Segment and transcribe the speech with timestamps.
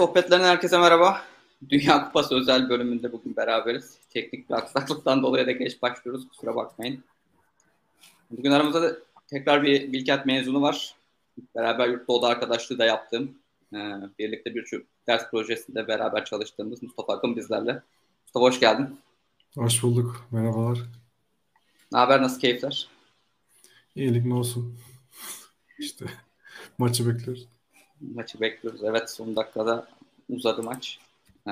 [0.00, 1.22] Kariyer sohbetlerinden herkese merhaba.
[1.68, 3.98] Dünya Kupası özel bölümünde bugün beraberiz.
[4.10, 6.28] Teknik bir aksaklıktan dolayı da geç başlıyoruz.
[6.28, 7.04] Kusura bakmayın.
[8.30, 10.94] Bugün aramızda da tekrar bir Bilkent mezunu var.
[11.56, 13.34] Beraber yurtta oda arkadaşlığı da yaptığım,
[13.72, 13.78] e,
[14.18, 17.82] birlikte bir ders projesinde beraber çalıştığımız Mustafa Akın bizlerle.
[18.22, 18.98] Mustafa hoş geldin.
[19.54, 20.26] Hoş bulduk.
[20.30, 20.78] Merhabalar.
[21.92, 22.22] Ne haber?
[22.22, 22.88] Nasıl keyifler?
[23.94, 24.78] İyilik ne olsun.
[25.78, 26.06] İşte
[26.78, 27.59] maçı bekliyoruz.
[28.14, 28.84] Maçı bekliyoruz.
[28.84, 29.88] Evet son dakikada
[30.28, 30.98] uzadı maç.
[31.48, 31.50] Ee,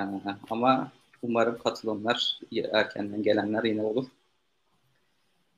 [0.51, 2.41] ama umarım katılımlar
[2.73, 4.07] erkenden gelenler yine olur.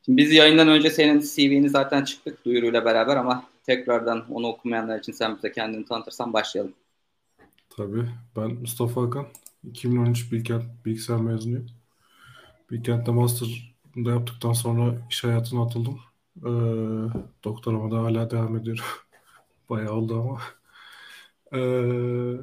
[0.04, 5.12] Şimdi biz yayından önce senin CV'ni zaten çıktık duyuruyla beraber ama tekrardan onu okumayanlar için
[5.12, 6.74] sen bize kendini tanıtırsan başlayalım.
[7.76, 8.08] Tabii.
[8.36, 9.26] Ben Mustafa Hakan.
[9.64, 11.66] 2013 Bilkent bilgisayar mezunuyum.
[12.70, 16.00] Bilkent'te master'da yaptıktan sonra iş hayatına atıldım.
[16.38, 16.50] Ee,
[17.44, 18.84] doktorama da hala devam ediyorum.
[19.70, 20.40] Bayağı oldu ama.
[21.52, 22.36] Ee,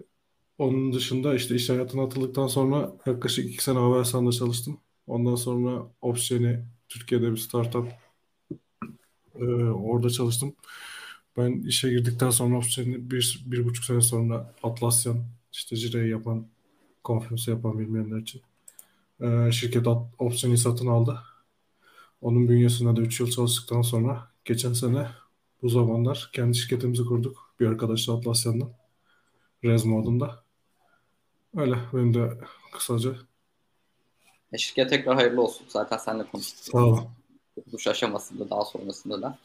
[0.57, 4.81] onun dışında işte iş hayatına atıldıktan sonra yaklaşık iki sene Havelsan'da çalıştım.
[5.07, 7.88] Ondan sonra Opsgen'i Türkiye'de bir startup
[9.35, 10.56] e, orada çalıştım.
[11.38, 16.47] Ben işe girdikten sonra Opsgen'i bir, bir buçuk sene sonra Atlasyan işte Jire'yi yapan,
[17.06, 18.41] Confluence'ı yapan bilmeyenler için
[19.22, 19.88] e, şirket
[20.19, 21.19] Opsgen'i satın aldı.
[22.22, 25.07] Onun bünyesinde de 3 yıl çalıştıktan sonra geçen sene
[25.62, 27.56] bu zamanlar kendi şirketimizi kurduk.
[27.59, 28.73] Bir arkadaşla Atlasyan'dan.
[29.63, 30.44] Rez modunda.
[31.56, 32.38] Öyle benim de
[32.73, 33.16] kısaca.
[34.53, 35.66] E, şirket tekrar hayırlı olsun.
[35.69, 36.59] Zaten seninle konuştuk.
[36.59, 37.00] Sağ ol.
[37.56, 39.38] Kuruluş aşamasında daha sonrasında da.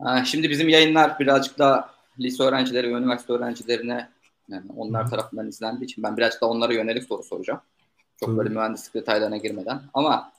[0.00, 1.90] E, şimdi bizim yayınlar birazcık da
[2.20, 4.08] lise öğrencileri ve üniversite öğrencilerine
[4.48, 7.60] yani onlar tarafından izlendiği için ben birazcık da onlara yönelik soru soracağım.
[8.20, 8.38] Çok Tabii.
[8.38, 9.82] böyle mühendislik detaylarına girmeden.
[9.94, 10.32] Ama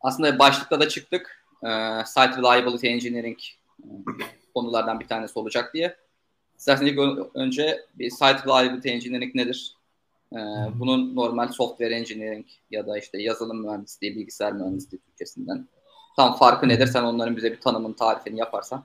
[0.00, 1.44] aslında başlıkta da çıktık.
[1.62, 1.68] E,
[2.06, 3.38] Site Reliability Engineering
[3.82, 3.88] e,
[4.54, 5.96] konulardan bir tanesi olacak diye.
[6.58, 6.98] İsterseniz ilk
[7.34, 9.76] önce bir Site Reliability Engineering nedir?
[10.32, 10.36] Ee,
[10.74, 15.68] bunun normal software engineering ya da işte yazılım mühendisliği, bilgisayar mühendisliği Türkçesinden
[16.16, 16.86] tam farkı nedir?
[16.86, 18.84] Sen onların bize bir tanımın tarifini yaparsan.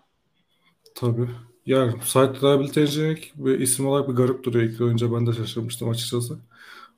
[0.96, 1.30] Tabii.
[1.66, 5.90] Yani Site Reliability Engineering bir isim olarak bir garip duruyor ilk önce ben de şaşırmıştım
[5.90, 6.40] açıkçası.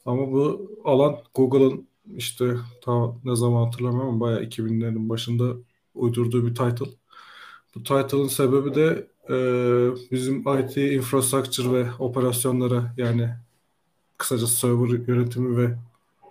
[0.05, 5.53] Ama bu alan Google'ın işte ta ne zaman hatırlamıyorum ama bayağı 2000'lerin başında
[5.95, 6.91] uydurduğu bir title.
[7.75, 9.35] Bu title'ın sebebi de e,
[10.11, 13.29] bizim IT infrastructure ve operasyonlara yani
[14.17, 15.75] kısaca server yönetimi ve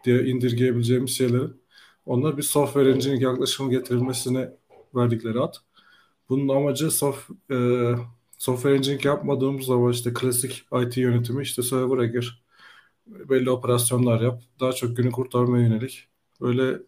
[0.04, 1.62] diye indirgeyebileceğimiz şeylerin
[2.06, 4.50] ona bir software engineering yaklaşımı getirilmesine
[4.94, 5.54] verdikleri ad.
[6.28, 7.56] Bunun amacı soft, e,
[8.38, 12.44] software engineering yapmadığımız zaman işte klasik IT yönetimi işte server'a gir,
[13.06, 16.08] belli operasyonlar yap, daha çok günü kurtarmaya yönelik.
[16.40, 16.78] Böyle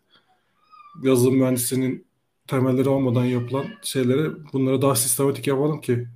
[1.03, 2.06] yazılım mühendisinin
[2.49, 6.09] temelleri olmadan yapılan şeyleri bunları daha sistematik yapalım ki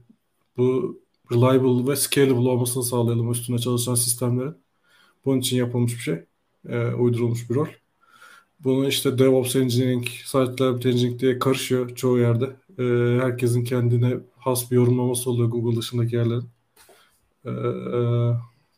[0.57, 1.01] bu
[1.33, 4.55] reliable ve scalable olmasını sağlayalım üstünde çalışan sistemlerin.
[5.25, 6.25] Bunun için yapılmış bir şey.
[6.69, 7.67] E, uydurulmuş bir rol.
[8.61, 12.45] Bunu işte DevOps Engineering, Site Engineering diye karışıyor çoğu yerde.
[12.79, 12.83] E,
[13.23, 16.49] herkesin kendine has bir yorumlaması oluyor Google dışındaki yerlerin.
[17.45, 18.01] E, e,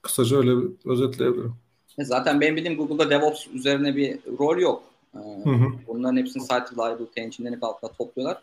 [0.02, 1.54] kısaca öyle özetleyebilirim.
[1.98, 4.89] E, zaten benim bildiğim Google'da DevOps üzerine bir rol yok.
[5.14, 5.72] Hı hı.
[5.86, 8.42] Bunların hepsini Site Reliability Engineering altında topluyorlar.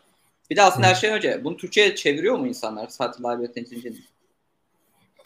[0.50, 0.90] Bir de aslında hı.
[0.90, 4.04] her şeyden önce bunu Türkçe'ye çeviriyor mu insanlar Site Reliability Engineering?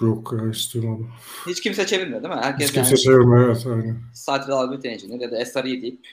[0.01, 1.11] Yok hiç duymadım.
[1.47, 2.41] Hiç kimse çevirmiyor değil mi?
[2.41, 3.67] Herkes hiç kimse yani, çevirmiyor evet.
[3.67, 3.97] Aynen.
[4.15, 6.09] Site Reliability Engineer ya da SRE deyip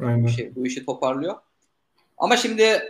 [0.00, 1.36] e, bu, şey, bu işi toparlıyor.
[2.18, 2.82] Ama şimdi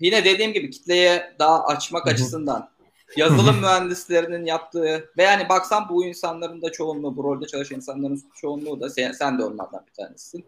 [0.00, 2.14] yine dediğim gibi kitleye daha açmak Hı-hı.
[2.14, 2.70] açısından
[3.16, 8.80] yazılım mühendislerinin yaptığı ve yani baksan bu insanların da çoğunluğu, bu rolde çalışan insanların çoğunluğu
[8.80, 10.44] da sen, sen de onlardan bir tanesisin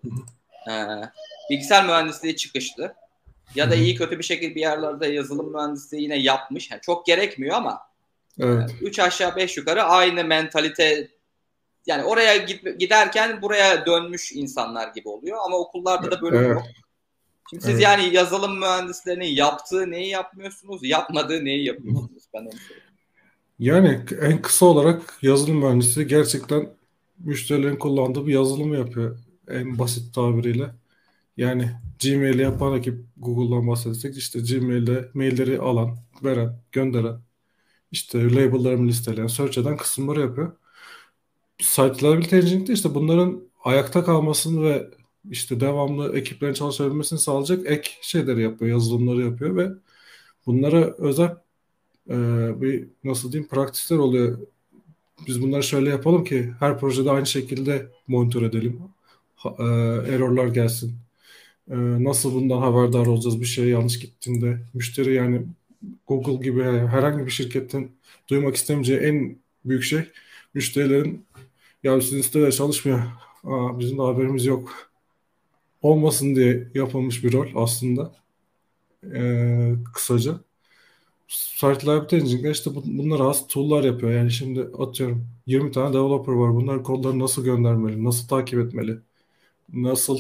[0.68, 0.72] e,
[1.50, 2.94] bilgisayar mühendisliği çıkışlı
[3.54, 6.70] ya da iyi kötü bir şekilde bir yerlerde yazılım mühendisliği yine yapmış.
[6.70, 7.80] Yani çok gerekmiyor ama
[8.40, 8.70] evet.
[8.70, 11.08] e, üç aşağı beş yukarı aynı mentalite
[11.86, 12.36] yani oraya
[12.78, 16.50] giderken buraya dönmüş insanlar gibi oluyor ama okullarda da bölüm evet.
[16.50, 16.62] yok.
[17.50, 17.82] Şimdi siz evet.
[17.82, 22.22] yani yazılım mühendislerinin yaptığı neyi yapmıyorsunuz, yapmadığı neyi yapıyorsunuz?
[22.34, 22.50] Ben onu
[23.58, 26.68] Yani en kısa olarak yazılım mühendisliği gerçekten
[27.18, 29.18] müşterilerin kullandığı bir yazılımı yapıyor
[29.48, 30.74] en basit tabiriyle.
[31.36, 31.70] Yani
[32.02, 37.20] Gmail'i yapan ekip Google'dan bahsetsek işte Gmail'de mailleri alan, veren, gönderen,
[37.92, 40.52] işte label'larını listeleyen, search eden kısımları yapıyor.
[41.60, 44.90] Site Engine'de işte bunların ayakta kalmasını ve
[45.30, 49.70] işte devamlı ekiplerin çalışabilmesini sağlayacak ek şeyleri yapıyor, yazılımları yapıyor ve
[50.46, 51.36] bunlara özel
[52.10, 52.14] e,
[52.62, 54.38] bir nasıl diyeyim praktikler oluyor.
[55.26, 58.95] Biz bunları şöyle yapalım ki her projede aynı şekilde monitör edelim
[59.44, 59.62] e,
[60.14, 60.98] errorlar gelsin.
[61.70, 64.58] E, nasıl bundan haberdar olacağız bir şey yanlış gittiğinde.
[64.74, 65.42] Müşteri yani
[66.06, 67.92] Google gibi herhangi bir şirketin
[68.28, 70.00] duymak istemeyeceği en büyük şey.
[70.54, 71.26] Müşterilerin
[71.84, 73.00] ya sizin sitede çalışmıyor.
[73.44, 74.90] Aa, bizim de haberimiz yok.
[75.82, 78.12] Olmasın diye yapılmış bir rol aslında.
[79.14, 80.40] Ee, kısaca.
[81.28, 84.12] Site Library Engine'de işte bunlar az tool'lar yapıyor.
[84.12, 86.54] Yani şimdi atıyorum 20 tane developer var.
[86.54, 88.98] Bunlar kodları nasıl göndermeli, nasıl takip etmeli,
[89.72, 90.18] nasıl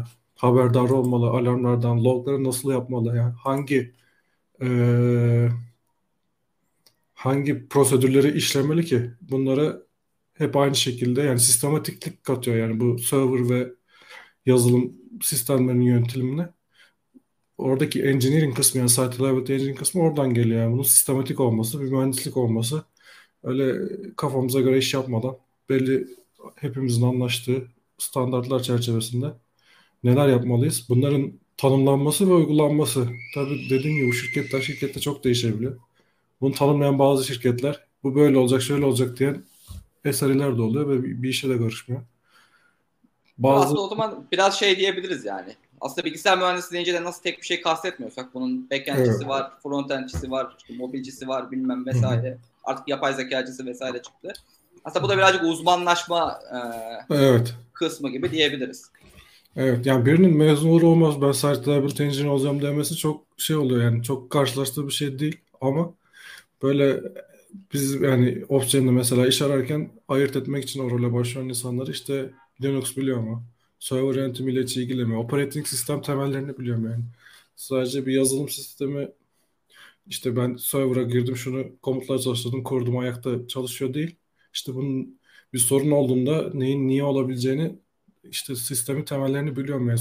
[0.00, 0.04] e,
[0.34, 3.94] haberdar olmalı, alarmlardan, logları nasıl yapmalı, yani hangi
[4.62, 4.68] e,
[7.14, 9.82] hangi prosedürleri işlemeli ki bunlara
[10.34, 13.72] hep aynı şekilde yani sistematiklik katıyor yani bu server ve
[14.46, 14.92] yazılım
[15.22, 16.48] sistemlerinin yönetimine
[17.58, 20.60] oradaki engineering kısmı yani site reliability engineering kısmı oradan geliyor.
[20.62, 22.84] Yani bunun sistematik olması, bir mühendislik olması.
[23.42, 23.74] Öyle
[24.16, 26.08] kafamıza göre iş yapmadan belli
[26.56, 27.68] hepimizin anlaştığı
[27.98, 29.26] standartlar çerçevesinde
[30.04, 30.86] neler yapmalıyız?
[30.88, 33.08] Bunların tanımlanması ve uygulanması.
[33.34, 35.78] Tabii dediğim gibi bu şirketler şirkette çok değişebiliyor.
[36.40, 39.44] Bunu tanımlayan bazı şirketler bu böyle olacak, şöyle olacak diyen
[40.04, 42.02] eseriler de oluyor ve bir işe de karışmıyor.
[43.38, 43.64] Bazı...
[43.64, 47.46] Aslında o zaman biraz şey diyebiliriz yani aslında bilgisayar mühendisliği deyince de nasıl tek bir
[47.46, 49.28] şey kastetmiyorsak bunun backend'cisi evet.
[49.28, 52.30] var, frontend'cisi var, işte mobilcisi var bilmem vesaire.
[52.30, 52.38] Hı-hı.
[52.64, 54.32] Artık yapay zekacısı vesaire çıktı.
[54.84, 56.40] Aslında bu da birazcık uzmanlaşma
[57.10, 57.54] e, evet.
[57.72, 58.90] kısmı gibi diyebiliriz.
[59.56, 63.84] Evet yani birinin mezun olur olmaz ben site reliability engineer olacağım demesi çok şey oluyor
[63.84, 65.94] yani çok karşılaştığı bir şey değil ama
[66.62, 67.00] böyle
[67.72, 72.30] biz yani Opsgen'de mesela iş ararken ayırt etmek için o role başvuran insanlar işte
[72.62, 73.44] Linux biliyor mu?
[73.78, 75.24] server yönetimiyle hiç ilgilemiyor.
[75.24, 77.04] Operating sistem temellerini biliyorum yani.
[77.56, 79.08] Sadece bir yazılım sistemi
[80.06, 84.16] işte ben server'a girdim şunu komutlar çalıştırdım kurdum ayakta çalışıyor değil.
[84.58, 85.18] İşte bunun
[85.52, 87.78] bir sorun olduğunda neyin niye olabileceğini
[88.24, 90.00] işte sistemi temellerini biliyorum yani.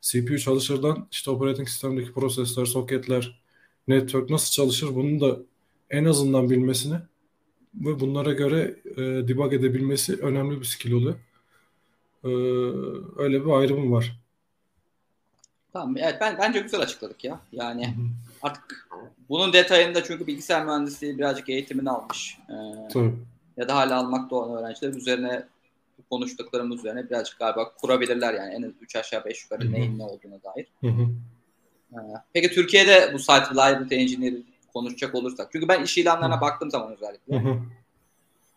[0.00, 3.42] CPU çalışırdan işte operating sistemdeki prosesler, soketler,
[3.88, 5.38] network nasıl çalışır bunun da
[5.90, 6.94] en azından bilmesini
[7.74, 11.14] ve bunlara göre e, debug edebilmesi önemli bir skill oluyor.
[12.24, 12.28] Ee,
[13.22, 14.20] öyle bir ayrımı var.
[15.72, 15.96] Tamam.
[15.96, 17.40] Evet ben bence güzel açıkladık ya.
[17.52, 18.06] Yani Hı-hı.
[18.42, 18.88] artık
[19.28, 22.38] bunun detayında çünkü bilgisayar mühendisliği birazcık eğitimini almış.
[22.50, 23.12] Ee, Tabii.
[23.56, 25.46] Ya da hala almakta olan öğrenciler üzerine
[26.10, 29.72] konuştuklarımız üzerine birazcık galiba kurabilirler yani en az 3 aşağı 5 yukarı Hı-hı.
[29.72, 30.66] neyin ne olduğuna dair.
[31.92, 31.96] Ee,
[32.32, 34.34] peki Türkiye'de bu site reliability engineer
[34.72, 35.48] konuşacak olursak.
[35.52, 36.40] Çünkü ben iş ilanlarına Hı-hı.
[36.40, 37.36] baktığım zaman özellikle.
[37.36, 37.58] Hı-hı.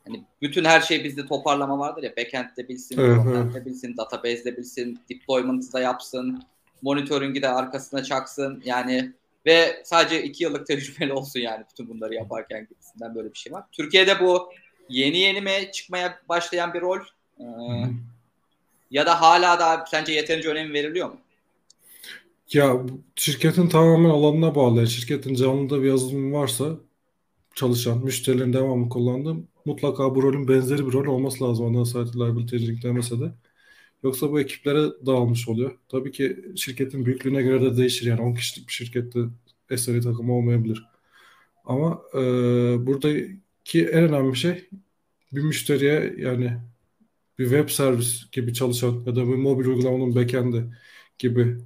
[0.08, 5.74] Hani bütün her şey bizde toparlama vardır ya backend'de bilsin, frontend'de bilsin, database'de bilsin, deployment'ı
[5.74, 6.44] da yapsın,
[6.82, 8.62] monitoring'i de arkasına çaksın.
[8.66, 9.14] Yani
[9.46, 13.64] ve sadece iki yıllık tecrübeli olsun yani bütün bunları yaparken gibisinden böyle bir şey var.
[13.72, 14.50] Türkiye'de bu
[14.90, 17.00] yeni yeni mi çıkmaya başlayan bir rol?
[17.40, 17.44] Ee,
[18.92, 21.18] ya da hala da sence yeterince önem veriliyor mu?
[22.54, 22.82] Ya
[23.16, 24.88] şirketin tamamen alanına bağlı.
[24.88, 26.66] Şirketin canlıda bir yazılım varsa
[27.56, 32.56] çalışan, müşterilerin devamlı kullandığım mutlaka bu rolün benzeri bir rol olması lazım ondan site liability
[32.56, 33.32] engineering demese de.
[34.04, 35.78] Yoksa bu ekiplere dağılmış oluyor.
[35.90, 38.08] Tabii ki şirketin büyüklüğüne göre de değişir.
[38.08, 39.20] Yani 10 kişilik bir şirkette
[39.78, 40.86] SRE takımı olmayabilir.
[41.66, 42.20] Ama e,
[43.74, 44.70] buradaki en önemli şey
[45.34, 46.58] bir müşteriye yani
[47.40, 50.66] bir web servis gibi çalışan ya da bir mobil uygulamanın backend'i
[51.20, 51.58] gibi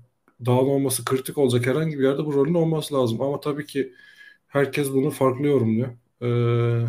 [0.46, 3.22] dağın olması kritik olacak herhangi bir yerde bu rolün olması lazım.
[3.22, 3.94] Ama tabii ki
[4.48, 5.90] herkes bunu farklı yorumluyor.
[6.22, 6.88] Ee,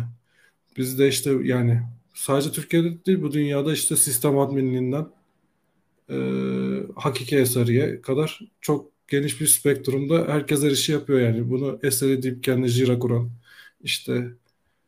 [0.77, 1.81] biz de işte yani
[2.13, 5.07] sadece Türkiye'de değil bu dünyada işte sistem adminliğinden
[6.09, 6.15] e,
[6.95, 11.49] hakiki eseriye kadar çok geniş bir spektrumda herkes erişi yapıyor yani.
[11.49, 13.31] Bunu eseri deyip kendi Jira kuran
[13.83, 14.31] işte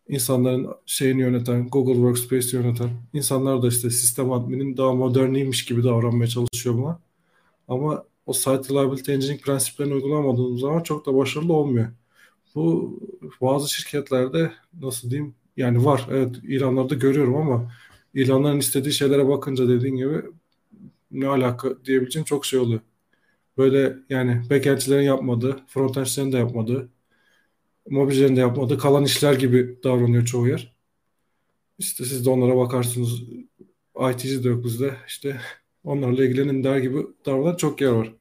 [0.10, 6.28] insanların şeyini yöneten, Google Workspace yöneten insanlar da işte sistem adminin daha moderniymiş gibi davranmaya
[6.28, 7.00] çalışıyor buna.
[7.68, 11.88] Ama o site reliability engineering prensiplerini uygulamadığımız zaman çok da başarılı olmuyor.
[12.56, 13.00] Bu
[13.42, 17.72] bazı şirketlerde nasıl diyeyim yani var evet ilanlarda görüyorum ama
[18.14, 20.22] ilanların istediği şeylere bakınca dediğin gibi
[21.12, 22.80] ne alaka diyebileceğim çok şey oluyor.
[23.58, 26.90] Böyle yani backendçilerin yapmadığı, frontendçilerin de yapmadığı,
[27.90, 30.74] mobilcilerin de yapmadığı kalan işler gibi davranıyor çoğu yer.
[31.80, 33.22] İşte siz de onlara bakarsınız.
[34.12, 34.94] IT'ci de yok bizde.
[35.08, 35.42] İşte
[35.84, 38.14] onlarla ilgilenin der gibi davranan çok yer var.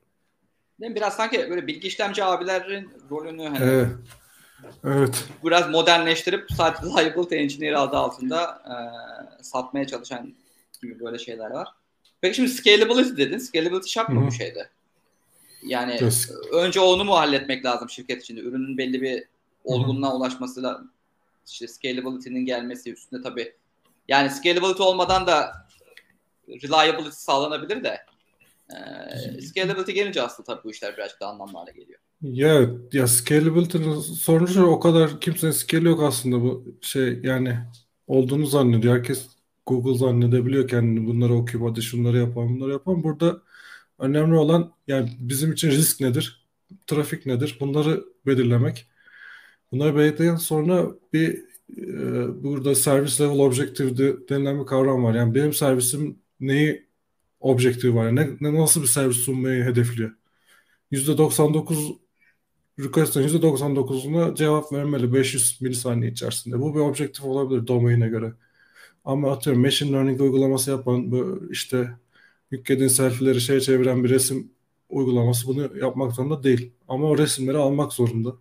[0.80, 0.96] Değil mi?
[0.96, 3.88] Biraz sanki böyle bilgi işlemci abilerin rolünü hani evet.
[4.84, 5.24] Evet.
[5.44, 8.74] Biraz modernleştirip sadece Liability Engineer adı altında e,
[9.42, 10.34] satmaya çalışan
[10.82, 11.68] gibi böyle şeyler var.
[12.20, 13.38] Peki şimdi scalability dedin.
[13.38, 14.68] Scalability şart mı bu şeyde?
[15.62, 16.30] Yani yes.
[16.52, 18.40] önce onu mu halletmek lazım şirket içinde?
[18.40, 19.24] Ürünün belli bir
[19.66, 20.16] olgunluğa Hı-hı.
[20.16, 20.82] ulaşmasıyla
[21.46, 23.54] işte scalability'nin gelmesi üstünde tabii.
[24.08, 25.52] Yani scalability olmadan da
[26.48, 27.98] reliability sağlanabilir de
[28.70, 32.00] Ee, scalability gelince aslında tabii bu işler birazcık daha anlamlı hale geliyor.
[32.22, 37.58] Ya, ya scalability'nin sorunu şu o kadar kimsenin scale yok aslında bu şey yani
[38.06, 38.96] olduğunu zannediyor.
[38.96, 39.26] Herkes
[39.66, 43.02] Google zannedebiliyor kendini bunları okuyup hadi şunları yapalım bunları yapalım.
[43.02, 43.42] Burada
[43.98, 46.46] önemli olan yani bizim için risk nedir?
[46.86, 47.56] Trafik nedir?
[47.60, 48.86] Bunları belirlemek.
[49.72, 51.44] Bunları belirledikten sonra bir
[51.78, 55.14] e, burada service level objective de, denilen bir kavram var.
[55.14, 56.86] Yani benim servisim neyi
[57.40, 58.16] objektifi var?
[58.16, 60.12] Ne, ne, nasıl bir servis sunmayı hedefliyor?
[60.92, 61.98] %99
[62.80, 66.60] request'ın %99'una cevap vermeli 500 milisaniye içerisinde.
[66.60, 68.34] Bu bir objektif olabilir domaine göre.
[69.04, 71.12] Ama atıyorum machine learning uygulaması yapan
[71.50, 71.90] işte
[72.50, 74.52] yüklediğin selfie'leri şeye çeviren bir resim
[74.88, 76.72] uygulaması bunu yapmak zorunda değil.
[76.88, 78.36] Ama o resimleri almak zorunda.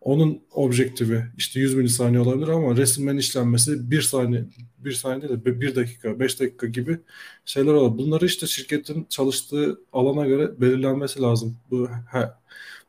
[0.00, 4.44] Onun objektifi işte 100 milisaniye olabilir ama resimlerin işlenmesi bir saniye,
[4.78, 6.98] bir saniye de bir dakika, beş dakika gibi
[7.44, 8.06] şeyler olabilir.
[8.06, 11.56] Bunları işte şirketin çalıştığı alana göre belirlenmesi lazım.
[11.70, 12.30] Bu he,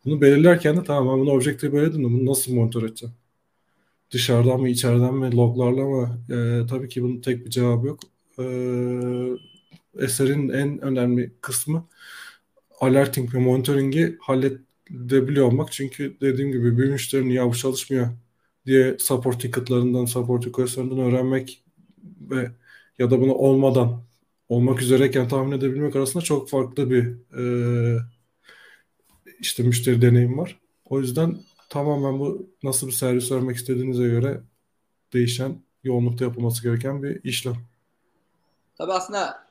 [0.05, 3.15] bunu belirlerken de tamam ben bunu objektifi belirledim de bunu nasıl monitör edeceğim?
[4.11, 6.17] Dışarıdan mı içeriden mi loglarla mı?
[6.29, 7.99] Ee, tabii ki bunun tek bir cevabı yok.
[8.39, 8.43] Ee,
[9.99, 11.87] eserin en önemli kısmı
[12.79, 14.17] alerting ve monitoringi
[14.91, 15.71] halledebiliyor olmak.
[15.71, 18.09] Çünkü dediğim gibi bir müşterinin ya bu çalışmıyor
[18.65, 21.63] diye support ticketlarından, support requestlerinden öğrenmek
[22.21, 22.51] ve
[22.99, 24.03] ya da bunu olmadan
[24.49, 27.03] olmak üzereyken tahmin edebilmek arasında çok farklı bir
[27.37, 27.43] e,
[29.39, 30.59] işte müşteri deneyim var.
[30.85, 31.37] O yüzden
[31.69, 34.41] tamamen bu nasıl bir servis vermek istediğinize göre
[35.13, 37.55] değişen yoğunlukta yapılması gereken bir işlem.
[38.77, 39.47] Tabii aslında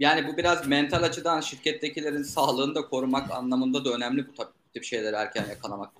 [0.00, 4.32] yani bu biraz mental açıdan şirkettekilerin sağlığını da korumak anlamında da önemli bu
[4.74, 5.90] tip şeyleri erken yakalamak.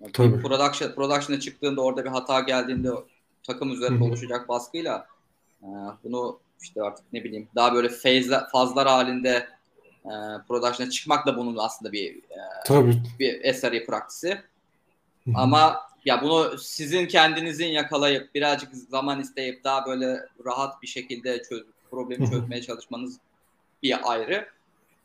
[0.00, 0.42] Yani Tabii.
[0.42, 2.90] Production, production'a çıktığında orada bir hata geldiğinde
[3.42, 4.08] takım üzerinde Hı-hı.
[4.08, 5.06] oluşacak baskıyla
[5.62, 5.68] e,
[6.04, 9.48] bunu işte artık ne bileyim daha böyle fazlar, fazlar halinde
[10.04, 10.12] e,
[10.48, 13.02] production'a çıkmak da bunun aslında bir e, Tabii.
[13.18, 14.42] bir SRE praktisi.
[15.34, 21.62] Ama ya bunu sizin kendinizin yakalayıp birazcık zaman isteyip daha böyle rahat bir şekilde çöz,
[21.90, 23.18] problemi çözmeye çalışmanız
[23.82, 24.48] bir ayrı.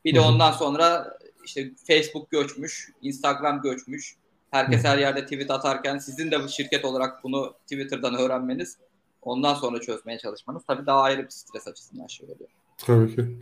[0.06, 4.16] Bir de ondan sonra işte Facebook göçmüş, Instagram göçmüş.
[4.52, 8.78] Herkes her yerde tweet atarken sizin de bu şirket olarak bunu Twitter'dan öğrenmeniz,
[9.22, 12.50] ondan sonra çözmeye çalışmanız tabii daha ayrı bir stres açısından şey oluyor.
[12.78, 13.38] Tabii ki.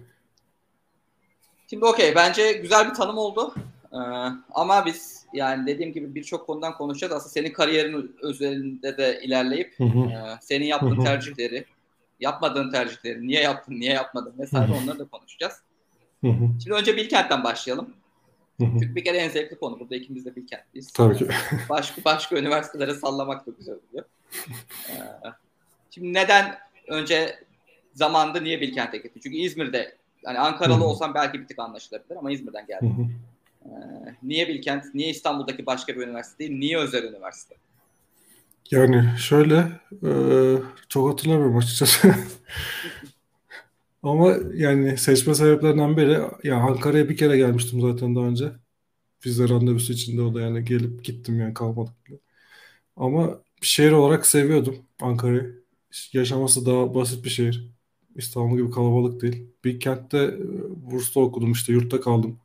[1.70, 3.56] Şimdi okey bence güzel bir tanım oldu.
[3.94, 3.98] Ee,
[4.54, 7.14] ama biz yani dediğim gibi birçok konudan konuşacağız.
[7.14, 10.00] Aslında senin kariyerin üzerinde de ilerleyip hı hı.
[10.00, 11.04] E, senin yaptığın hı hı.
[11.04, 11.66] tercihleri,
[12.20, 15.54] yapmadığın tercihleri, niye yaptın, niye yapmadın vesaire onları da konuşacağız.
[16.22, 16.50] Hı hı.
[16.64, 17.94] Şimdi önce Bilkent'ten başlayalım.
[18.60, 18.80] Hı hı.
[18.80, 19.80] Çünkü bir kere en zevkli konu.
[19.80, 20.94] Burada ikimiz de Bilkent'liyiz.
[20.94, 21.28] Tabii ki.
[21.70, 24.06] Başka, başka üniversitelere sallamak da güzel oluyor.
[24.90, 24.94] Ee,
[25.92, 27.40] şimdi neden önce
[27.94, 29.20] zamanda niye Bilkent'e gittin?
[29.24, 30.84] Çünkü İzmir'de yani Ankaralı hı hı.
[30.84, 32.98] olsam belki bir tık anlaşılabilir ama İzmir'den geldim.
[32.98, 33.08] Hı hı.
[33.66, 34.96] Ee, niye Bilkent?
[34.96, 36.60] Niye İstanbul'daki başka bir üniversite değil?
[36.60, 37.56] Niye özel üniversite?
[38.72, 39.68] Yani şöyle
[40.04, 40.12] e,
[40.90, 42.16] çok hatırlamıyorum açıkçası.
[44.04, 48.52] Ama yani seçme sebeplerinden biri ya Ankara'ya bir kere gelmiştim zaten daha önce.
[49.28, 51.94] Vize randevusu içinde o da yani gelip gittim yani kalmadık.
[52.96, 55.64] Ama şehir olarak seviyordum Ankara'yı.
[56.14, 57.70] Yaşaması daha basit bir şehir.
[58.16, 59.48] İstanbul gibi kalabalık değil.
[59.66, 62.40] Bir kentte e, Burs'ta okudum işte yurtta kaldım.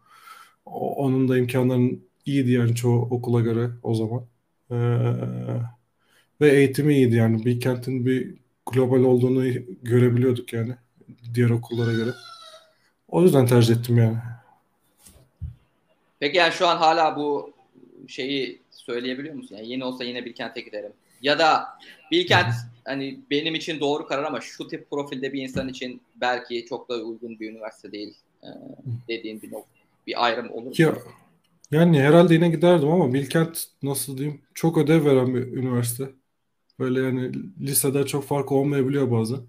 [0.67, 4.27] Onun da imkanların iyiydi yani çoğu okula göre o zaman.
[4.73, 4.77] Ee,
[6.41, 7.45] ve eğitimi iyiydi yani.
[7.45, 8.35] Bir kentin bir
[8.73, 9.45] global olduğunu
[9.83, 10.77] görebiliyorduk yani
[11.35, 12.11] diğer okullara göre.
[13.09, 14.17] O yüzden tercih ettim yani.
[16.21, 17.53] Peki yani şu an hala bu
[18.09, 19.57] şeyi söyleyebiliyor musun?
[19.57, 20.93] Yani yeni olsa yine Bilkent'e giderim.
[21.23, 21.67] Ya da
[22.11, 26.89] Bilkent hani benim için doğru karar ama şu tip profilde bir insan için belki çok
[26.89, 28.49] da uygun bir üniversite değil e,
[29.09, 29.51] dediğin bir
[30.07, 30.73] bir ayrım olur mu?
[30.79, 30.95] Ya,
[31.71, 36.11] yani herhalde yine giderdim ama Bilkent nasıl diyeyim çok ödev veren bir üniversite.
[36.79, 39.41] Böyle yani lisede çok fark olmayabiliyor bazen.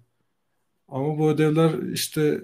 [0.88, 2.40] Ama bu ödevler işte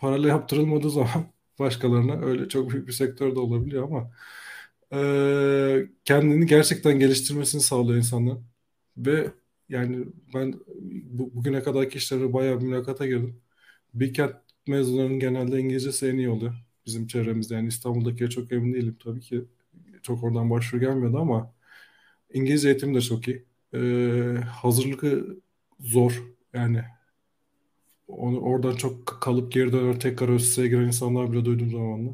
[0.00, 1.26] parayla yaptırılmadığı zaman
[1.60, 4.10] başkalarına öyle çok büyük bir sektörde olabiliyor ama
[4.92, 8.38] e, kendini gerçekten geliştirmesini sağlıyor insanlar.
[8.96, 9.30] Ve
[9.68, 10.54] yani ben
[11.04, 13.42] bu, bugüne kadarki işlerime bayağı bir mülakata girdim.
[13.94, 14.36] Bilkent
[14.68, 16.54] mezunlarının genelde İngilizcesi en iyi oluyor
[16.86, 17.54] bizim çevremizde.
[17.54, 19.44] Yani İstanbul'daki çok emin değilim tabii ki.
[20.02, 21.54] Çok oradan başvuru gelmiyordu ama
[22.34, 23.44] İngilizce eğitim de çok iyi.
[23.74, 25.36] Ee, hazırlığı
[25.80, 26.22] zor.
[26.54, 26.84] Yani
[28.08, 32.10] oradan çok kalıp geri döner tekrar ÖSS'ye giren insanlar bile duydum zamanla.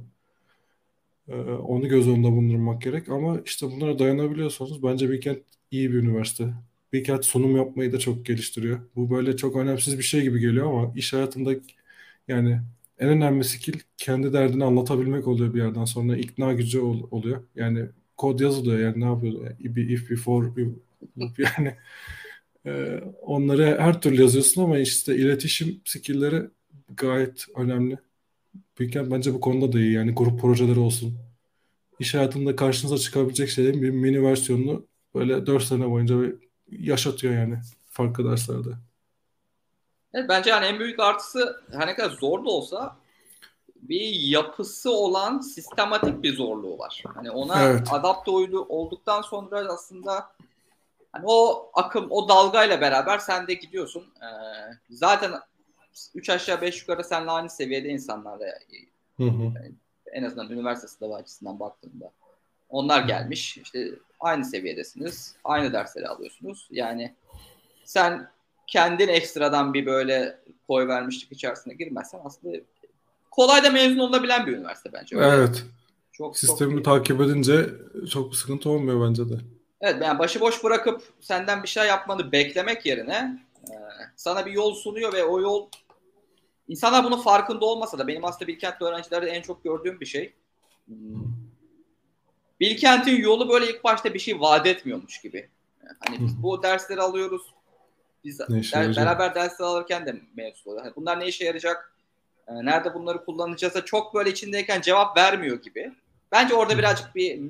[1.28, 6.54] Ee, onu göz önünde bulundurmak gerek ama işte bunlara dayanabiliyorsanız bence Bilkent iyi bir üniversite.
[6.92, 8.80] Bilkent sunum yapmayı da çok geliştiriyor.
[8.96, 11.50] Bu böyle çok önemsiz bir şey gibi geliyor ama iş hayatında
[12.28, 12.60] yani
[12.98, 16.16] en önemli skill kendi derdini anlatabilmek oluyor bir yerden sonra.
[16.16, 17.44] ikna gücü ol, oluyor.
[17.56, 19.50] Yani kod yazılıyor yani ne yapıyor?
[19.60, 20.48] If, if before,
[21.38, 21.76] yani
[22.66, 26.42] e, onları her türlü yazıyorsun ama işte iletişim skillleri
[26.96, 27.98] gayet önemli.
[28.78, 29.92] Bilkent bence bu konuda da iyi.
[29.92, 31.18] Yani grup projeleri olsun.
[31.98, 36.34] İş hayatında karşınıza çıkabilecek şeylerin bir mini versiyonunu böyle 4 sene boyunca bir
[36.70, 37.58] yaşatıyor yani
[37.90, 38.70] farklı derslerde.
[40.14, 42.96] Evet, bence yani en büyük artısı her ne kadar zor da olsa
[43.82, 47.02] bir yapısı olan sistematik bir zorluğu var.
[47.14, 47.88] Hani ona evet.
[47.90, 50.32] adapte olduktan sonra aslında
[51.12, 54.02] hani o akım, o dalgayla beraber sen de gidiyorsun.
[54.02, 54.26] Ee,
[54.90, 55.32] zaten
[56.14, 58.46] 3 aşağı 5 yukarı seninle aynı seviyede insanlarla
[59.16, 59.42] hı hı.
[59.42, 59.72] Yani
[60.12, 62.12] en azından üniversite sınavı açısından baktığımda.
[62.68, 63.58] Onlar gelmiş.
[63.58, 63.90] işte
[64.20, 65.34] aynı seviyedesiniz.
[65.44, 66.68] Aynı dersleri alıyorsunuz.
[66.70, 67.14] Yani
[67.84, 68.30] sen
[68.66, 72.56] kendin ekstradan bir böyle koy vermişlik içerisine girmezsen aslında
[73.30, 75.16] kolay da mezun olabilen bir üniversite bence.
[75.16, 75.26] Öyle.
[75.26, 75.64] Evet.
[76.12, 77.70] Çok, Sistemi çok takip edince
[78.10, 79.34] çok bir sıkıntı olmuyor bence de.
[79.80, 83.38] Evet yani başıboş bırakıp senden bir şey yapmanı beklemek yerine
[83.70, 83.74] e,
[84.16, 85.68] sana bir yol sunuyor ve o yol
[86.68, 90.32] insanlar bunun farkında olmasa da benim aslında Bilkent'te öğrencilerde en çok gördüğüm bir şey.
[90.86, 91.40] Hmm.
[92.60, 95.48] Bilkent'in yolu böyle ilk başta bir şey vaat etmiyormuş gibi.
[96.06, 97.42] hani biz bu dersleri alıyoruz.
[98.24, 100.84] Biz der, beraber dersler alırken de mevzu oluyor.
[100.84, 101.94] Hani bunlar ne işe yarayacak?
[102.48, 105.92] Ee, nerede bunları kullanacağız çok böyle içindeyken cevap vermiyor gibi.
[106.32, 107.40] Bence orada birazcık bir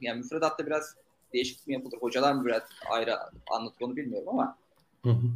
[0.00, 0.96] yani müfredatta biraz
[1.32, 1.98] değişiklik mi yapılır?
[2.00, 3.16] Hocalar mı biraz ayrı
[3.50, 4.58] anlatır onu bilmiyorum ama.
[5.04, 5.26] Hı hı.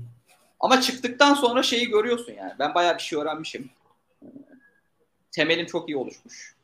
[0.61, 2.53] Ama çıktıktan sonra şeyi görüyorsun yani.
[2.59, 3.71] Ben bayağı bir şey öğrenmişim.
[5.31, 6.55] Temelim çok iyi oluşmuş.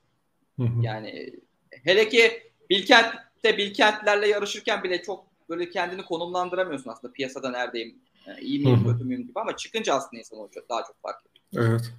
[0.56, 0.82] Hı hı.
[0.82, 1.32] Yani
[1.70, 8.64] hele ki Bilkent'te Bilkentlerle yarışırken bile çok böyle kendini konumlandıramıyorsun aslında piyasada neredeyim, yani iyi
[8.64, 10.38] miyim, kötü müyüm gibi ama çıkınca aslında insan
[10.70, 11.70] daha çok fark ediyor.
[11.70, 11.92] Evet.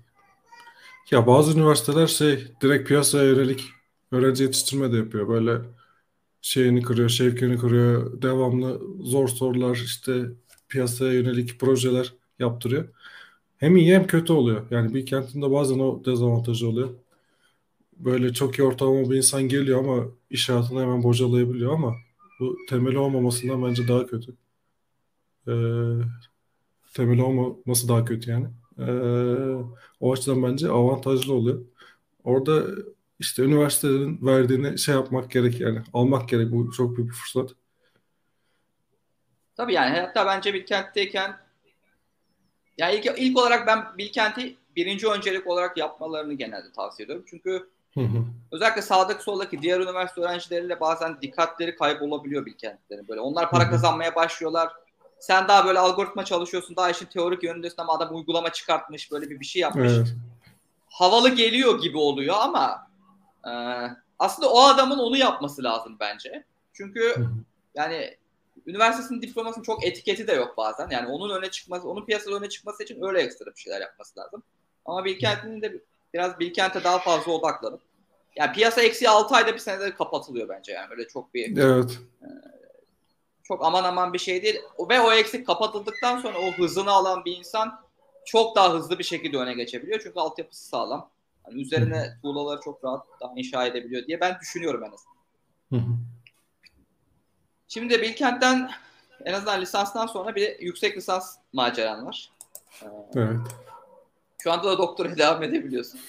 [1.12, 3.64] Ya bazı üniversiteler şey direkt piyasaya yönelik
[4.12, 5.28] öğrenci yetiştirme de yapıyor.
[5.28, 5.62] Böyle
[6.42, 8.22] şeyini kırıyor, şevkini kırıyor.
[8.22, 10.26] Devamlı zor sorular işte
[10.70, 12.90] piyasaya yönelik projeler yaptırıyor.
[13.58, 14.66] Hem iyi hem kötü oluyor.
[14.72, 16.90] Yani bir kentinde bazen o dezavantajı oluyor.
[17.98, 21.96] Böyle çok iyi ortalama bir insan geliyor ama iş hayatını hemen bocalayabiliyor ama
[22.40, 24.36] bu temeli olmamasından bence daha kötü.
[25.48, 25.52] Ee,
[26.94, 28.48] temeli olmaması daha kötü yani.
[28.80, 29.64] Ee,
[30.00, 31.60] o açıdan bence avantajlı oluyor.
[32.24, 32.66] Orada
[33.22, 35.82] işte üniversitelerin verdiğini şey yapmak gerek yani.
[35.94, 36.52] Almak gerek.
[36.52, 37.50] Bu çok büyük bir fırsat.
[39.56, 41.38] Tabii yani hatta bence Bilkent'teyken
[42.78, 47.26] yani ilk, ilk olarak ben Bilkent'i birinci öncelik olarak yapmalarını genelde tavsiye ediyorum.
[47.30, 48.26] Çünkü hı hı.
[48.52, 53.08] özellikle sağdaki soldaki diğer üniversite öğrencileriyle bazen dikkatleri kaybolabiliyor Bilkent'lerin.
[53.08, 53.72] Böyle onlar para hı hı.
[53.72, 54.74] kazanmaya başlıyorlar.
[55.20, 56.76] Sen daha böyle algoritma çalışıyorsun.
[56.76, 59.12] Daha işin teorik yönündesin ama adam uygulama çıkartmış.
[59.12, 59.92] Böyle bir bir şey yapmış.
[59.92, 60.16] Evet.
[60.90, 62.91] Havalı geliyor gibi oluyor ama
[63.48, 63.52] e,
[64.20, 66.44] aslında o adamın onu yapması lazım bence.
[66.74, 67.16] Çünkü
[67.76, 68.18] yani
[68.68, 70.90] üniversitesinin diplomasının çok etiketi de yok bazen.
[70.90, 74.44] Yani onun öne çıkması, onun piyasada öne çıkması için öyle ekstra bir şeyler yapması lazım.
[74.86, 75.82] Ama Bilkent'in de
[76.14, 77.82] biraz Bilkent'e daha fazla odaklanıp
[78.36, 80.88] yani piyasa eksi 6 ayda bir senede kapatılıyor bence yani.
[80.92, 82.00] Öyle çok bir evet.
[82.22, 82.28] E,
[83.44, 84.60] çok aman aman bir şey değil.
[84.90, 87.82] Ve o eksik kapatıldıktan sonra o hızını alan bir insan
[88.26, 90.00] çok daha hızlı bir şekilde öne geçebiliyor.
[90.04, 91.10] Çünkü altyapısı sağlam.
[91.48, 95.16] Yani üzerine tuğlaları çok rahat daha inşa edebiliyor diye ben düşünüyorum en azından.
[97.68, 98.72] Şimdi de Bilkent'ten
[99.26, 102.32] en azından lisanstan sonra bir yüksek lisans maceran var.
[102.84, 103.38] Ee, evet.
[104.44, 106.00] Şu anda da doktora devam edebiliyorsun.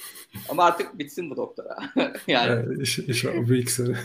[0.48, 1.76] Ama artık bitsin bu doktora.
[2.26, 2.82] yani.
[2.82, 3.96] İş, bir iki sene.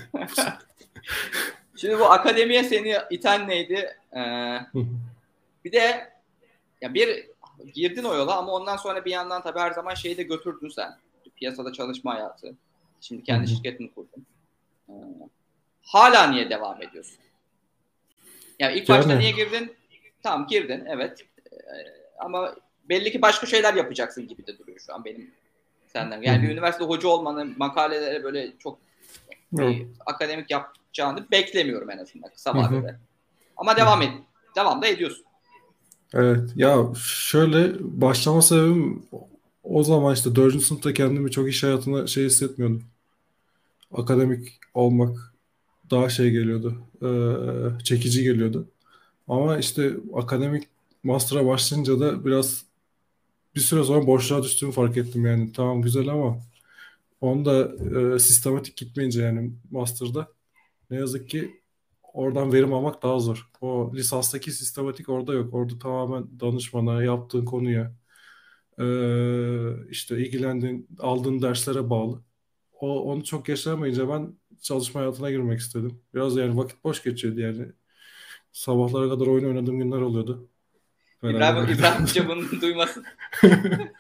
[1.76, 3.98] Şimdi bu akademiye seni iten neydi?
[4.16, 4.58] Ee,
[5.66, 6.14] bir de
[6.82, 7.28] ya bir
[7.74, 10.98] girdin o yola ama ondan sonra bir yandan tabii her zaman şeyi de götürdün sen.
[11.38, 12.56] Piyasada çalışma hayatı.
[13.02, 14.26] Şimdi kendi şirketini kurdun.
[14.90, 14.94] Ee,
[15.82, 17.18] hala niye devam ediyorsun?
[18.60, 19.20] Yani ilk başta yani.
[19.20, 19.76] niye girdin?
[20.24, 21.26] Tamam girdin evet.
[21.52, 21.58] Ee,
[22.20, 22.56] ama
[22.90, 25.32] belli ki başka şeyler yapacaksın gibi de duruyor şu an benim
[25.88, 26.22] senden.
[26.22, 28.80] Yani bir üniversite hoca olmanın makalelere böyle çok
[30.06, 32.96] akademik yap, yapacağını beklemiyorum en azından kısa vadede.
[33.58, 34.12] Ama devam et.
[34.56, 35.26] Devam da ediyorsun.
[36.14, 36.50] Evet.
[36.56, 39.06] Ya şöyle başlama sebebim
[39.70, 40.66] o zaman işte 4.
[40.66, 42.84] sınıfta kendimi çok iş hayatına şey hissetmiyordum.
[43.92, 45.34] Akademik olmak
[45.92, 46.76] daha şey geliyordu.
[47.82, 48.68] E, çekici geliyordu.
[49.28, 50.70] Ama işte akademik
[51.04, 52.66] master'a başlayınca da biraz
[53.56, 55.52] bir süre sonra boşluğa düştüğümü fark ettim yani.
[55.54, 56.40] Tamam güzel ama
[57.22, 57.72] onda
[58.16, 60.28] e, sistematik gitmeyince yani master'da
[60.92, 61.62] ne yazık ki
[62.14, 63.50] oradan verim almak daha zor.
[63.62, 65.54] O lisanstaki sistematik orada yok.
[65.54, 67.94] Orada tamamen danışmana, yaptığın konuya,
[68.80, 72.22] Ee, işte ilgilendiğin, aldığın derslere bağlı.
[72.80, 76.00] O, onu çok yaşamayınca ben çalışma hayatına girmek istedim.
[76.14, 77.66] Biraz yani vakit boş geçiyordu yani.
[78.52, 80.48] Sabahlara kadar oyun oynadığım günler oluyordu.
[81.24, 83.06] İbrahim, İbrahim Hoca bunu duymasın.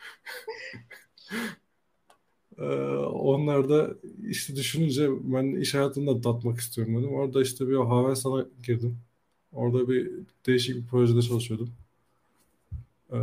[2.58, 2.63] Ee,
[2.98, 3.90] onlar da
[4.28, 7.13] işte düşününce ben iş hayatında tatmak istiyorum dedim.
[7.13, 9.00] Orada işte bir Havelsan'a girdim.
[9.52, 10.12] Orada bir
[10.46, 11.70] değişik bir projede çalışıyordum.
[13.12, 13.18] Ee,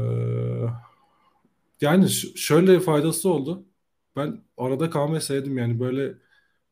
[1.84, 3.66] yani şöyle faydası oldu.
[4.16, 5.20] Ben arada kalmayı
[5.58, 6.14] yani böyle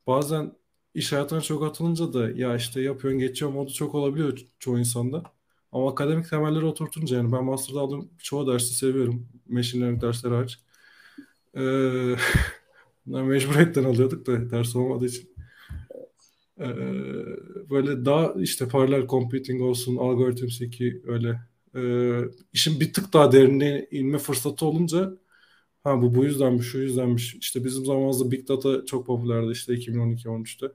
[0.06, 0.52] bazen
[0.94, 5.22] iş hayatına çok atılınca da ya işte yapıyorsun geçiyor modu çok olabiliyor çoğu insanda.
[5.72, 9.28] Ama akademik temelleri oturtunca yani ben master'da aldığım çoğu dersi seviyorum.
[9.48, 10.58] Machine learning dersleri hariç.
[11.56, 12.16] Ee,
[13.06, 15.30] mecburiyetten alıyorduk da ders olmadığı için.
[16.60, 16.64] Ee,
[17.70, 21.40] böyle daha işte paralel computing olsun, algoritm ki öyle
[21.76, 21.80] e,
[22.52, 25.12] işin bir tık daha derinliğe inme fırsatı olunca
[25.84, 27.34] ha bu bu yüzdenmiş, şu yüzdenmiş.
[27.34, 30.66] İşte bizim zamanımızda Big Data çok popülerdi işte 2012-13'te.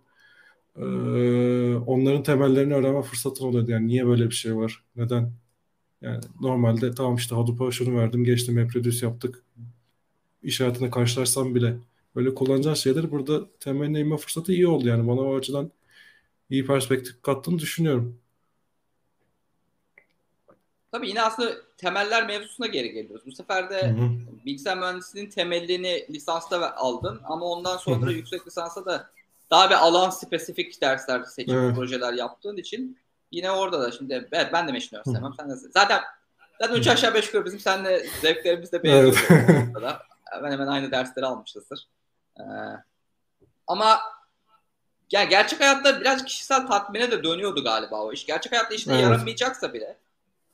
[0.77, 3.71] Ee, onların temellerini öğrenme fırsatın oluyordu.
[3.71, 4.83] Yani niye böyle bir şey var?
[4.95, 5.33] Neden?
[6.01, 9.43] Yani normalde tamam işte Hadoop'a şunu verdim, geçtim, MapReduce yaptık.
[10.43, 11.77] İş hayatında karşılarsam bile
[12.15, 14.87] böyle kullanacağın şeyleri burada temeline inme fırsatı iyi oldu.
[14.87, 15.71] Yani bana o açıdan
[16.49, 18.19] iyi perspektif kattığını düşünüyorum.
[20.91, 23.25] Tabii yine aslında temeller mevzusuna geri geliyoruz.
[23.25, 24.09] Bu sefer de hı hı.
[24.45, 28.11] bilgisayar mühendisliğinin temelini lisansta aldın ama ondan sonra hı hı.
[28.11, 29.09] yüksek lisansa da
[29.51, 31.75] daha bir alan spesifik dersler seçip evet.
[31.75, 32.97] projeler yaptığın için
[33.31, 35.33] yine orada da şimdi evet ben de learning sevmem.
[35.39, 36.01] Sen de zaten
[36.61, 39.27] zaten 3 aşağı 5 yukarı bizim seninle zevklerimiz de benziyor.
[39.29, 39.95] Evet.
[40.25, 41.87] hemen hemen aynı dersleri almışızdır.
[42.39, 42.43] Ee,
[43.67, 43.99] ama
[45.11, 48.25] yani gerçek hayatta biraz kişisel tatmine de dönüyordu galiba o iş.
[48.25, 49.03] Gerçek hayatta işine evet.
[49.03, 49.97] yaramayacaksa bile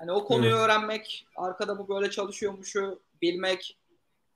[0.04, 0.60] hani o konuyu evet.
[0.60, 3.78] öğrenmek, arkada bu böyle çalışıyormuşu bilmek,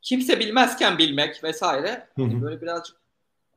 [0.02, 2.08] kimse bilmezken bilmek vesaire.
[2.16, 2.42] Hı.
[2.42, 2.98] Böyle birazcık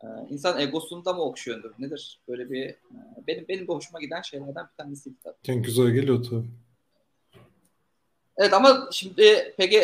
[0.04, 1.70] ee, insan egosunda mı okşuyordur?
[1.78, 2.20] Nedir?
[2.28, 2.76] Böyle bir e,
[3.26, 5.34] benim benim de hoşuma giden şeylerden bir tanesi tabii.
[5.46, 6.46] Yani güzel geliyor tabii.
[8.36, 9.82] Evet ama şimdi peki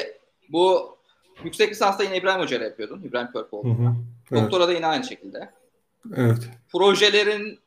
[0.48, 0.96] bu
[1.44, 3.02] yüksek lisansta yine İbrahim Hoca yapıyordun.
[3.02, 3.96] İbrahim Körpoğlu'na.
[4.32, 4.42] Evet.
[4.42, 5.50] Doktora da yine aynı şekilde.
[6.16, 6.48] Evet.
[6.72, 7.58] Projelerin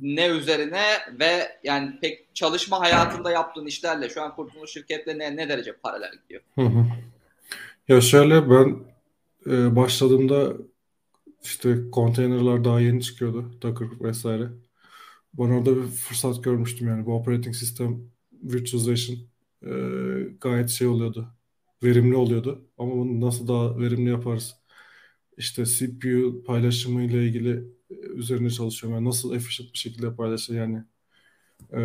[0.00, 0.84] ne üzerine
[1.20, 6.12] ve yani pek çalışma hayatında yaptığın işlerle şu an kurduğun şirketle ne, ne derece paralel
[6.22, 6.42] gidiyor?
[6.54, 6.86] Hı hı.
[7.88, 8.76] Ya şöyle ben
[9.46, 10.52] e, başladığımda
[11.42, 13.52] işte konteynerler daha yeni çıkıyordu.
[13.62, 14.48] Docker vesaire.
[15.34, 17.06] Ben orada bir fırsat görmüştüm yani.
[17.06, 18.00] Bu operating system
[18.42, 19.18] virtualization
[19.62, 19.72] e,
[20.40, 21.28] gayet şey oluyordu.
[21.82, 22.68] Verimli oluyordu.
[22.78, 24.54] Ama bunu nasıl daha verimli yaparız?
[25.36, 28.98] İşte CPU paylaşımı ile ilgili üzerine çalışıyorum.
[28.98, 30.84] Yani nasıl efficient bir şekilde paylaşır yani.
[31.72, 31.80] Ee,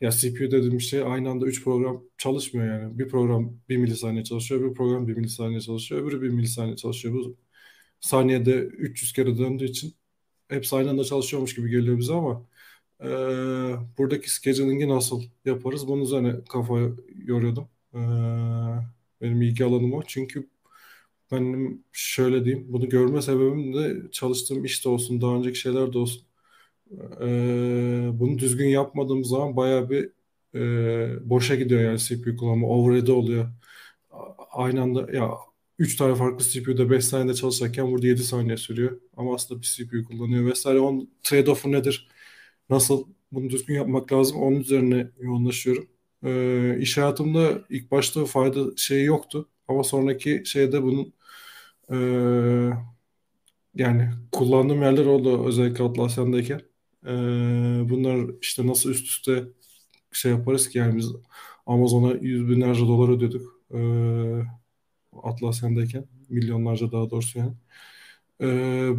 [0.00, 2.98] ya CPU dediğim şey aynı anda 3 program çalışmıyor yani.
[2.98, 7.14] Bir program 1 milisaniye çalışıyor, bir program 1 milisaniye çalışıyor, öbürü 1 milisaniye çalışıyor.
[7.14, 7.36] Bu
[8.00, 9.94] saniyede 300 kere döndüğü için
[10.48, 12.46] hepsi aynı anda çalışıyormuş gibi geliyor bize ama
[13.02, 13.06] e,
[13.98, 16.74] buradaki scheduling'i nasıl yaparız bunun üzerine kafa
[17.26, 17.68] yoruyordum.
[17.94, 17.98] E,
[19.20, 20.02] benim ilgi alanım o.
[20.06, 20.48] Çünkü
[21.32, 26.26] benim şöyle diyeyim bunu görme sebebim de çalıştığım işte olsun daha önceki şeyler de olsun.
[27.20, 30.10] E, bunu düzgün yapmadığım zaman baya bir
[30.54, 32.66] e, boşa gidiyor yani CPU kullanımı.
[32.68, 33.48] Overhead oluyor.
[34.52, 35.30] Aynı anda ya
[35.78, 39.00] 3 tane farklı CPU'da 5 saniyede çalışırken burada 7 saniye sürüyor.
[39.16, 40.80] Ama aslında bir CPU kullanıyor vesaire.
[40.80, 42.08] Onun trade-off'u nedir?
[42.70, 44.36] Nasıl bunu düzgün yapmak lazım?
[44.38, 45.88] Onun üzerine yoğunlaşıyorum.
[46.24, 49.48] Ee, iş hayatımda ilk başta fayda şeyi yoktu.
[49.68, 51.14] Ama sonraki şeyde bunun
[51.90, 51.96] e,
[53.74, 56.60] yani kullandığım yerler oldu özellikle Atlasya'ndayken.
[57.06, 57.10] Ee,
[57.90, 59.44] bunlar işte nasıl üst üste
[60.12, 61.12] şey yaparız ki yani biz
[61.66, 63.60] Amazon'a yüz binlerce dolar ödüyorduk.
[63.74, 64.42] Ee,
[65.22, 67.52] Atlasya'ndayken milyonlarca daha doğrusu yani.
[68.42, 68.90] Ee,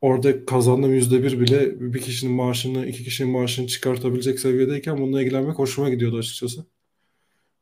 [0.00, 5.58] orada kazandığım yüzde bir bile bir kişinin maaşını, iki kişinin maaşını çıkartabilecek seviyedeyken bununla ilgilenmek
[5.58, 6.66] hoşuma gidiyordu açıkçası.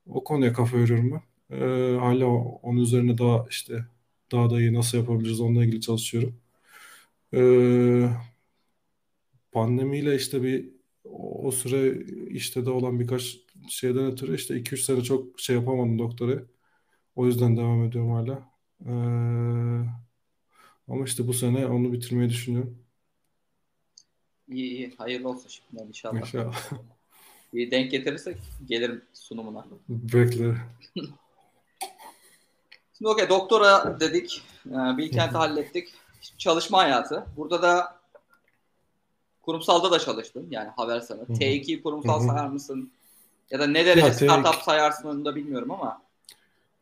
[0.06, 1.22] O konuya kafa yoruyorum ben.
[1.56, 2.26] Ee, hala
[2.62, 3.84] onun üzerine daha işte
[4.32, 6.40] daha da iyi nasıl yapabiliriz onunla ilgili çalışıyorum.
[7.34, 8.08] Ee,
[9.52, 10.68] pandemiyle işte bir
[11.04, 13.36] o süre işte de olan birkaç
[13.68, 16.42] şeyden ötürü işte 2-3 sene çok şey yapamadım doktora.
[17.16, 18.50] O yüzden devam ediyorum hala.
[18.86, 18.90] Ee,
[20.88, 22.78] ama işte bu sene onu bitirmeyi düşünüyorum.
[24.48, 24.94] İyi iyi.
[24.98, 26.20] Hayırlı olsun şimdiden inşallah.
[26.20, 26.70] İnşallah.
[27.52, 28.36] İyi denk getirirsek
[28.68, 29.66] gelirim sunumuna.
[29.88, 30.56] Bekle.
[32.98, 34.42] Şimdi okey doktora dedik.
[34.66, 35.88] Ee, Bilkent'i hallettik.
[36.38, 37.26] Çalışma hayatı.
[37.36, 38.00] Burada da
[39.42, 40.46] kurumsalda da çalıştın.
[40.50, 41.22] Yani Havelsan'ı.
[41.22, 42.90] T2 kurumsal sayar mısın?
[43.50, 46.02] Ya da ne derece ya, startup sayarsın onu da bilmiyorum ama.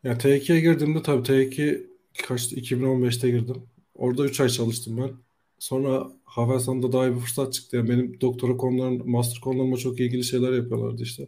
[0.03, 1.87] Ya T2'ye girdiğimde tabii T2
[2.27, 3.63] kaçtı 2015'te girdim.
[3.95, 5.11] Orada 3 ay çalıştım ben.
[5.59, 7.77] Sonra Havelsan'da daha iyi bir fırsat çıktı.
[7.77, 11.27] Yani benim doktora konularım, master konularıma çok ilgili şeyler yapıyorlardı işte.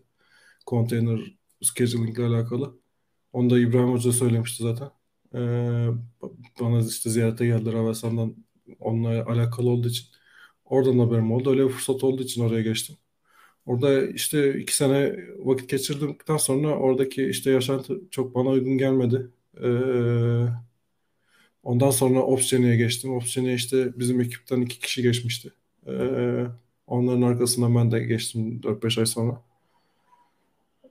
[0.68, 1.20] Container
[1.62, 2.74] scheduling ile alakalı.
[3.36, 4.90] Onu da İbrahim Hoca söylemişti zaten.
[5.36, 5.88] Ee,
[6.62, 8.36] bana işte ziyarete geldiler Havelsan'dan
[8.80, 10.08] onunla alakalı olduğu için.
[10.66, 11.50] Oradan haberim oldu.
[11.50, 12.98] Öyle bir fırsat olduğu için oraya geçtim.
[13.66, 19.28] Orada işte iki sene vakit geçirdikten sonra oradaki işte yaşantı çok bana uygun gelmedi.
[19.64, 19.70] Ee,
[21.64, 23.14] ondan sonra Opsgenie'ye geçtim.
[23.14, 25.54] Opsgenie işte bizim ekipten iki kişi geçmişti.
[25.88, 26.46] Ee,
[26.88, 29.42] onların arkasından ben de geçtim 4-5 ay sonra.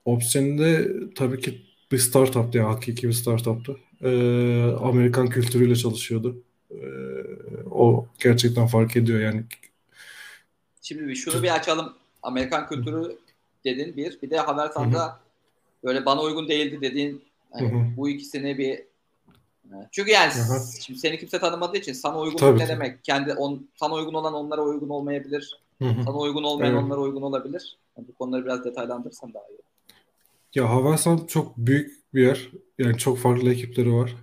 [0.05, 3.77] Opsgenie'de tabii ki bir startuptı yani hakiki bir startuptı.
[4.03, 6.37] Ee, Amerikan kültürüyle çalışıyordu.
[6.71, 6.77] Ee,
[7.71, 9.45] o gerçekten fark ediyor yani.
[10.83, 11.93] Şimdi bir şunu bir açalım.
[12.23, 13.19] Amerikan kültürü
[13.65, 14.23] dedin bir.
[14.23, 15.21] Bir de Habersan'da
[15.85, 17.23] böyle bana uygun değildi dediğin
[17.61, 18.83] yani bu ikisini bir
[19.93, 20.61] çünkü yani Hı-hı.
[20.81, 22.69] şimdi seni kimse tanımadığı için sana uygun Tabii ne ki.
[22.69, 23.05] demek?
[23.05, 25.61] Kendi on, sana uygun olan onlara uygun olmayabilir.
[25.79, 26.05] Hı-hı.
[26.05, 26.85] Sana uygun olmayan evet.
[26.85, 27.77] onlara uygun olabilir.
[27.97, 29.59] Yani bu konuları biraz detaylandırırsan daha iyi.
[30.55, 32.51] Ya Havelsan çok büyük bir yer.
[32.79, 34.17] Yani çok farklı ekipleri var.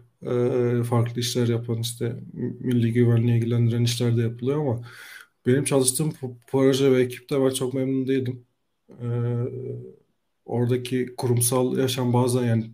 [0.80, 2.20] Ee, farklı işler yapan işte
[2.60, 4.82] milli güvenliğe ilgilendiren işler de yapılıyor ama
[5.46, 6.14] benim çalıştığım
[6.48, 8.46] proje ve ekipte ben çok memnun değildim.
[9.02, 9.06] Ee,
[10.46, 12.72] oradaki kurumsal yaşam bazen yani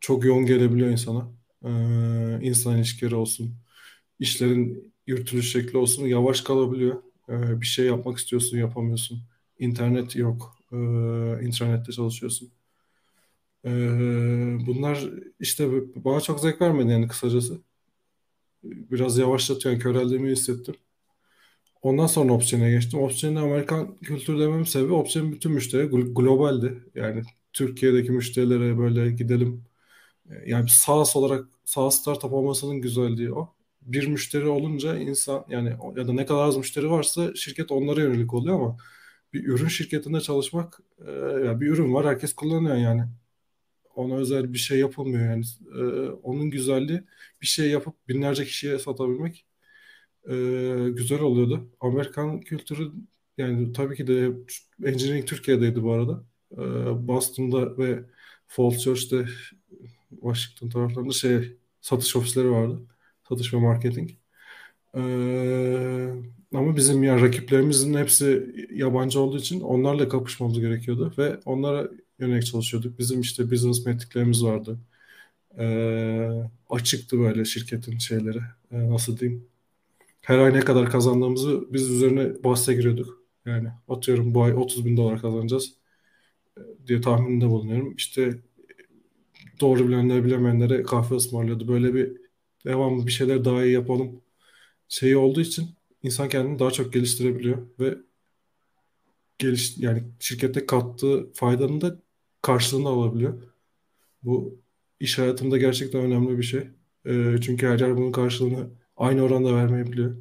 [0.00, 1.28] çok yoğun gelebiliyor insana.
[1.64, 3.56] Ee, insan ilişkileri olsun,
[4.20, 7.02] işlerin yürütülüş şekli olsun yavaş kalabiliyor.
[7.30, 9.22] Ee, bir şey yapmak istiyorsun yapamıyorsun.
[9.58, 10.56] İnternet yok.
[10.72, 10.76] Ee,
[11.46, 12.50] internette çalışıyorsun.
[13.66, 15.68] Ee, bunlar işte
[16.04, 17.60] bana çok zevk vermedi yani kısacası.
[18.64, 20.74] Biraz yavaşlatıyor, yani köreldiğimi hissettim.
[21.82, 23.00] Ondan sonra Opsgen'e geçtim.
[23.00, 26.82] Opsgen'e Amerikan kültürü demem sebebi Opsgen'in bütün müşteri globaldi.
[26.94, 29.64] Yani Türkiye'deki müşterilere böyle gidelim.
[30.46, 33.54] Yani SaaS olarak SaaS startup olmasının güzelliği o.
[33.82, 38.34] Bir müşteri olunca insan yani ya da ne kadar az müşteri varsa şirket onlara yönelik
[38.34, 38.78] oluyor ama
[39.32, 41.10] bir ürün şirketinde çalışmak e,
[41.46, 43.02] ya bir ürün var herkes kullanıyor yani.
[43.96, 45.44] Ona özel bir şey yapılmıyor yani.
[45.78, 47.02] E, onun güzelliği
[47.42, 49.46] bir şey yapıp binlerce kişiye satabilmek
[50.30, 50.34] e,
[50.90, 51.70] güzel oluyordu.
[51.80, 52.92] Amerikan kültürü
[53.38, 54.32] yani tabii ki de
[54.84, 56.24] engineering Türkiye'deydi bu arada.
[56.52, 56.58] E,
[57.08, 58.04] Boston'da ve
[58.46, 59.26] Falls Church'te
[60.10, 62.80] Washington taraflarında şey satış ofisleri vardı.
[63.28, 64.10] Satış ve marketing.
[64.96, 66.08] Ee,
[66.54, 72.98] ama bizim yani rakiplerimizin hepsi yabancı olduğu için onlarla kapışmamız gerekiyordu ve onlara yönelik çalışıyorduk.
[72.98, 74.78] Bizim işte business metriklerimiz vardı.
[75.58, 76.30] Ee,
[76.70, 78.38] açıktı böyle şirketin şeyleri.
[78.72, 79.48] Ee, nasıl diyeyim?
[80.26, 83.22] her ay ne kadar kazandığımızı biz üzerine bahse giriyorduk.
[83.46, 85.74] Yani atıyorum bu ay 30 bin dolar kazanacağız
[86.58, 87.94] e, diye tahminde bulunuyorum.
[87.96, 88.38] İşte
[89.60, 91.68] doğru bilenler bilemeyenlere kahve ısmarlıyordu.
[91.68, 92.16] Böyle bir
[92.66, 94.22] devamlı bir şeyler daha iyi yapalım
[94.88, 95.70] şeyi olduğu için
[96.02, 97.98] insan kendini daha çok geliştirebiliyor ve
[99.38, 101.98] geliş yani şirkette kattığı faydanın da
[102.46, 103.42] karşılığını alabiliyor.
[104.22, 104.58] Bu
[105.00, 106.60] iş hayatında gerçekten önemli bir şey.
[107.04, 110.16] E, çünkü her yer bunun karşılığını aynı oranda vermeyebiliyor.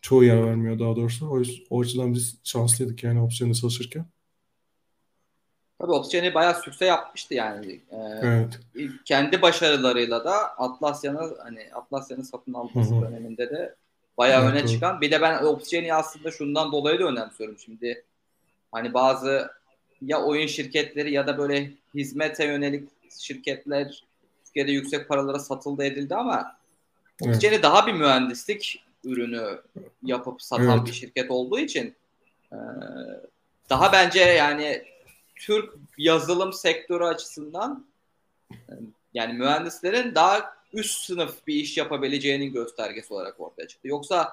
[0.00, 1.28] Çoğu yer vermiyor daha doğrusu.
[1.28, 4.06] O, o açıdan biz şanslıydık yani opsiyonu çalışırken.
[5.78, 7.80] Tabii opsiyonu bayağı sükse yapmıştı yani.
[7.90, 8.60] Ee, evet.
[9.04, 13.02] Kendi başarılarıyla da Atlasya'nı hani Atlasya'nın satın alması Hı-hı.
[13.02, 13.74] döneminde de
[14.18, 14.68] bayağı evet, öne doğru.
[14.72, 15.00] çıkan.
[15.00, 18.04] Bir de ben opsiyonu aslında şundan dolayı da önemsiyorum şimdi.
[18.72, 19.55] Hani bazı
[20.02, 24.04] ya oyun şirketleri ya da böyle hizmete yönelik şirketler
[24.44, 26.56] Türkiye'de yüksek paralara satıldı edildi ama
[27.24, 27.62] Evet.
[27.62, 29.60] daha bir mühendislik ürünü
[30.02, 30.86] yapıp satan evet.
[30.86, 31.94] bir şirket olduğu için
[32.52, 32.58] e,
[33.70, 34.82] daha bence yani
[35.36, 37.86] Türk yazılım sektörü açısından
[38.50, 38.72] e,
[39.14, 43.88] yani mühendislerin daha üst sınıf bir iş yapabileceğinin göstergesi olarak ortaya çıktı.
[43.88, 44.32] Yoksa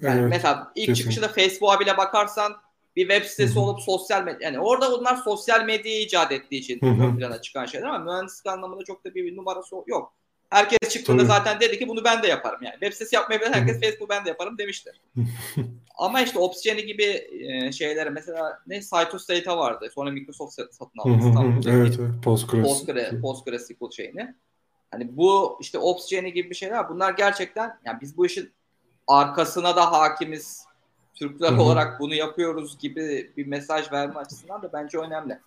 [0.00, 1.00] yani evet, mesela ilk kesin.
[1.00, 2.56] çıkışında Facebook'a bile bakarsan
[2.98, 7.16] bir web sitesi olup sosyal medya yani orada onlar sosyal medyayı icat ettiği için ön
[7.16, 10.14] plana çıkan şeyler ama mühendislik anlamında çok da bir numarası yok.
[10.50, 11.28] Herkes çıktığında Tabii.
[11.28, 12.72] zaten dedi ki bunu ben de yaparım yani.
[12.72, 15.00] Web sitesi yapmayı bilen herkes Facebook ben de yaparım demiştir.
[15.98, 19.88] Ama işte Opsgenie gibi e, şeylere mesela ne Cytus Data vardı.
[19.94, 21.70] Sonra Microsoft satın aldı.
[21.70, 22.24] evet, evet.
[22.24, 22.62] Postgres.
[22.62, 24.34] Postgres, PostgreSQL şeyini.
[24.90, 28.52] Hani bu işte Opsgenie gibi bir şeyler bunlar gerçekten yani biz bu işin
[29.06, 30.67] arkasına da hakimiz.
[31.18, 31.62] Türkler Hı-hı.
[31.62, 35.38] olarak bunu yapıyoruz gibi bir mesaj verme açısından da bence önemli.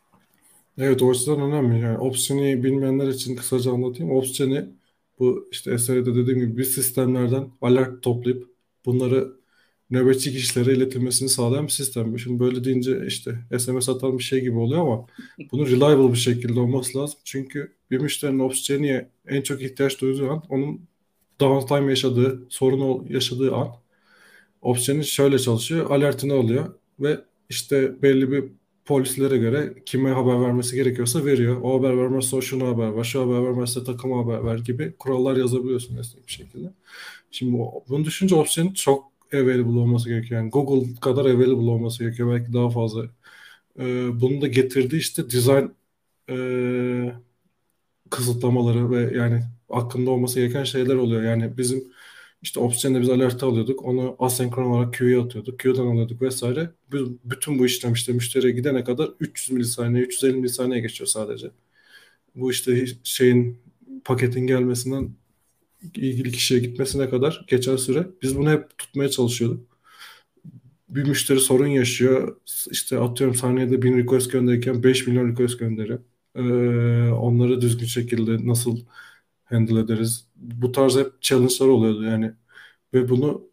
[0.78, 1.80] Evet o açıdan önemli.
[1.80, 4.12] Yani Opsgenie'yi bilmeyenler için kısaca anlatayım.
[4.12, 4.66] Opsgenie
[5.20, 8.48] bu işte eserde dediğim gibi bir sistemlerden alert toplayıp
[8.86, 9.34] bunları
[9.92, 12.20] nöbetçi kişilere iletilmesini sağlayan bir sistem.
[12.20, 15.06] Şimdi böyle deyince işte SMS atan bir şey gibi oluyor ama
[15.52, 17.20] bunun reliable bir şekilde olması lazım.
[17.24, 20.82] Çünkü bir müşterinin Opsgeni'ye en çok ihtiyaç duyduğu an onun
[21.40, 23.68] downtime yaşadığı, sorun yaşadığı an
[24.62, 25.90] Opsgeni şöyle çalışıyor.
[25.92, 27.20] Alertini alıyor ve
[27.50, 28.44] işte belli bir
[28.86, 31.62] polislere göre kime haber vermesi gerekiyorsa veriyor.
[31.62, 35.38] O haber vermezse o şunu haber ver, şu haber vermezse takıma haber ver gibi kurallar
[35.38, 36.68] yazabiliyorsun esnek bir şekilde.
[37.32, 37.58] Şimdi
[37.90, 40.42] bunu düşünce Opsgen'in çok available olması gerekiyor.
[40.42, 42.34] Yani Google kadar available olması gerekiyor.
[42.34, 43.06] Belki daha fazla.
[43.80, 45.66] Ee, bunu da getirdiği işte design
[46.30, 46.36] e,
[48.10, 51.24] kısıtlamaları ve yani aklında olması gereken şeyler oluyor.
[51.24, 51.84] Yani bizim
[52.42, 53.86] işte Opsgen'de biz alert alıyorduk.
[53.86, 55.60] Onu asenkron olarak Q'ya atıyorduk.
[55.60, 56.72] Q'dan alıyorduk vesaire.
[56.92, 61.52] Biz, bütün bu işlem işte müşteriye gidene kadar 300 milisaniye, 350 milisaniye geçiyor sadece.
[62.36, 63.60] Bu işte şeyin
[64.06, 65.10] paketin gelmesinden
[65.96, 69.72] ilgili kişiye gitmesine kadar geçen süre biz bunu hep tutmaya çalışıyorduk.
[70.90, 72.38] Bir müşteri sorun yaşıyor.
[72.72, 76.00] İşte atıyorum saniyede 1000 request gönderirken 5 milyon request gönderiyor.
[76.36, 76.42] Ee,
[77.12, 78.80] onları düzgün şekilde nasıl
[79.52, 80.28] handle ederiz?
[80.36, 82.32] Bu tarz hep challenge'lar oluyordu yani.
[82.94, 83.50] Ve bunu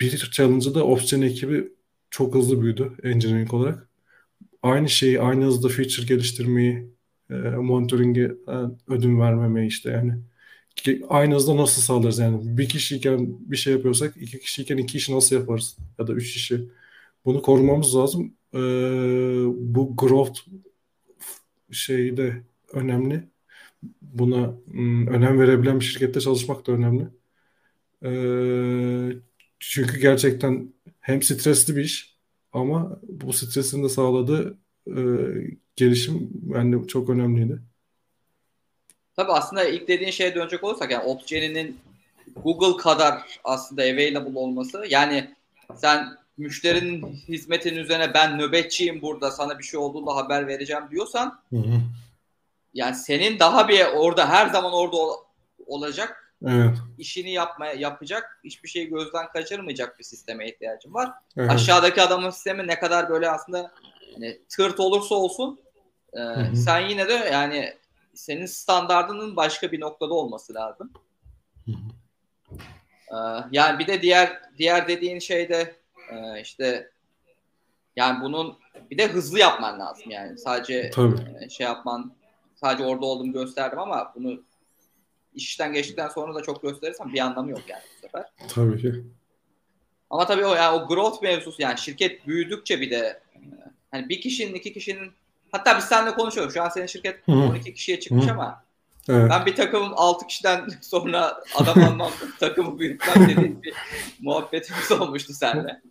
[0.00, 1.72] bir challenge'ı da Opsgen ekibi
[2.10, 3.88] çok hızlı büyüdü engineering olarak.
[4.62, 6.88] Aynı şeyi aynı hızda feature geliştirmeyi,
[7.30, 8.54] e, monitoring'i e,
[8.88, 10.14] ödün vermemeyi işte yani
[11.08, 15.36] aynı hızda nasıl sağlarız yani bir kişiyken bir şey yapıyorsak iki kişiyken iki işi nasıl
[15.36, 16.68] yaparız ya da üç kişi
[17.24, 18.58] bunu korumamız lazım ee,
[19.56, 20.40] bu growth
[21.70, 23.28] şeyi de önemli
[24.02, 27.06] buna hmm, önem verebilen bir şirkette çalışmak da önemli
[28.04, 29.16] ee,
[29.60, 30.68] çünkü gerçekten
[31.00, 32.16] hem stresli bir iş
[32.52, 35.00] ama bu stresin de sağladığı e,
[35.76, 37.58] gelişim bence çok önemliydi.
[39.16, 41.78] Tabii aslında ilk dediğin şeye dönecek olursak yani Opsgeni'nin
[42.36, 45.34] Google kadar aslında available olması yani
[45.76, 51.56] sen müşterinin hizmetinin üzerine ben nöbetçiyim burada sana bir şey olduğunda haber vereceğim diyorsan hı
[51.56, 51.80] hı.
[52.74, 55.14] Yani senin daha bir orada her zaman orada ol,
[55.66, 56.78] olacak evet.
[56.98, 61.10] işini yapmaya yapacak hiçbir şeyi gözden kaçırmayacak bir sisteme ihtiyacım var.
[61.36, 61.50] Evet.
[61.50, 63.72] Aşağıdaki adamın sistemi ne kadar böyle aslında
[64.14, 65.60] hani tırt olursa olsun
[66.12, 67.74] e, sen yine de yani
[68.14, 70.92] senin standardının başka bir noktada olması lazım.
[73.12, 73.16] Ee,
[73.50, 75.76] yani bir de diğer diğer dediğin şeyde
[76.10, 76.90] e, işte
[77.96, 78.58] yani bunun
[78.90, 81.16] bir de hızlı yapman lazım yani sadece Tabii.
[81.40, 82.14] E, şey yapman
[82.62, 84.42] sadece orada olduğumu gösterdim ama bunu
[85.34, 88.24] işten geçtikten sonra da çok gösterirsem bir anlamı yok yani bu sefer.
[88.48, 89.04] Tabii ki.
[90.10, 93.20] Ama tabii o yani o growth mevzusu yani şirket büyüdükçe bir de
[93.90, 95.12] hani bir kişinin iki kişinin
[95.52, 96.54] Hatta biz seninle konuşuyoruz.
[96.54, 97.32] Şu an senin şirket Hı.
[97.32, 98.30] 12 kişiye çıkmış Hı.
[98.30, 98.64] ama
[99.08, 99.30] evet.
[99.30, 103.74] ben bir takımım 6 kişiden sonra adam almam takımı büyütmem dediğim bir
[104.20, 105.82] muhabbetimiz olmuştu seninle.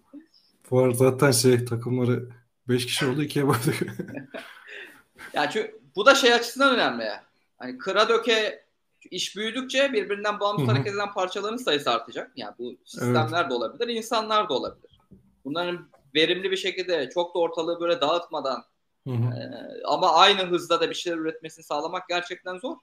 [0.72, 2.30] Bu arada zaten şey takımları
[2.70, 3.82] 5 kişi oldu ikiye böldük.
[5.34, 7.12] yani çünkü bu da şey açısından önemli.
[7.58, 8.66] Hani kıra döke
[9.12, 10.76] iş büyüdükçe birbirinden bağımsız Hı-hı.
[10.76, 12.32] hareket eden parçaların sayısı artacak.
[12.36, 13.50] Yani bu sistemler evet.
[13.50, 15.00] de olabilir, insanlar da olabilir.
[15.46, 18.64] Bunların verimli bir şekilde çok da ortalığı böyle dağıtmadan
[19.08, 19.36] Hı hı.
[19.36, 22.76] Ee, ama aynı hızda da bir şeyler üretmesini sağlamak gerçekten zor.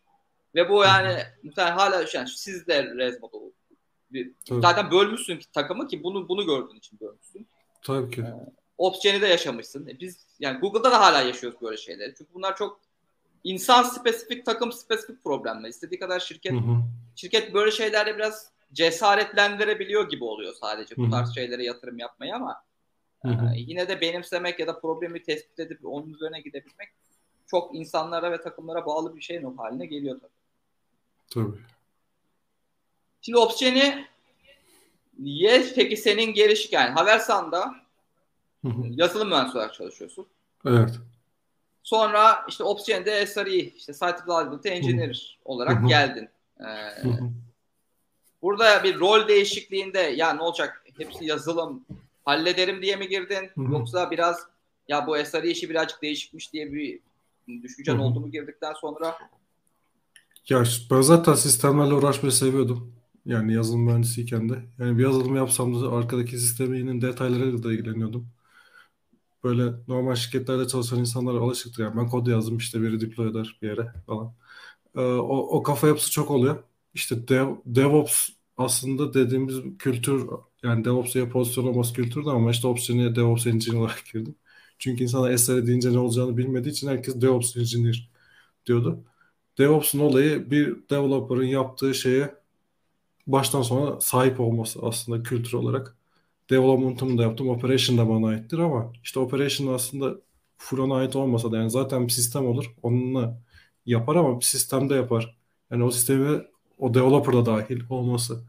[0.54, 3.38] Ve bu yani muhtemelen hala yani siz de Rezmo'da
[4.10, 7.46] bir, zaten bölmüşsün ki takımı ki bunu bunu gördüğün için bölmüşsün.
[7.82, 8.20] Tabii ki.
[8.20, 9.86] Ee, Opsgen'i de yaşamışsın.
[9.86, 12.14] E biz yani Google'da da hala yaşıyoruz böyle şeyleri.
[12.18, 12.80] Çünkü bunlar çok
[13.44, 15.68] insan spesifik, takım spesifik problemler.
[15.68, 16.82] İstediği kadar şirket hı hı.
[17.16, 22.68] şirket böyle şeylerde biraz cesaretlendirebiliyor gibi oluyor sadece bu tarz şeylere yatırım yapmayı ama
[23.22, 23.54] Hı hı.
[23.54, 26.88] Ee, yine de benimsemek ya da problemi tespit edip onun üzerine gidebilmek
[27.46, 30.30] çok insanlara ve takımlara bağlı bir şey haline geliyor tabii.
[31.30, 31.58] Tabii.
[33.20, 34.08] Şimdi Opsgen'i
[35.18, 37.74] Yes peki senin geliş yani Havelsan'da
[38.90, 40.26] yazılım mühendisi olarak çalışıyorsun.
[40.66, 40.90] Evet.
[41.88, 46.28] Sonra işte Opsgen'de SRE işte Site Reliability Engineer olarak geldin.
[46.60, 46.64] Ee,
[48.42, 51.84] burada bir rol değişikliğinde ya ne olacak hepsi yazılım
[52.24, 53.50] hallederim diye mi girdin?
[53.72, 54.46] Yoksa biraz
[54.88, 57.00] ya bu SRE işi birazcık değişikmiş diye bir
[57.62, 59.18] düşüncen oldu mu girdikten sonra?
[60.48, 62.94] Ya ben zaten sistemlerle uğraşmayı seviyordum.
[63.26, 64.58] Yani yazılım mühendisiyken de.
[64.78, 68.28] Yani bir yazılım yapsam da arkadaki sistemin detaylarıyla da ilgileniyordum.
[69.44, 71.82] Böyle normal şirketlerde çalışan insanlar alışıktır.
[71.84, 74.34] Yani ben kod yazdım işte biri deploy eder bir yere falan.
[74.96, 76.64] Ee, o, o kafa yapısı çok oluyor.
[76.94, 80.26] İşte dev, DevOps aslında dediğimiz kültür
[80.62, 84.34] yani DevOps'a pozisyon olması kültürde ama işte Ops'e DevOps Engineer olarak girdim.
[84.78, 88.10] Çünkü insanlar SRE deyince ne olacağını bilmediği için herkes DevOps Engineer
[88.66, 89.04] diyordu.
[89.58, 92.34] DevOps'un olayı bir developer'ın yaptığı şeye
[93.28, 95.97] baştan sona sahip olması aslında kültür olarak.
[96.50, 97.48] Development'ımı da yaptım.
[97.48, 100.16] Operation da bana aittir ama işte operation aslında
[100.58, 102.74] full ait olmasa da yani zaten bir sistem olur.
[102.82, 103.42] Onunla
[103.86, 105.38] yapar ama bir sistemde yapar.
[105.70, 106.42] Yani o sistemi
[106.78, 108.44] o developer da dahil olması.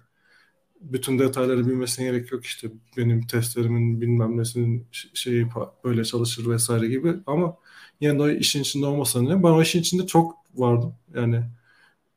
[0.82, 5.48] Bütün detayları bilmesine gerek yok işte benim testlerimin bilmem nesinin şeyi
[5.84, 7.58] böyle çalışır vesaire gibi ama
[8.02, 9.44] yine de o işin içinde olmasa ne?
[9.44, 10.96] Ben o işin içinde çok vardım.
[11.16, 11.44] Yani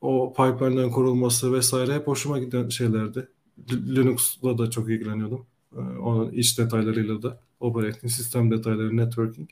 [0.00, 3.28] o pipeline'ların kurulması vesaire hep hoşuma giden şeylerdi.
[3.72, 5.46] Linux'la da çok ilgileniyordum.
[5.76, 9.50] Ee, onun iç detaylarıyla da operating sistem detayları, networking.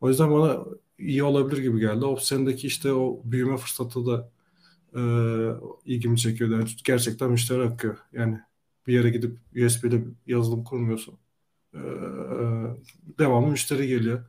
[0.00, 0.64] O yüzden bana
[0.98, 2.04] iyi olabilir gibi geldi.
[2.04, 4.30] Opsend'deki işte o büyüme fırsatı da
[4.96, 5.00] e,
[5.84, 6.50] ilgimi çekiyor.
[6.50, 7.98] Yani gerçekten müşteri akıyor.
[8.12, 8.40] Yani
[8.86, 11.18] bir yere gidip USB'de yazılım kurmuyorsun.
[11.74, 11.78] E,
[13.18, 14.24] devamlı müşteri geliyor.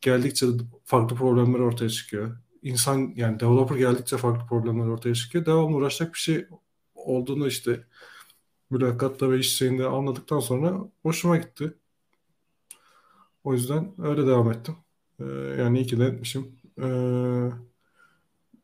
[0.00, 0.46] Geldikçe
[0.84, 2.36] farklı problemler ortaya çıkıyor.
[2.62, 5.46] İnsan yani developer geldikçe farklı problemler ortaya çıkıyor.
[5.46, 6.46] Devamlı uğraşacak bir şey
[6.94, 7.84] olduğunu işte
[8.70, 11.74] mülakatta ve iş şeyinde anladıktan sonra hoşuma gitti.
[13.44, 14.76] O yüzden öyle devam ettim.
[15.20, 15.24] Ee,
[15.58, 16.60] yani iyi ki de etmişim.
[16.82, 17.50] Ee,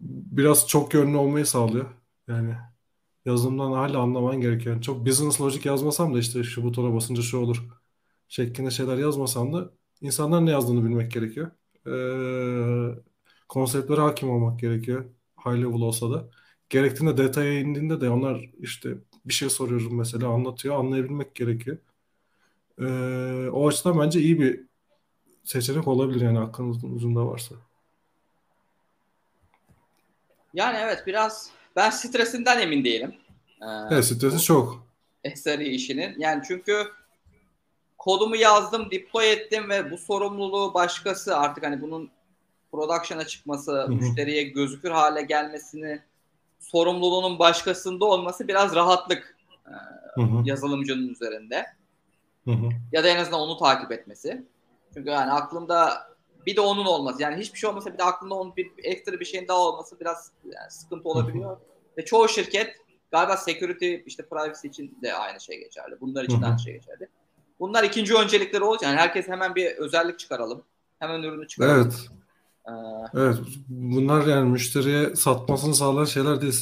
[0.01, 1.87] biraz çok yönlü olmayı sağlıyor.
[2.29, 2.55] Yani
[3.25, 4.83] yazılımdan hala anlaman gerekiyor.
[4.83, 7.65] Çok business logic yazmasam da işte şu butona basınca şu olur
[8.29, 11.51] şeklinde şeyler yazmasam da insanlar ne yazdığını bilmek gerekiyor.
[11.87, 13.03] Ee,
[13.49, 15.05] konseptlere hakim olmak gerekiyor.
[15.47, 16.31] High level olsa da.
[16.69, 20.79] Gerektiğinde detaya indiğinde de onlar işte bir şey soruyorum mesela anlatıyor.
[20.79, 21.77] Anlayabilmek gerekiyor.
[22.81, 24.61] Ee, o açıdan bence iyi bir
[25.45, 27.55] seçenek olabilir yani aklınızın ucunda varsa.
[30.55, 33.15] Yani evet biraz ben stresinden emin değilim.
[33.63, 34.87] Ee, evet stresi çok.
[35.35, 36.15] SRE işinin.
[36.19, 36.87] Yani çünkü
[37.99, 42.11] kodumu yazdım, deploy ettim ve bu sorumluluğu başkası artık hani bunun
[42.73, 43.89] production'a çıkması, Hı-hı.
[43.89, 46.03] müşteriye gözükür hale gelmesini
[46.71, 49.37] sorumluluğunun başkasında olması biraz rahatlık
[49.67, 51.67] e, yazılımcının üzerinde.
[52.45, 52.69] Hı-hı.
[52.93, 54.45] Ya da en azından onu takip etmesi.
[54.95, 56.09] Çünkü yani aklımda
[56.47, 57.23] bir de onun olması.
[57.23, 60.31] Yani hiçbir şey olmasa bir de aklında onun bir ekstra bir şeyin daha olması biraz
[60.45, 61.51] yani sıkıntı olabiliyor.
[61.51, 61.59] Hı hı.
[61.99, 62.77] Ve çoğu şirket
[63.11, 66.01] galiba security işte privacy için de aynı şey geçerli.
[66.01, 67.09] Bunlar için de aynı şey geçerli.
[67.61, 68.83] Bunlar ikinci öncelikleri olacak.
[68.83, 70.63] Yani herkes hemen bir özellik çıkaralım.
[70.99, 71.83] Hemen ürünü çıkaralım.
[71.83, 72.09] Evet.
[73.15, 73.37] Evet.
[73.69, 76.53] Bunlar yani müşteriye satmasını sağlayan şeyler değil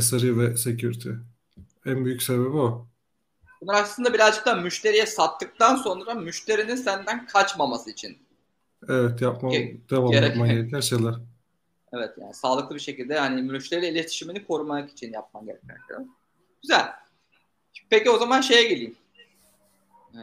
[0.00, 1.08] SRE ve security.
[1.86, 2.86] En büyük sebebi o.
[3.60, 8.18] Bunlar aslında birazcık da müşteriye sattıktan sonra müşterinin senden kaçmaması için.
[8.88, 11.14] Evet yapma, Ge- devam gerek- etmen gereken şeyler.
[11.92, 16.04] Evet yani sağlıklı bir şekilde yani müşteriyle iletişimini korumak için yapman gereken şeyler.
[16.62, 16.92] Güzel.
[17.90, 18.96] Peki o zaman şeye geleyim.
[20.14, 20.18] Ee,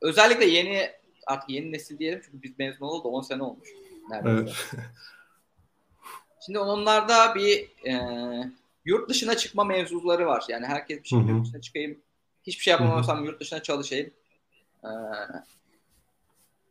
[0.00, 0.90] özellikle yeni
[1.26, 3.68] artık yeni nesil diyelim çünkü biz mezun olalı da 10 sene olmuş.
[4.10, 4.42] Neredeyse.
[4.42, 4.54] Evet.
[6.46, 7.94] Şimdi onlarda bir e,
[8.84, 10.44] yurt dışına çıkma mevzuları var.
[10.48, 11.98] Yani herkes bir şey yurt dışına çıkayım
[12.46, 14.10] Hiçbir şey yapamıyorsam yurt dışına çalışayım.
[14.84, 14.88] Ee,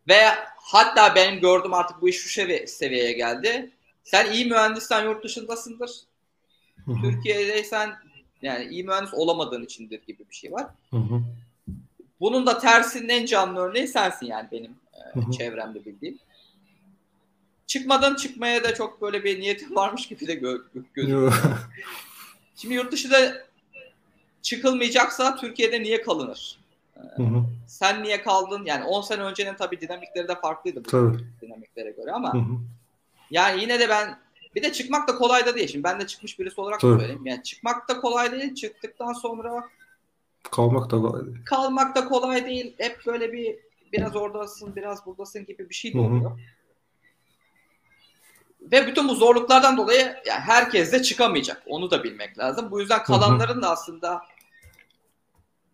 [0.07, 0.21] ve
[0.55, 3.71] hatta benim gördüm artık bu iş şu sevi- seviyeye geldi.
[4.03, 5.91] Sen iyi mühendissen yurt dışındasındır.
[6.86, 7.01] Hı-hı.
[7.01, 7.93] Türkiye'deysen
[8.41, 10.67] yani iyi mühendis olamadığın içindir gibi bir şey var.
[10.89, 11.21] Hı-hı.
[12.19, 16.19] Bunun da tersinin en canlı örneği sensin yani benim e, çevremde bildiğim.
[17.68, 21.34] Çıkmadan çıkmaya da çok böyle bir niyetin varmış gibi de gö- gözüküyor.
[22.55, 23.45] Şimdi yurt dışında
[24.41, 26.59] çıkılmayacaksa Türkiye'de niye kalınır?
[27.16, 27.43] Hı hı.
[27.68, 28.66] Sen niye kaldın?
[28.66, 31.18] Yani 10 sene öncenin tabii dinamikleri de farklıydı bu tabii.
[31.41, 32.57] dinamiklere göre ama hı hı.
[33.32, 34.20] yani yine de ben
[34.55, 35.68] bir de çıkmak da kolay da değil.
[35.68, 36.99] Şimdi ben de çıkmış birisi olarak tabii.
[36.99, 37.26] söyleyeyim.
[37.26, 38.55] Yani çıkmak da kolay değil.
[38.55, 39.70] Çıktıktan sonra
[40.51, 41.38] kalmak da kolay değil.
[41.45, 42.74] Kalmak da kolay değil.
[42.78, 43.55] Hep böyle bir
[43.93, 46.32] biraz oradasın, biraz buradasın gibi bir şey de oluyor.
[46.32, 46.38] Hı hı.
[48.72, 51.64] Ve bütün bu zorluklardan dolayı yani herkes de çıkamayacak.
[51.66, 52.72] Onu da bilmek lazım.
[52.72, 54.22] Bu yüzden kalanların da aslında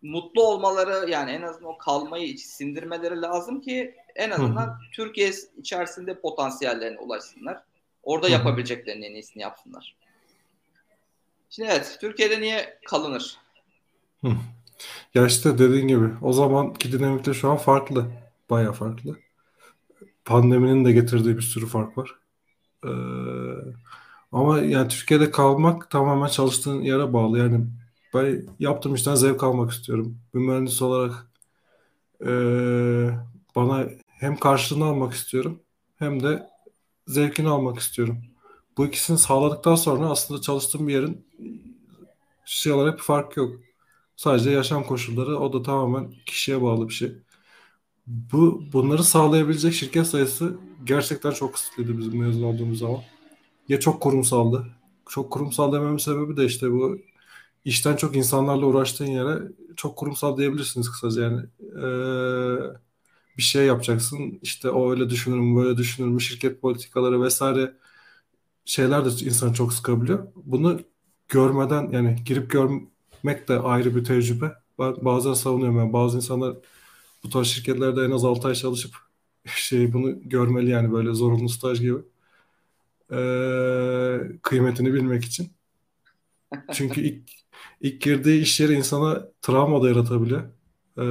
[0.01, 4.91] mutlu olmaları yani en azından o kalmayı sindirmeleri lazım ki en azından Hı-hı.
[4.91, 7.63] Türkiye içerisinde potansiyellerine ulaşsınlar.
[8.03, 8.33] Orada Hı-hı.
[8.33, 9.95] yapabileceklerinin en iyisini yapsınlar.
[11.49, 13.37] Şimdi evet Türkiye'de niye kalınır?
[14.21, 14.31] Hı.
[15.13, 18.05] Ya işte dediğin gibi o zamanki dinamikte şu an farklı.
[18.49, 19.17] Baya farklı.
[20.25, 22.18] Pandeminin de getirdiği bir sürü fark var.
[22.85, 22.89] Ee,
[24.31, 27.39] ama yani Türkiye'de kalmak tamamen çalıştığın yere bağlı.
[27.39, 27.65] Yani
[28.13, 30.17] ben yaptığım işten zevk almak istiyorum.
[30.33, 31.31] Bir mühendis olarak
[32.21, 32.29] e,
[33.55, 35.59] bana hem karşılığını almak istiyorum
[35.99, 36.49] hem de
[37.07, 38.17] zevkini almak istiyorum.
[38.77, 41.25] Bu ikisini sağladıktan sonra aslında çalıştığım bir yerin
[42.45, 43.55] şey olarak bir fark yok.
[44.15, 47.11] Sadece yaşam koşulları o da tamamen kişiye bağlı bir şey.
[48.09, 53.01] Bu bunları sağlayabilecek şirket sayısı gerçekten çok kısıtlıydı bizim mezun olduğumuz zaman.
[53.69, 54.67] Ya çok kurumsaldı.
[55.09, 56.99] Çok kurumsal dememin sebebi de işte bu
[57.65, 59.39] işten çok insanlarla uğraştığın yere
[59.77, 61.41] çok kurumsal diyebilirsiniz kısaca yani.
[61.61, 62.73] Ee,
[63.37, 64.39] bir şey yapacaksın.
[64.41, 67.73] İşte o öyle düşünür mü, böyle düşünür mü, şirket politikaları vesaire
[68.65, 70.27] şeyler de insan çok sıkabiliyor.
[70.35, 70.79] Bunu
[71.29, 74.53] görmeden yani girip görmek de ayrı bir tecrübe.
[74.79, 76.55] Bazen savunuyorum yani bazı insanlar
[77.23, 78.95] bu tarz şirketlerde en az 6 ay çalışıp
[79.45, 81.99] şey bunu görmeli yani böyle zorunlu staj gibi.
[83.11, 85.51] Ee, kıymetini bilmek için.
[86.73, 87.29] Çünkü ilk
[87.81, 90.43] ilk girdiği iş yeri insana travma da yaratabiliyor.
[90.97, 91.03] Ee,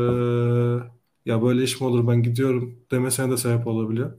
[1.27, 4.13] ya böyle iş mi olur ben gidiyorum demesine de sebep olabiliyor.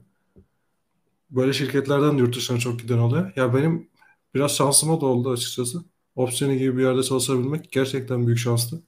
[1.30, 3.32] Böyle şirketlerden yurt dışına çok giden oluyor.
[3.36, 3.88] Ya benim
[4.34, 5.84] biraz şansıma da oldu açıkçası.
[6.16, 8.82] Opsiyonu gibi bir yerde çalışabilmek gerçekten büyük şanstı.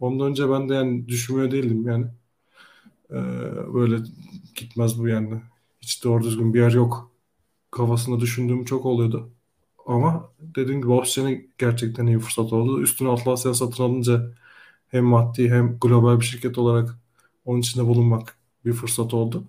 [0.00, 2.06] Ondan önce ben de yani düşünmüyor değildim yani.
[3.10, 3.14] Ee,
[3.74, 3.96] böyle
[4.56, 5.42] gitmez bu yani.
[5.80, 7.12] Hiç doğru düzgün bir yer yok.
[7.70, 9.30] Kafasında düşündüğüm çok oluyordu.
[9.86, 12.82] Ama dediğim gibi opsiyonu gerçekten iyi fırsat oldu.
[12.82, 14.32] Üstüne Atlassian satın alınca
[14.88, 16.98] hem maddi hem global bir şirket olarak
[17.44, 19.44] onun içinde bulunmak bir fırsat oldu.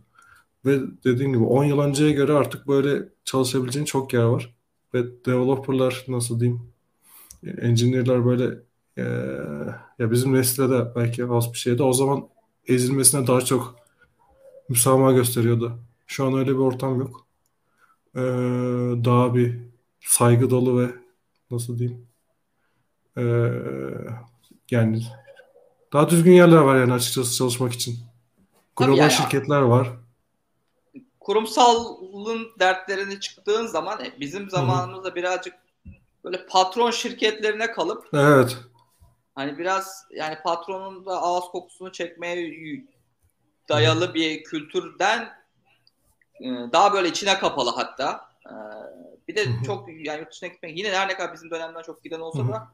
[0.66, 4.56] Ve dediğim gibi 10 yıl önceye göre artık böyle çalışabileceğin çok yer var.
[4.94, 6.62] Ve developerlar nasıl diyeyim
[7.62, 8.60] engineer'lar böyle
[8.98, 9.04] e,
[10.00, 11.84] ya bizim nesilde de belki az bir şeydi.
[11.84, 12.30] O zaman
[12.68, 13.76] ezilmesine daha çok
[14.70, 15.80] müsamaha gösteriyordu.
[16.08, 17.28] Şu an öyle bir ortam yok.
[18.16, 18.20] Ee,
[19.06, 19.60] daha bir
[20.02, 20.90] saygı dolu ve
[21.52, 22.08] nasıl diyeyim
[23.18, 23.52] ee,
[24.72, 25.04] yani
[25.94, 28.00] daha düzgün yerler var yani açıkçası çalışmak için.
[28.76, 29.90] Global yani, şirketler var.
[31.20, 35.16] Kurumsalın dertlerini çıktığın zaman e, bizim zamanımızda Hı-hı.
[35.16, 35.54] birazcık
[36.24, 38.58] böyle patron şirketlerine kalıp Evet.
[39.38, 42.54] Hani biraz yani patronun da ağız kokusunu çekmeye
[43.70, 45.30] dayalı bir kültürden
[46.42, 48.30] e, daha böyle içine kapalı hatta.
[48.46, 48.54] E,
[49.28, 52.20] bir de çok yani yurt dışına gitmek yine her ne kadar bizim dönemden çok giden
[52.20, 52.68] olsa da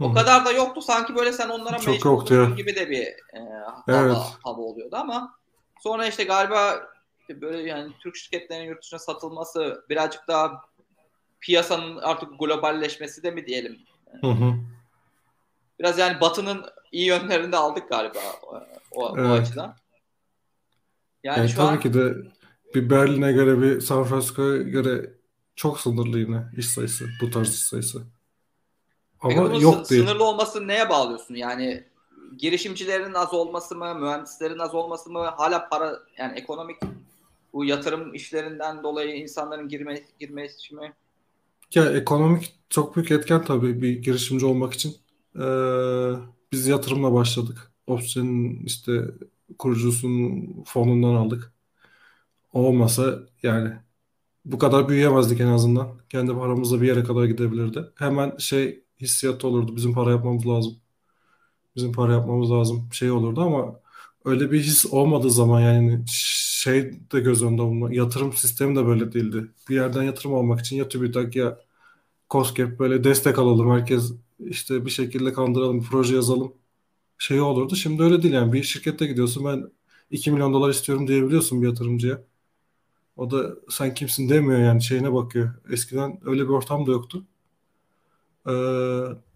[0.00, 0.82] o kadar da yoktu.
[0.82, 4.16] Sanki böyle sen onlara çok mecbur gibi de bir e, hava, evet.
[4.44, 5.34] hava oluyordu ama
[5.80, 6.86] sonra işte galiba
[7.28, 10.62] böyle yani Türk şirketlerinin yurt dışına satılması birazcık daha
[11.40, 13.78] piyasanın artık globalleşmesi de mi diyelim?
[14.20, 14.54] Hı hı.
[15.80, 18.56] Biraz yani Batı'nın iyi yönlerini de aldık galiba o,
[18.90, 19.30] o, evet.
[19.30, 19.76] o açıdan.
[21.24, 21.80] Yani, yani şu tabii an...
[21.80, 22.14] ki de
[22.74, 25.10] bir Berlin'e göre bir San Francisco'ya göre
[25.56, 27.04] çok sınırlı yine iş sayısı.
[27.22, 28.02] Bu tarz iş sayısı.
[29.20, 30.02] Ama Peki yok değil.
[30.02, 31.34] Sınırlı olmasını neye bağlıyorsun?
[31.34, 31.84] Yani
[32.38, 36.76] girişimcilerin az olması mı, mühendislerin az olması mı, hala para yani ekonomik
[37.52, 40.92] bu yatırım işlerinden dolayı insanların girme, girmesi mi?
[41.74, 44.96] Ya ekonomik çok büyük etken tabii bir girişimci olmak için.
[45.40, 46.12] Ee,
[46.52, 47.72] biz yatırımla başladık.
[47.86, 49.04] Opsiyon'un işte
[49.58, 51.52] kurucusunun fonundan aldık.
[52.52, 53.72] Olmasa yani
[54.44, 55.88] bu kadar büyüyemezdik en azından.
[56.10, 57.84] Kendi paramızla bir yere kadar gidebilirdi.
[57.96, 59.76] Hemen şey hissiyatı olurdu.
[59.76, 60.76] Bizim para yapmamız lazım.
[61.76, 62.88] Bizim para yapmamız lazım.
[62.92, 63.80] Şey olurdu ama
[64.24, 67.94] öyle bir his olmadığı zaman yani şey de göz önünde bulunma.
[67.94, 69.50] Yatırım sistemi de böyle değildi.
[69.68, 71.58] Bir yerden yatırım almak için ya TÜBİTAK ya
[72.30, 73.70] COSGAP böyle destek alalım.
[73.70, 76.52] Herkes işte bir şekilde kandıralım, proje yazalım
[77.18, 77.76] şey olurdu.
[77.76, 79.70] Şimdi öyle değil yani bir şirkette gidiyorsun ben
[80.10, 82.22] 2 milyon dolar istiyorum diyebiliyorsun bir yatırımcıya.
[83.16, 85.54] O da sen kimsin demiyor yani şeyine bakıyor.
[85.70, 87.24] Eskiden öyle bir ortam da yoktu.
[88.46, 88.50] Ee,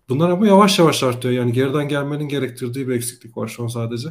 [0.09, 1.35] bunlar ama yavaş yavaş artıyor.
[1.35, 4.09] Yani geriden gelmenin gerektirdiği bir eksiklik var şu an sadece.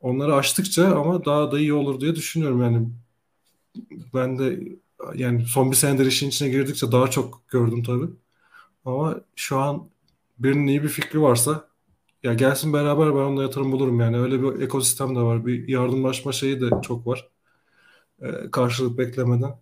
[0.00, 2.88] Onları açtıkça ama daha da iyi olur diye düşünüyorum yani.
[4.14, 4.60] Ben de
[5.14, 8.06] yani son bir senedir işin içine girdikçe daha çok gördüm tabii.
[8.84, 9.88] Ama şu an
[10.38, 11.68] birinin iyi bir fikri varsa
[12.22, 14.18] ya gelsin beraber ben onunla yatırım bulurum yani.
[14.20, 15.46] Öyle bir ekosistem de var.
[15.46, 17.28] Bir yardımlaşma şeyi de çok var.
[18.22, 19.56] Ee, karşılık beklemeden.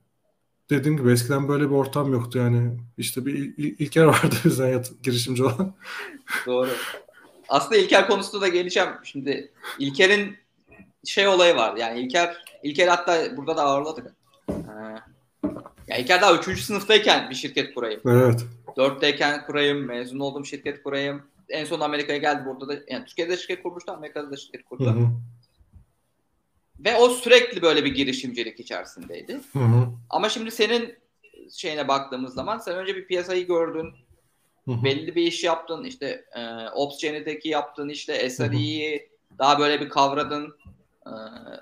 [0.71, 2.79] Dediğim gibi eskiden böyle bir ortam yoktu yani.
[2.99, 5.75] İşte bir il- İlker vardı bizden yat- girişimci olan.
[6.47, 6.71] Doğru.
[7.49, 8.89] Aslında İlker konusunda da geleceğim.
[9.05, 10.37] Şimdi İlker'in
[11.05, 11.77] şey olayı var.
[11.77, 14.15] Yani İlker İlker hatta burada da ağırladık.
[14.51, 14.55] Ee,
[15.89, 16.61] yani İlker daha 3.
[16.61, 18.01] sınıftayken bir şirket kurayım.
[18.07, 18.45] Evet.
[18.67, 21.23] 4'teyken kurayım, mezun oldum şirket kurayım.
[21.49, 22.81] En son Amerika'ya geldi burada da.
[22.89, 24.87] Yani Türkiye'de şirket kurmuştu, Amerika'da da şirket kurdu.
[24.87, 25.09] Hı hı.
[26.79, 29.41] Ve o sürekli böyle bir girişimcilik içerisindeydi.
[29.53, 29.89] Hı hı.
[30.11, 30.95] Ama şimdi senin
[31.57, 33.93] şeyine baktığımız zaman sen önce bir piyasayı gördün.
[34.65, 34.85] Hı hı.
[34.85, 35.85] Belli bir iş yaptın.
[35.85, 40.57] İşte e, Ops Genet'teki yaptığın işte SRE'yi daha böyle bir kavradın.
[41.07, 41.13] E,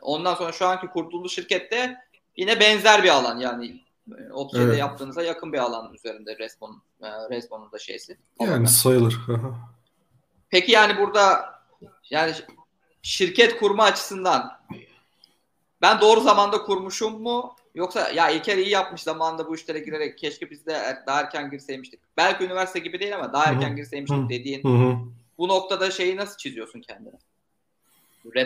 [0.03, 1.97] ondan sonra şu anki kurduğunuz şirkette
[2.37, 3.86] yine benzer bir alan yani
[4.19, 4.79] e, Ops evet.
[4.79, 8.19] yaptığınıza yakın bir alan üzerinde Respawn, e, Respawn'un da şeysi.
[8.41, 9.19] Yani Ama sayılır.
[10.51, 11.55] Peki yani burada
[12.11, 12.35] yani
[13.03, 14.61] şirket kurma açısından
[15.83, 20.51] ben doğru zamanda kurmuşum mu Yoksa ya İlker iyi yapmış zamanında bu işlere girerek keşke
[20.51, 22.01] biz de er, daha erken girseymiştik.
[22.17, 23.77] Belki üniversite gibi değil ama daha erken Hı-hı.
[23.77, 24.29] girseymiştik Hı-hı.
[24.29, 24.99] dediğin Hı-hı.
[25.39, 27.13] bu noktada şeyi nasıl çiziyorsun kendine?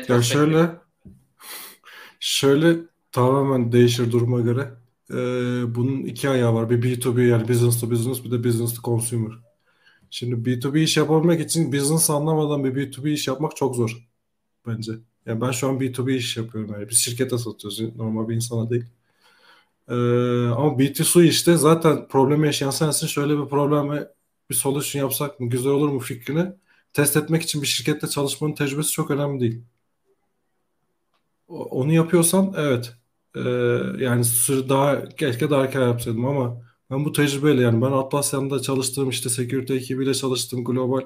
[0.09, 0.71] Ya şöyle
[2.21, 2.77] şöyle
[3.13, 4.71] tamamen değişir duruma göre.
[5.11, 5.15] Ee,
[5.75, 6.71] bunun iki ayağı var.
[6.71, 9.33] Bir B2B yani business to business bir de business to consumer.
[10.11, 14.09] Şimdi B2B iş yapabilmek için business anlamadan bir B2B iş yapmak çok zor
[14.67, 14.93] bence.
[15.27, 16.73] Yani ben şu an B2B iş yapıyorum.
[16.75, 17.97] Yani biz şirkete satıyoruz.
[17.97, 18.85] Normal bir insana değil.
[19.89, 19.95] Ee,
[20.57, 23.07] ama B2C işte zaten problemi yaşayan sensin.
[23.07, 24.09] Şöyle bir probleme
[24.51, 25.51] bir solution yapsak mı?
[25.51, 26.47] Güzel olur mu fikrini
[26.93, 29.63] test etmek için bir şirkette çalışmanın tecrübesi çok önemli değil.
[31.49, 32.93] Onu yapıyorsan evet.
[33.37, 33.41] Ee,
[33.99, 34.25] yani
[34.69, 39.75] daha keşke daha erken yapsaydım ama ben bu tecrübeyle yani ben Atlassian'da çalıştığım işte security
[39.77, 41.01] ekibiyle çalıştım global.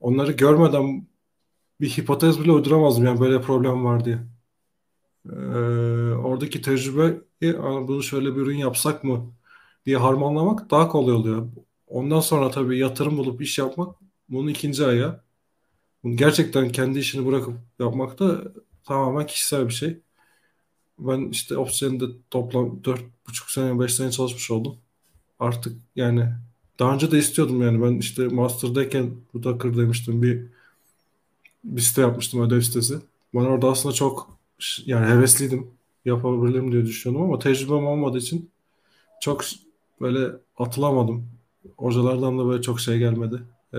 [0.00, 1.08] Onları görmeden
[1.80, 4.18] bir hipotez bile uyduramazdım yani böyle problem var diye.
[5.30, 5.34] Ee,
[6.14, 7.20] oradaki tecrübeyi
[7.88, 9.34] bunu şöyle bir ürün yapsak mı
[9.86, 11.48] diye harmanlamak daha kolay oluyor.
[11.86, 13.96] Ondan sonra tabii yatırım bulup iş yapmak
[14.28, 15.24] bunun ikinci ayağı.
[16.16, 18.44] Gerçekten kendi işini bırakıp yapmak da
[18.84, 20.03] tamamen kişisel bir şey.
[20.98, 24.76] Ben işte Opsgen'de toplam 4,5 sene 5 sene çalışmış oldum.
[25.38, 26.28] Artık yani
[26.78, 30.46] daha önce de istiyordum yani ben işte master'dayken bu Docker demiştim bir
[31.64, 32.94] bir site yapmıştım ödev sitesi.
[33.34, 34.38] Ben orada aslında çok
[34.86, 35.70] yani hevesliydim
[36.04, 38.50] yapabilirim diye düşünüyordum ama tecrübem olmadığı için
[39.20, 39.44] çok
[40.00, 41.28] böyle atılamadım.
[41.76, 43.42] Hocalardan da böyle çok şey gelmedi.
[43.74, 43.78] Ee,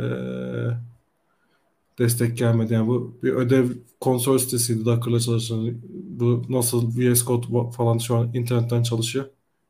[2.00, 2.74] destek gelmedi.
[2.74, 3.70] Yani bu bir ödev
[4.02, 5.78] konsol sitesiydi Docker'la çalışan.
[6.20, 9.26] Bu nasıl VS Code falan şu an internetten çalışıyor.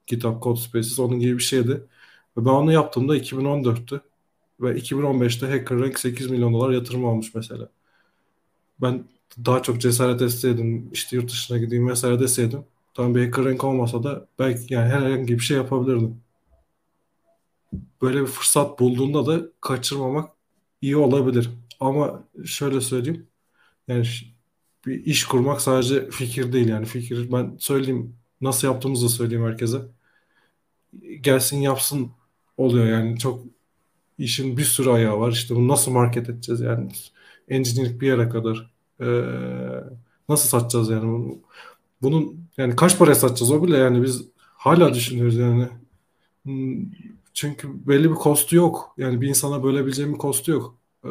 [0.07, 1.71] GitHub Code Spaces onun gibi bir şeydi.
[2.37, 4.01] Ve ben onu yaptığımda 2014'tü.
[4.61, 7.69] Ve 2015'te HackerRank 8 milyon dolar yatırım almış mesela.
[8.81, 9.05] Ben
[9.45, 14.27] daha çok cesaret etseydim, işte yurt dışına gideyim vesaire deseydim, tam bir HackerRank olmasa da
[14.39, 16.21] belki yani herhangi bir şey yapabilirdim.
[18.01, 20.29] Böyle bir fırsat bulduğunda da kaçırmamak
[20.81, 21.49] iyi olabilir.
[21.79, 23.27] Ama şöyle söyleyeyim.
[23.87, 24.05] Yani
[24.85, 26.85] bir iş kurmak sadece fikir değil yani.
[26.85, 27.31] Fikir.
[27.31, 29.81] Ben söyleyeyim nasıl yaptığımızı da söyleyeyim herkese.
[31.21, 32.11] Gelsin yapsın
[32.57, 33.19] oluyor yani.
[33.19, 33.43] Çok
[34.17, 35.31] işin bir sürü ayağı var.
[35.31, 36.91] İşte bunu nasıl market edeceğiz yani?
[37.49, 38.71] Engineering bir yere kadar
[39.01, 39.05] ee,
[40.29, 41.37] nasıl satacağız yani
[42.01, 45.67] bunun yani kaç paraya satacağız o bile yani biz hala düşünüyoruz yani.
[47.33, 48.95] Çünkü belli bir kostu yok.
[48.97, 50.77] Yani bir insana bölebileceğim bir kostu yok.
[51.05, 51.09] Ee,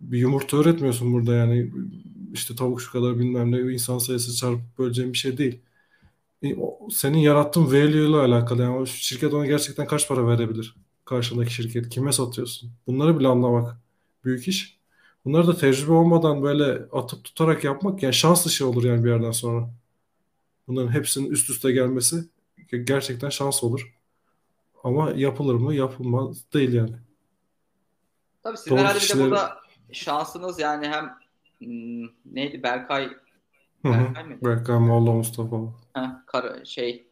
[0.00, 1.72] bir yumurta öğretmiyorsun burada yani
[2.32, 5.60] işte tavuk şu kadar bilmem ne insan sayısı çarpıp böleceğim bir şey değil.
[6.44, 6.56] E,
[6.90, 10.76] senin yarattığın value ile alakalı yani o şirket ona gerçekten kaç para verebilir?
[11.04, 12.70] Karşındaki şirket kime satıyorsun?
[12.86, 13.76] Bunları bile anlamak
[14.24, 14.78] büyük iş.
[15.24, 19.30] Bunları da tecrübe olmadan böyle atıp tutarak yapmak yani şans dışı olur yani bir yerden
[19.30, 19.70] sonra.
[20.68, 22.24] Bunların hepsinin üst üste gelmesi
[22.84, 23.94] gerçekten şans olur.
[24.84, 25.74] Ama yapılır mı?
[25.74, 26.96] Yapılmaz değil yani.
[28.42, 29.58] Tabii sizin herhalde bir de burada
[29.92, 31.21] şansınız yani hem
[32.24, 33.10] neydi Berkay
[33.84, 34.44] Berkay mıydı?
[34.44, 35.56] Berkay Molla Mustafa.
[35.94, 37.06] Ha, kar, şey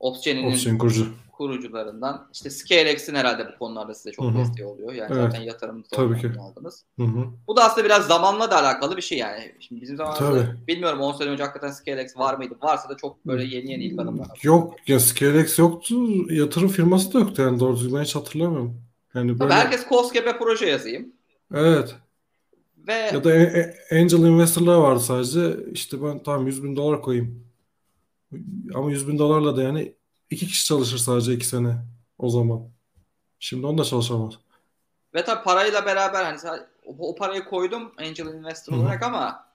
[0.00, 1.06] Opsgen'in Opsgen kurucu.
[1.32, 2.28] kurucularından.
[2.32, 4.38] İşte ScaleX'in herhalde bu konularda size çok Hı-hı.
[4.38, 4.92] desteği oluyor.
[4.92, 5.22] Yani evet.
[5.22, 6.30] zaten yatırımda Tabii ki.
[6.40, 6.84] aldınız.
[6.98, 7.26] Hı-hı.
[7.46, 9.54] Bu da aslında biraz zamanla da alakalı bir şey yani.
[9.60, 12.54] Şimdi bizim zamanımızda bilmiyorum 10 sene önce hakikaten ScaleX var mıydı?
[12.62, 14.38] Varsa da çok böyle yeni yeni ilk adımlar.
[14.42, 15.94] Yok ya ScaleX yoktu.
[16.32, 18.80] Yatırım firması da yoktu yani doğru düzgün hiç hatırlamıyorum.
[19.14, 19.38] Yani böyle...
[19.38, 21.12] Tabii herkes COSGAP'e proje yazayım.
[21.54, 21.96] Evet.
[22.86, 22.92] Ve...
[22.92, 23.30] Ya da
[23.90, 25.56] angel investorlar vardı sadece.
[25.72, 27.46] İşte ben tamam 100 bin dolar koyayım.
[28.74, 29.94] Ama 100 bin dolarla da yani
[30.30, 31.76] iki kişi çalışır sadece iki sene
[32.18, 32.68] o zaman.
[33.38, 34.34] Şimdi onda çalışamaz.
[35.14, 38.82] Ve tabii parayla beraber hani o, o parayı koydum angel investor Hı-hı.
[38.82, 39.46] olarak ama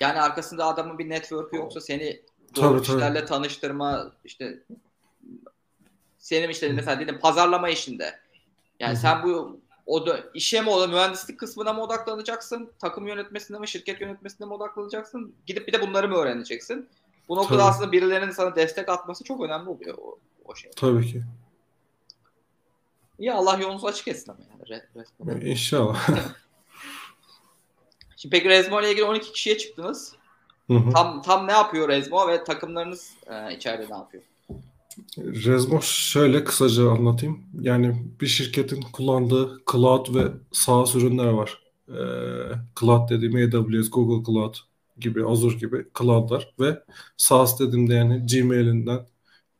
[0.00, 2.22] yani arkasında adamın bir network'ü yoksa seni
[2.56, 3.28] doğru tabii, kişilerle tabii.
[3.28, 4.62] tanıştırma işte
[6.18, 8.20] senin işte mesela dedim pazarlama işinde.
[8.80, 9.00] Yani Hı-hı.
[9.00, 9.60] sen bu
[9.90, 12.72] o da işe mi o da mühendislik kısmına mı odaklanacaksın?
[12.78, 15.34] Takım yönetmesine mi, şirket yönetmesine mi odaklanacaksın?
[15.46, 16.88] Gidip bir de bunları mı öğreneceksin?
[17.28, 17.70] Bu noktada Tabii.
[17.70, 20.70] aslında birilerinin sana destek atması çok önemli oluyor o, o şey.
[20.76, 21.22] Tabii ki.
[23.18, 24.82] İyi Allah yolunuzu açık etsin ama yani.
[25.26, 26.08] Re, İnşallah.
[28.16, 30.14] Şimdi peki Rezmo ile ilgili 12 kişiye çıktınız.
[30.66, 30.90] Hı hı.
[30.90, 34.22] Tam tam ne yapıyor Rezmo ve takımlarınız e, içeride ne yapıyor?
[35.18, 37.38] Rezmo şöyle kısaca anlatayım.
[37.60, 41.62] Yani bir şirketin kullandığı cloud ve SaaS ürünler var.
[41.88, 41.92] Ee,
[42.80, 44.54] cloud dediğim AWS, Google Cloud
[45.00, 46.82] gibi, Azure gibi cloudlar ve
[47.16, 49.06] SaaS dediğimde yani Gmail'inden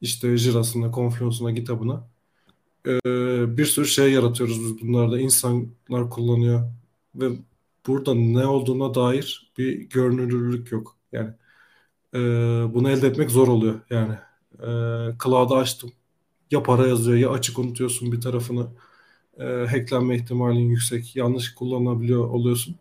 [0.00, 2.10] işte Jira'sına, Confluence'una, GitHub'ına
[2.86, 5.20] ee, bir sürü şey yaratıyoruz biz bunlarda.
[5.20, 6.70] insanlar kullanıyor
[7.14, 7.30] ve
[7.86, 10.96] burada ne olduğuna dair bir görünürlük yok.
[11.12, 11.30] Yani
[12.14, 12.18] e,
[12.74, 14.14] bunu elde etmek zor oluyor yani.
[14.62, 14.68] E,
[15.24, 15.92] cloud'u açtım.
[16.50, 18.66] Ya para yazıyor ya açık unutuyorsun bir tarafını.
[19.38, 21.16] E, hacklenme ihtimalin yüksek.
[21.16, 22.76] Yanlış kullanabiliyor oluyorsun.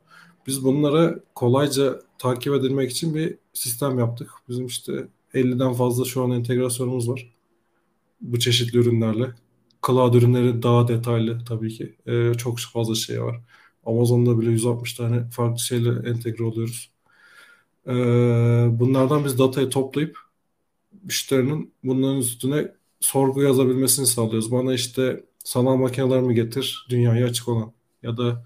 [0.48, 4.32] Biz bunlara kolayca takip edilmek için bir sistem yaptık.
[4.50, 7.34] Bizim işte 50'den fazla şu an entegrasyonumuz var.
[8.22, 9.32] Bu çeşitli ürünlerle.
[9.88, 11.96] Cloud ürünleri daha detaylı tabii ki.
[12.08, 13.42] Ee, çok fazla şey var.
[13.86, 16.92] Amazon'da bile 160 tane farklı şeyle entegre oluyoruz.
[17.88, 17.92] Ee,
[18.72, 20.18] bunlardan biz datayı toplayıp
[21.04, 24.52] müşterinin bunların üstüne sorgu yazabilmesini sağlıyoruz.
[24.52, 27.72] Bana işte sanal makineler getir, dünyaya açık olan
[28.04, 28.46] ya da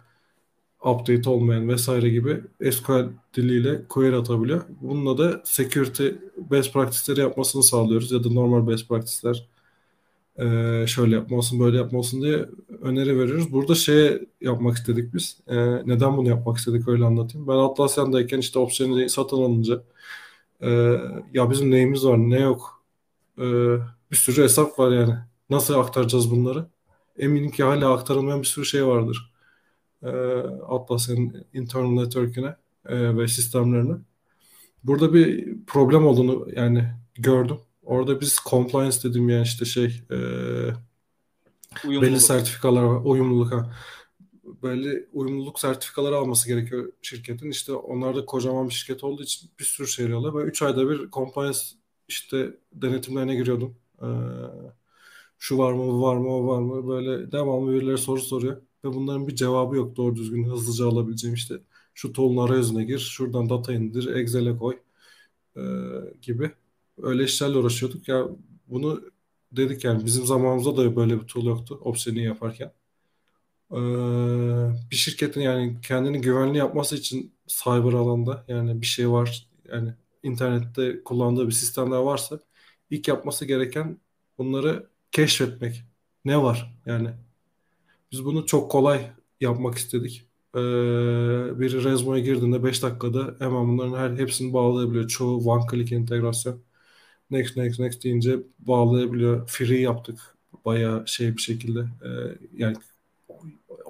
[0.85, 2.41] update olmayan vesaire gibi
[2.71, 4.63] SQL diliyle query atabiliyor.
[4.81, 6.07] Bununla da security
[6.51, 9.47] best practice'leri yapmasını sağlıyoruz ya da normal best practice'ler
[10.39, 12.45] ee, şöyle yapmalısın böyle yapmalısın diye
[12.81, 13.51] öneri veriyoruz.
[13.51, 15.37] Burada şey yapmak istedik biz.
[15.47, 17.47] Ee, neden bunu yapmak istedik öyle anlatayım.
[17.47, 19.83] Ben Atlassian'dayken işte opsiyonu satın alınca
[20.63, 20.69] e,
[21.33, 22.83] ya bizim neyimiz var ne yok
[23.37, 23.43] e,
[24.11, 25.15] bir sürü hesap var yani.
[25.49, 26.65] Nasıl aktaracağız bunları?
[27.17, 29.33] Eminim ki hala aktarılmayan bir sürü şey vardır.
[30.03, 30.09] E,
[30.69, 32.55] Atlassian internal network'üne
[32.85, 33.95] e, ve sistemlerine.
[34.83, 37.57] Burada bir problem olduğunu yani gördüm.
[37.83, 40.17] Orada biz compliance dedim yani işte şey e,
[41.85, 43.01] belli sertifikalar var.
[43.03, 43.73] Uyumluluk ha.
[44.63, 47.51] Belli uyumluluk sertifikaları alması gerekiyor şirketin.
[47.51, 50.33] İşte onlar da kocaman bir şirket olduğu için bir sürü şey alıyorlar.
[50.33, 51.59] Böyle 3 ayda bir compliance
[52.07, 53.77] işte denetimlerine giriyordum.
[54.01, 54.05] Ee,
[55.39, 56.87] şu var mı, bu var mı, o var mı?
[56.87, 58.61] Böyle devamlı birileri soru soruyor.
[58.85, 61.55] Ve bunların bir cevabı yok doğru düzgün hızlıca alabileceğim işte.
[61.93, 64.79] Şu tool'un arayüzüne gir, şuradan data indir, Excel'e koy
[65.57, 65.61] e,
[66.21, 66.51] gibi
[67.03, 68.07] öyle işlerle uğraşıyorduk.
[68.07, 68.27] Ya
[68.67, 69.01] bunu
[69.51, 72.73] dedik yani bizim zamanımızda da böyle bir tool yoktu opsiyonu yaparken.
[73.73, 73.77] Ee,
[74.91, 79.93] bir şirketin yani kendini güvenli yapması için cyber alanda yani bir şey var yani
[80.23, 82.39] internette kullandığı bir sistemler varsa
[82.89, 83.97] ilk yapması gereken
[84.37, 85.83] bunları keşfetmek.
[86.25, 87.09] Ne var yani?
[88.11, 89.11] Biz bunu çok kolay
[89.41, 90.27] yapmak istedik.
[90.55, 90.59] Ee,
[91.59, 95.07] biri Rezmo'ya girdiğinde 5 dakikada hemen bunların her hepsini bağlayabiliyor.
[95.07, 96.63] Çoğu one click entegrasyon
[97.31, 99.47] next next next deyince bağlayabiliyor.
[99.47, 101.79] Free yaptık bayağı şey bir şekilde.
[101.79, 102.09] E,
[102.57, 102.77] yani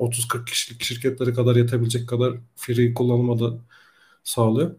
[0.04, 3.60] 30-40 kişilik şirketlere kadar yetebilecek kadar free kullanıma da
[4.24, 4.76] sağlıyor.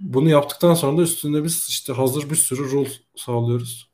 [0.00, 3.90] Bunu yaptıktan sonra da üstünde biz işte hazır bir sürü rule sağlıyoruz.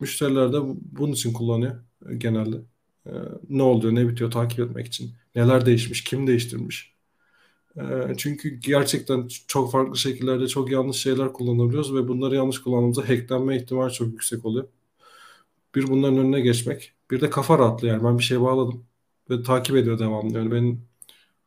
[0.00, 0.58] Müşteriler de
[0.92, 1.76] bunun için kullanıyor
[2.18, 2.56] genelde.
[3.06, 3.10] Ee,
[3.48, 5.14] ne oluyor, ne bitiyor takip etmek için.
[5.34, 6.94] Neler değişmiş, kim değiştirmiş.
[7.76, 13.56] Ee, çünkü gerçekten çok farklı şekillerde çok yanlış şeyler kullanabiliyoruz ve bunları yanlış kullandığımızda hacklenme
[13.56, 14.68] ihtimali çok yüksek oluyor.
[15.74, 16.92] Bir bunların önüne geçmek.
[17.10, 18.86] Bir de kafa rahatlığı yani ben bir şey bağladım
[19.30, 20.38] ve takip ediyor devamlı.
[20.38, 20.82] Yani benim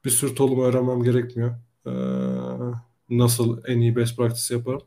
[0.06, 1.56] bir sürü tolumu öğrenmem gerekmiyor.
[1.88, 1.92] Ee,
[3.10, 4.82] nasıl en iyi best practice yaparım.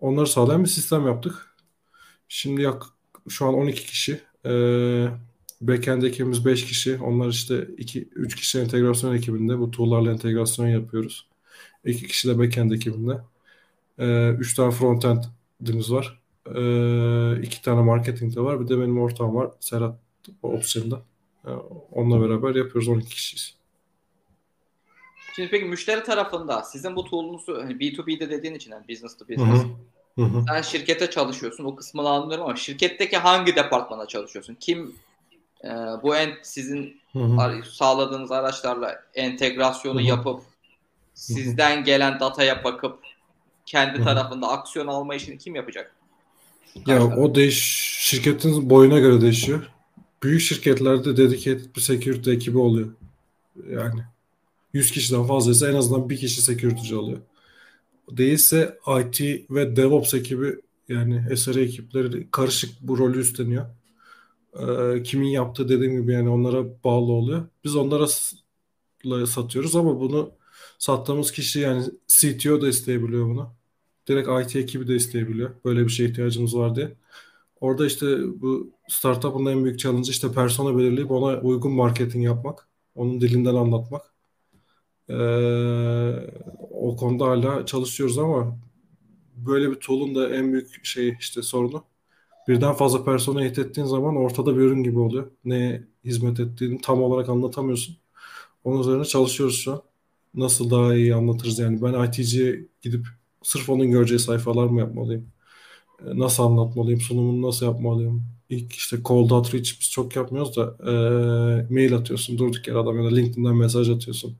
[0.00, 1.54] Onları sağlayan bir sistem yaptık.
[2.28, 2.82] Şimdi yak
[3.28, 4.20] şu an 12 kişi.
[4.46, 5.08] Ee,
[5.60, 6.98] Backend ekibimiz 5 kişi.
[6.98, 9.58] Onlar işte 2 3 kişi entegrasyon ekibinde.
[9.58, 11.28] Bu tool'larla entegrasyon yapıyoruz.
[11.84, 13.20] 2 kişi de backend ekibinde.
[13.98, 16.20] 3 ee, tane frontend'imiz var.
[16.46, 18.60] 2 ee, tane marketing de var.
[18.60, 19.50] Bir de benim ortağım var.
[19.60, 19.98] Serhat
[20.42, 21.02] Opsiyon'da.
[21.46, 21.50] Ee,
[21.92, 22.88] onunla beraber yapıyoruz.
[22.88, 23.54] 12 kişiyiz.
[25.36, 29.62] Şimdi peki müşteri tarafında sizin bu tool'unuzu hani B2B'de dediğin için yani business to business.
[30.18, 30.44] Hı hı.
[30.48, 31.64] Sen şirkete çalışıyorsun.
[31.64, 34.56] O kısmını anlıyorum ama şirketteki hangi departmana çalışıyorsun?
[34.60, 34.94] Kim
[35.64, 35.68] e,
[36.02, 37.62] bu en sizin hı hı.
[37.72, 40.06] sağladığınız araçlarla entegrasyonu hı hı.
[40.06, 40.42] yapıp
[41.14, 42.98] sizden gelen dataya bakıp
[43.66, 44.04] kendi hı hı.
[44.04, 45.94] tarafında aksiyon alma işini kim yapacak?
[46.86, 47.58] Ya o değiş
[48.00, 49.73] şirketin boyuna göre değişiyor.
[50.24, 52.88] Büyük şirketlerde dedicated bir security ekibi oluyor.
[53.70, 54.00] Yani
[54.72, 57.18] 100 kişiden fazlaysa en azından bir kişi security'ci oluyor.
[58.10, 59.20] Değilse IT
[59.50, 60.56] ve DevOps ekibi
[60.88, 63.66] yani SRE ekipleri karışık bu rolü üstleniyor
[64.54, 67.46] e, kimin yaptığı dediğim gibi yani onlara bağlı oluyor.
[67.64, 68.06] Biz onlara
[69.26, 70.30] satıyoruz ama bunu
[70.78, 73.54] sattığımız kişi yani CTO da isteyebiliyor bunu.
[74.08, 75.50] Direkt IT ekibi de isteyebiliyor.
[75.64, 76.94] Böyle bir şeye ihtiyacımız var diye.
[77.64, 78.06] Orada işte
[78.40, 82.68] bu startup'ın en büyük challenge işte persona belirleyip ona uygun marketing yapmak.
[82.94, 84.02] Onun dilinden anlatmak.
[85.08, 85.14] Ee,
[86.70, 88.58] o konuda hala çalışıyoruz ama
[89.36, 91.84] böyle bir tool'un da en büyük şey işte sorunu
[92.48, 95.30] birden fazla persona ettiğin zaman ortada bir ürün gibi oluyor.
[95.44, 97.96] Ne hizmet ettiğini tam olarak anlatamıyorsun.
[98.64, 99.82] Onun üzerine çalışıyoruz şu an.
[100.34, 101.82] Nasıl daha iyi anlatırız yani.
[101.82, 103.06] Ben ITC'ye gidip
[103.42, 105.33] sırf onun göreceği sayfalar mı yapmalıyım?
[106.00, 107.00] E, nasıl anlatmalıyım?
[107.00, 108.24] Sunumunu nasıl yapmalıyım?
[108.48, 110.92] İlk işte cold outreach biz çok yapmıyoruz da e,
[111.74, 114.36] mail atıyorsun durduk yere adam ya da LinkedIn'den mesaj atıyorsun.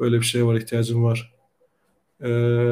[0.00, 1.32] Böyle bir şey var ihtiyacım var.
[2.20, 2.28] Ee,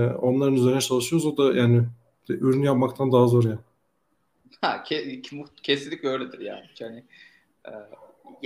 [0.07, 1.27] onların üzerine çalışıyoruz.
[1.27, 1.83] O da yani
[2.29, 3.59] ürün yapmaktan daha zor yani.
[4.61, 5.23] Ha, ke,
[5.63, 6.67] kesinlikle öyledir yani.
[6.79, 7.05] yani
[7.65, 7.73] e,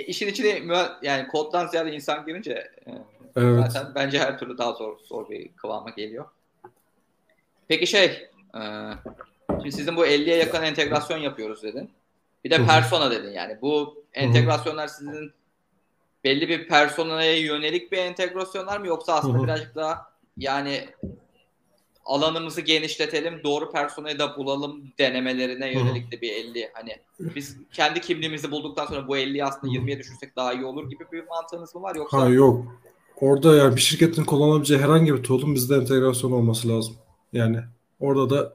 [0.03, 0.62] işin içine
[1.03, 2.53] yani koddan ziyade insan girince
[2.87, 2.91] e,
[3.37, 3.73] evet.
[3.73, 6.25] zaten bence her türlü daha zor zor bir kıvama geliyor.
[7.69, 8.61] Peki şey e,
[9.51, 11.90] şimdi sizin bu 50'ye yakın entegrasyon yapıyoruz dedin.
[12.45, 13.59] Bir de persona dedin yani.
[13.62, 15.32] Bu entegrasyonlar sizin
[16.24, 20.88] belli bir personaya yönelik bir entegrasyonlar mı yoksa aslında birazcık daha yani
[22.05, 28.51] alanımızı genişletelim, doğru personayı da bulalım denemelerine yönelik de bir 50 hani biz kendi kimliğimizi
[28.51, 31.95] bulduktan sonra bu 50'yi aslında 20'ye düşürsek daha iyi olur gibi bir mantığınız mı var
[31.95, 32.20] yoksa?
[32.20, 32.64] Ha yok.
[33.16, 36.97] Orada yani bir şirketin kullanabileceği herhangi bir tool'un bizde entegrasyon olması lazım.
[37.32, 37.59] Yani
[38.01, 38.55] orada da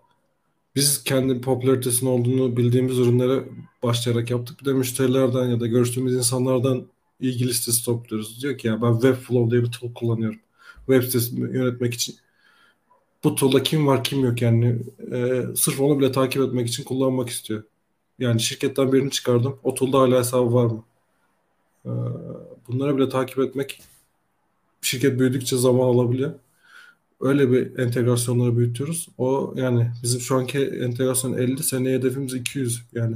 [0.80, 3.44] biz kendi popülaritesinin olduğunu bildiğimiz ürünlere
[3.84, 4.60] başlayarak yaptık.
[4.62, 6.88] Bir de müşterilerden ya da görüştüğümüz insanlardan
[7.20, 8.42] ilgi listesi topluyoruz.
[8.42, 10.40] Diyor ki ya ben Webflow diye bir tool kullanıyorum.
[10.76, 12.16] Web sitesini yönetmek için
[13.24, 14.80] bu tool'da kim var kim yok yani
[15.12, 17.64] e, sırf onu bile takip etmek için kullanmak istiyor.
[18.20, 19.60] Yani şirketten birini çıkardım.
[19.64, 20.84] O tool'da hala hesabı var mı?
[21.86, 21.92] E,
[22.68, 23.82] bunları bile takip etmek
[24.82, 26.34] şirket büyüdükçe zaman alabiliyor.
[27.22, 29.08] Öyle bir entegrasyonları büyütüyoruz.
[29.18, 33.16] O yani bizim şu anki entegrasyon 50 seneye hedefimiz 200 yani.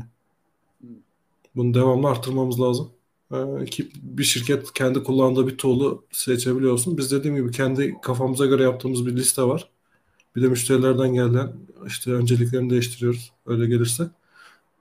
[1.55, 2.91] Bunu devamlı arttırmamız lazım.
[3.33, 6.97] Ee, ki bir şirket kendi kullandığı bir tool'u seçebiliyorsun.
[6.97, 9.69] Biz dediğim gibi kendi kafamıza göre yaptığımız bir liste var.
[10.35, 11.53] Bir de müşterilerden gelen
[11.87, 14.07] işte önceliklerini değiştiriyoruz öyle gelirse.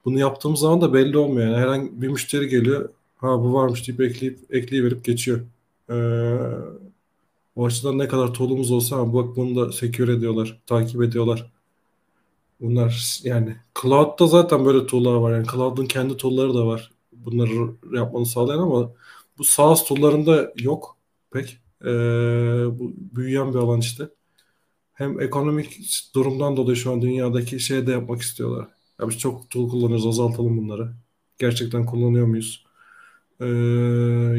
[0.04, 1.46] Bunu yaptığımız zaman da belli olmuyor.
[1.46, 2.88] Yani herhangi bir müşteri geliyor.
[3.16, 5.40] Ha bu varmış deyip ekleyip ekleyiverip geçiyor.
[5.90, 5.94] Ee,
[7.56, 11.52] o açıdan ne kadar tool'umuz olsa bak bunu da secure ediyorlar, takip ediyorlar.
[12.60, 15.32] Bunlar yani Cloud'da zaten böyle tool'lar var.
[15.32, 16.92] Yani Cloud'un kendi tool'ları da var.
[17.12, 18.92] Bunları yapmanı sağlayan ama
[19.38, 20.96] bu SaaS tool'larında yok
[21.32, 21.58] pek.
[21.84, 21.86] Ee,
[22.78, 24.08] bu büyüyen bir alan işte
[24.94, 25.80] hem ekonomik
[26.14, 28.68] durumdan dolayı şu an dünyadaki şey de yapmak istiyorlar.
[29.00, 30.92] Ya biz çok tool kullanıyoruz azaltalım bunları.
[31.38, 32.64] Gerçekten kullanıyor muyuz?
[33.40, 33.46] Ee,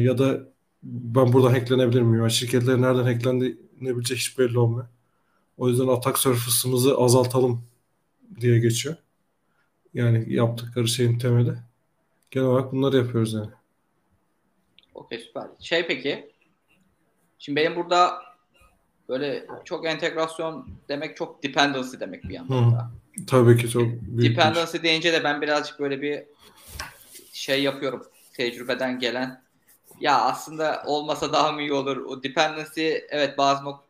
[0.02, 0.53] ya da
[0.84, 2.20] ben buradan hacklenebilir miyim?
[2.20, 4.86] Yani şirketlerin nereden hacklenebileceği hiç belli olmuyor.
[5.58, 7.64] O yüzden atak surface'ımızı azaltalım
[8.40, 8.96] diye geçiyor.
[9.94, 11.54] Yani yaptıkları şeyin temeli.
[12.30, 13.50] Genel olarak bunları yapıyoruz yani.
[14.94, 15.46] Okey süper.
[15.60, 16.30] Şey peki,
[17.38, 18.22] şimdi benim burada
[19.08, 22.90] böyle çok entegrasyon demek çok dependency demek bir yandan da.
[23.26, 24.30] Tabii ki çok büyük.
[24.30, 26.22] Dependency deyince de ben birazcık böyle bir
[27.32, 29.43] şey yapıyorum tecrübeden gelen.
[30.00, 31.96] Ya aslında olmasa daha mı iyi olur?
[31.96, 33.84] O dependency evet bazı nok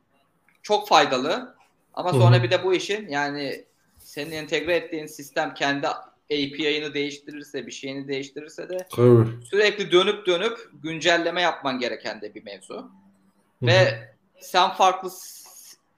[0.62, 1.54] çok faydalı
[1.94, 2.42] ama sonra Hı.
[2.42, 3.64] bir de bu işin yani
[3.98, 5.88] senin entegre ettiğin sistem kendi
[6.30, 9.44] API'ını değiştirirse, bir şeyini değiştirirse de Tabii.
[9.50, 12.74] sürekli dönüp dönüp güncelleme yapman gereken de bir mevzu.
[12.74, 13.66] Hı.
[13.66, 14.08] Ve
[14.40, 15.10] sen farklı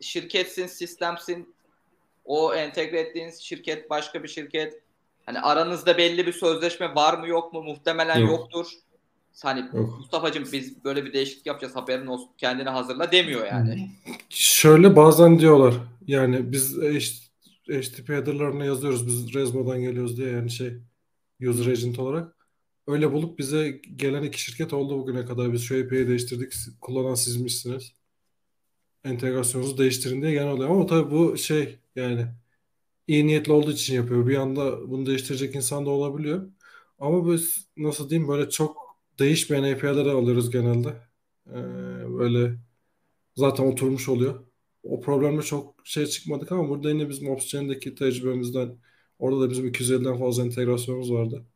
[0.00, 1.54] şirketsin, sistemsin.
[2.24, 4.80] O entegre ettiğiniz şirket başka bir şirket.
[5.26, 7.62] Hani aranızda belli bir sözleşme var mı yok mu?
[7.62, 8.30] Muhtemelen yok.
[8.30, 8.66] yoktur.
[9.42, 9.98] Hani yok.
[9.98, 13.90] Mustafa'cığım biz böyle bir değişiklik yapacağız haberin olsun kendini hazırla demiyor yani.
[14.28, 15.74] Şöyle bazen diyorlar
[16.06, 16.76] yani biz
[17.70, 20.72] HTTP header'larına yazıyoruz biz Rezmo'dan geliyoruz diye yani şey
[21.42, 22.36] user agent olarak.
[22.86, 25.52] Öyle bulup bize gelen iki şirket oldu bugüne kadar.
[25.52, 26.52] Biz şu API'yi değiştirdik.
[26.80, 27.92] Kullanan sizmişsiniz
[29.04, 30.70] entegrasyonunuzu değiştirin diye genel oluyor.
[30.70, 32.26] Ama tabii bu şey yani
[33.06, 34.26] iyi niyetli olduğu için yapıyor.
[34.26, 36.48] Bir anda bunu değiştirecek insan da olabiliyor.
[36.98, 38.85] Ama biz nasıl diyeyim böyle çok
[39.18, 40.88] değişmeyen API'leri alıyoruz genelde.
[41.50, 41.54] Ee,
[42.18, 42.58] böyle
[43.36, 44.46] zaten oturmuş oluyor.
[44.82, 48.78] O problemde çok şey çıkmadık ama burada yine bizim Opsgen'deki tecrübemizden
[49.18, 51.46] orada da bizim 250'den fazla entegrasyonumuz vardı.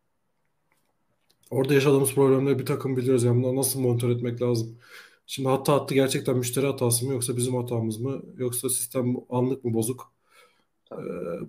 [1.51, 3.25] Orada yaşadığımız problemleri bir takım biliyoruz.
[3.25, 4.79] Yani bunları nasıl monitör etmek lazım.
[5.27, 9.75] Şimdi hata attı gerçekten müşteri hatası mı yoksa bizim hatamız mı yoksa sistem anlık mı
[9.75, 10.13] bozuk?
[10.93, 10.97] Ee,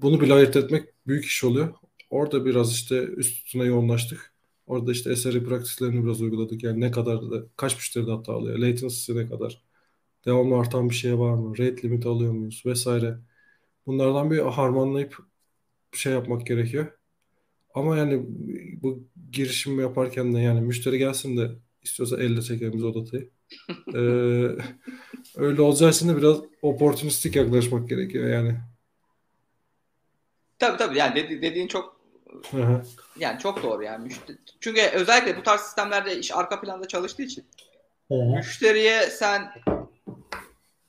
[0.01, 1.73] bunu bile ayırt etmek büyük iş oluyor.
[2.09, 4.30] Orada biraz işte üstüne yoğunlaştık.
[4.71, 6.63] Orada işte SRE praksislerini biraz uyguladık.
[6.63, 8.57] Yani ne kadar da kaç müşteri de hata alıyor?
[8.57, 9.61] Latency'si ne kadar?
[10.25, 11.57] Devamlı artan bir şey var mı?
[11.57, 12.63] Rate limit alıyor muyuz?
[12.65, 13.17] Vesaire.
[13.85, 15.17] Bunlardan bir harmanlayıp
[15.93, 16.87] şey yapmak gerekiyor.
[17.73, 18.25] Ama yani
[18.81, 21.51] bu girişim yaparken de yani müşteri gelsin de
[21.83, 23.29] istiyorsa elle çekelim biz o datayı
[23.95, 23.99] ee,
[25.35, 28.57] öyle olacağı için de biraz oportunistik yaklaşmak gerekiyor yani.
[30.59, 32.00] Tabii tabii yani dedi, dediğin çok
[33.17, 34.03] yani çok doğru yani.
[34.03, 37.45] Müşteri, çünkü özellikle bu tarz sistemlerde iş arka planda çalıştığı için
[38.09, 39.51] müşteriye sen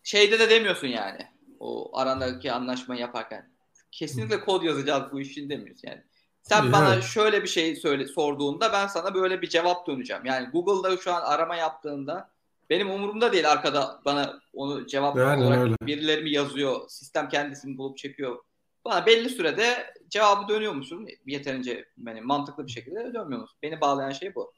[0.03, 1.26] şeyde de demiyorsun yani.
[1.61, 3.51] O arandaki anlaşmayı yaparken
[3.90, 6.03] kesinlikle kod yazacağız bu işin demiyorsun yani.
[6.43, 6.72] Sen evet.
[6.72, 10.24] bana şöyle bir şey söyle sorduğunda ben sana böyle bir cevap döneceğim.
[10.24, 12.30] Yani Google'da şu an arama yaptığında
[12.70, 15.74] benim umurumda değil arkada bana onu cevap yani olarak öyle.
[15.82, 18.38] birileri mi yazıyor, sistem kendisini bulup çekiyor.
[18.84, 21.08] Bana belli sürede cevabı dönüyor musun?
[21.26, 23.58] Yeterince yani mantıklı bir şekilde dönmüyor musun?
[23.62, 24.52] Beni bağlayan şey bu.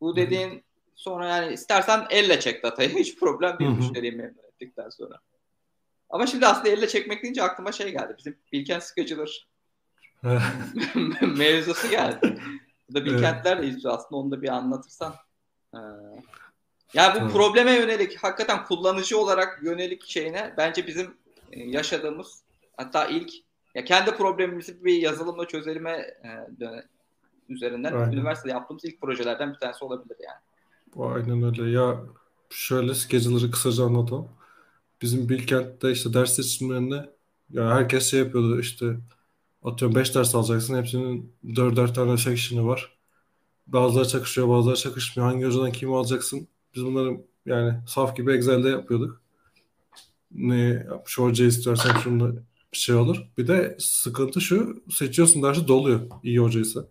[0.00, 5.20] Bu dediğin sonra yani istersen elle çek datayı hiç problem değil müşteriyi memnun ettikten sonra.
[6.10, 8.14] Ama şimdi aslında elle çekmek deyince aklıma şey geldi.
[8.18, 9.48] Bizim Bilkent Scheduler
[11.36, 12.38] mevzusu geldi.
[12.90, 15.14] Bu da Bilkentler de izliyor aslında onu da bir anlatırsan.
[15.74, 15.78] Ee,
[16.94, 17.32] yani bu evet.
[17.32, 21.16] probleme yönelik hakikaten kullanıcı olarak yönelik şeyine bence bizim
[21.52, 22.42] e, yaşadığımız
[22.76, 23.45] hatta ilk
[23.76, 26.28] ya kendi problemimizi bir yazılımla çözelime e,
[27.48, 28.12] üzerinden Aynen.
[28.12, 31.12] üniversitede yaptığımız ilk projelerden bir tanesi olabilir yani.
[31.12, 31.70] Aynen öyle.
[31.70, 32.00] Ya
[32.50, 34.28] şöyle scheduler'ı kısaca anlatalım.
[35.02, 37.10] Bizim Bilkent'te işte ders seçimlerinde
[37.50, 38.96] ya herkes şey yapıyordu işte
[39.64, 40.78] atıyorum 5 ders alacaksın.
[40.78, 42.96] Hepsinin 4 tane section'ı var.
[43.66, 45.30] Bazıları çakışıyor, bazıları çakışmıyor.
[45.30, 46.48] Hangi hocadan kimi alacaksın?
[46.74, 49.22] Biz bunları yani saf gibi Excel'de yapıyorduk.
[50.30, 52.36] Ne şu hoca istiyorsan şunu
[52.72, 53.22] şey olur.
[53.38, 56.84] Bir de sıkıntı şu seçiyorsun dersi doluyor iyi hocaysa.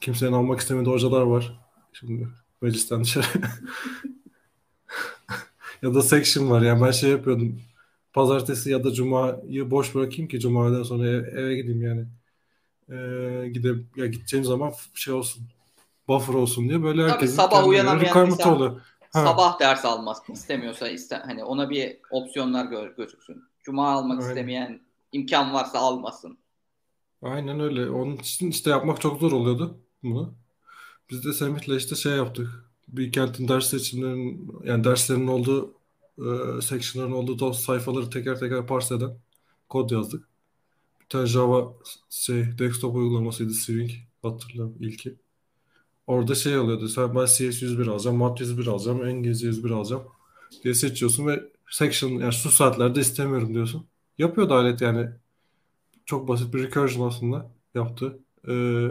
[0.00, 1.60] Kimsenin almak istemediği hocalar var.
[1.92, 2.28] Şimdi
[2.60, 3.26] meclisten dışarı.
[5.82, 6.62] ya da section var.
[6.62, 7.60] Yani ben şey yapıyordum.
[8.12, 12.06] Pazartesi ya da cumayı boş bırakayım ki cumadan sonra eve, eve gideyim yani.
[12.90, 15.42] Ee, gidip ya gideceğim zaman şey olsun.
[16.08, 18.80] Buffer olsun diye böyle herkesin Tabii sabah uyanamayan insan
[19.10, 23.44] sabah ders almak istemiyorsa iste, hani ona bir opsiyonlar gö- gözüksün.
[23.62, 24.28] Cuma almak Aynen.
[24.28, 24.80] istemeyen
[25.12, 26.38] imkan varsa almasın.
[27.22, 27.90] Aynen öyle.
[27.90, 30.34] Onun için işte yapmak çok zor oluyordu bunu.
[31.10, 32.48] Biz de Semih'le işte şey yaptık.
[32.88, 35.74] Bir kentin ders seçimlerinin yani derslerin olduğu
[36.18, 39.18] e, section'ların olduğu dost sayfaları teker teker parse eden
[39.68, 40.28] kod yazdık.
[41.00, 41.74] Bir tane Java
[42.10, 43.90] şey desktop uygulamasıydı Swing
[44.22, 45.14] hatırlıyorum ilki.
[46.06, 46.88] Orada şey oluyordu.
[46.88, 50.02] Sen ben CS 101 alacağım, Mat 101 alacağım, İngilizce 101 alacağım
[50.64, 53.88] diye seçiyorsun ve section yani şu saatlerde istemiyorum diyorsun.
[54.18, 55.10] Yapıyordu alet yani.
[56.06, 58.18] Çok basit bir recursion aslında yaptı.
[58.48, 58.88] Ee,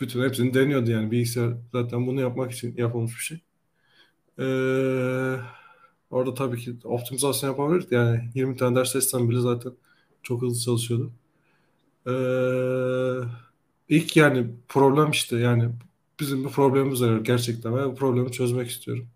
[0.00, 1.10] bütün hepsini deniyordu yani.
[1.10, 3.40] Bilgisayar zaten bunu yapmak için yapılmış bir şey.
[4.38, 5.36] Ee,
[6.10, 7.94] orada tabii ki optimizasyon yapabilirdi.
[7.94, 9.72] Yani 20 tane ders seçsem bile zaten
[10.22, 11.12] çok hızlı çalışıyordu.
[12.06, 13.20] Ee,
[13.88, 15.70] ilk yani problem işte yani
[16.20, 19.08] bizim bir problemimiz var gerçekten ve bu problemi çözmek istiyorum.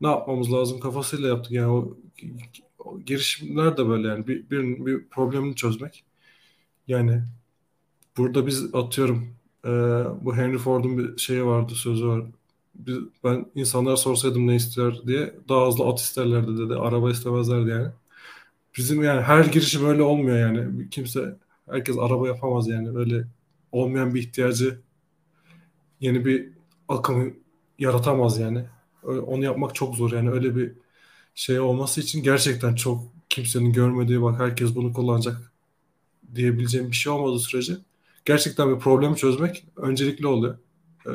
[0.00, 1.96] Ne yapmamız lazım kafasıyla yaptık yani o,
[2.78, 6.04] o girişimler de böyle yani bir, bir, bir problemini çözmek.
[6.88, 7.22] Yani
[8.16, 9.28] burada biz atıyorum
[9.64, 9.68] e,
[10.22, 12.24] bu Henry Ford'un bir şeyi vardı sözü var.
[12.74, 16.74] Biz, ben insanlara sorsaydım ne ister diye daha hızlı at isterlerdi dedi.
[16.74, 17.88] Araba istemezlerdi yani.
[18.76, 20.90] Bizim yani her girişim öyle olmuyor yani.
[20.90, 21.36] Kimse
[21.70, 22.98] herkes araba yapamaz yani.
[22.98, 23.24] Öyle
[23.72, 24.80] olmayan bir ihtiyacı
[26.00, 26.48] yeni bir
[26.88, 27.36] akım
[27.78, 28.64] yaratamaz yani.
[29.02, 30.72] Onu yapmak çok zor yani öyle bir
[31.34, 35.52] şey olması için gerçekten çok kimsenin görmediği bak herkes bunu kullanacak
[36.34, 37.76] diyebileceğim bir şey olmadığı sürece
[38.24, 40.58] gerçekten bir problemi çözmek öncelikli oluyor.
[41.06, 41.10] Ee,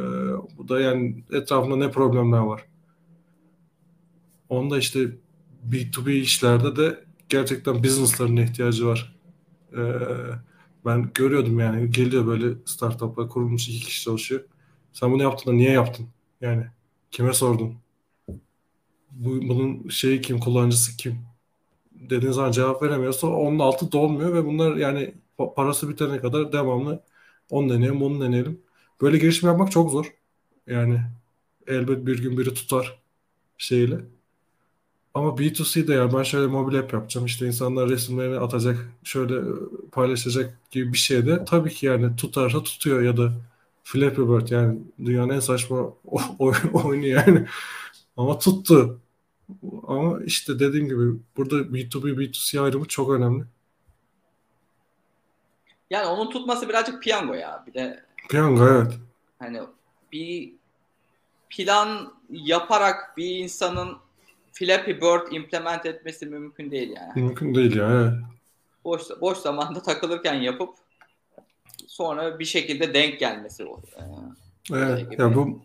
[0.57, 2.65] bu da yani etrafında ne problemler var.
[4.49, 4.99] Onda işte
[5.71, 9.15] B2B işlerde de gerçekten business'ların ihtiyacı var.
[9.77, 9.83] Ee,
[10.85, 14.41] ben görüyordum yani geliyor böyle startup'la kurulmuş iki kişi çalışıyor.
[14.93, 16.07] Sen bunu yaptın da niye yaptın?
[16.41, 16.67] Yani
[17.13, 17.79] kime sordun?
[19.11, 21.19] Bu, bunun şeyi kim, kullanıcısı kim?
[21.93, 25.15] Dediğin zaman cevap veremiyorsa onun altı dolmuyor ve bunlar yani
[25.55, 27.03] parası bitene kadar devamlı
[27.51, 28.61] onu deneyelim, onu deneyelim.
[29.01, 30.15] Böyle girişim yapmak çok zor.
[30.67, 31.01] Yani
[31.67, 32.99] elbet bir gün biri tutar
[33.59, 33.99] şeyle.
[35.13, 39.35] Ama B2C'de ya ben şöyle mobil app yapacağım işte insanlar resimlerini atacak şöyle
[39.91, 43.33] paylaşacak gibi bir şeyde tabii ki yani tutarsa tutuyor ya da
[43.83, 45.93] Flappy Bird yani dünyanın en saçma
[46.73, 47.45] oyunu yani.
[48.17, 48.99] Ama tuttu.
[49.87, 53.43] Ama işte dediğim gibi burada B2B, B2C ayrımı çok önemli.
[55.89, 57.63] Yani onun tutması birazcık piyango ya.
[57.67, 58.93] Bir de piyango evet.
[59.39, 59.61] Hani
[60.11, 60.53] bir
[61.49, 63.97] plan yaparak bir insanın
[64.51, 67.11] Flappy Bird implement etmesi mümkün değil yani.
[67.15, 67.89] Mümkün değil ya.
[67.91, 68.13] Evet.
[68.85, 70.69] Boş, boş zamanda takılırken yapıp
[71.93, 73.97] sonra bir şekilde denk gelmesi oluyor.
[74.71, 75.11] Evet.
[75.11, 75.21] Gibi.
[75.21, 75.61] Ya bu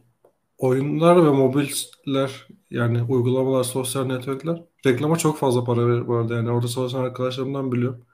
[0.59, 6.35] oyunlar ve mobiller yani uygulamalar, sosyal networkler reklama çok fazla para verir bu arada.
[6.35, 8.05] Yani orada çalışan arkadaşlarımdan biliyorum.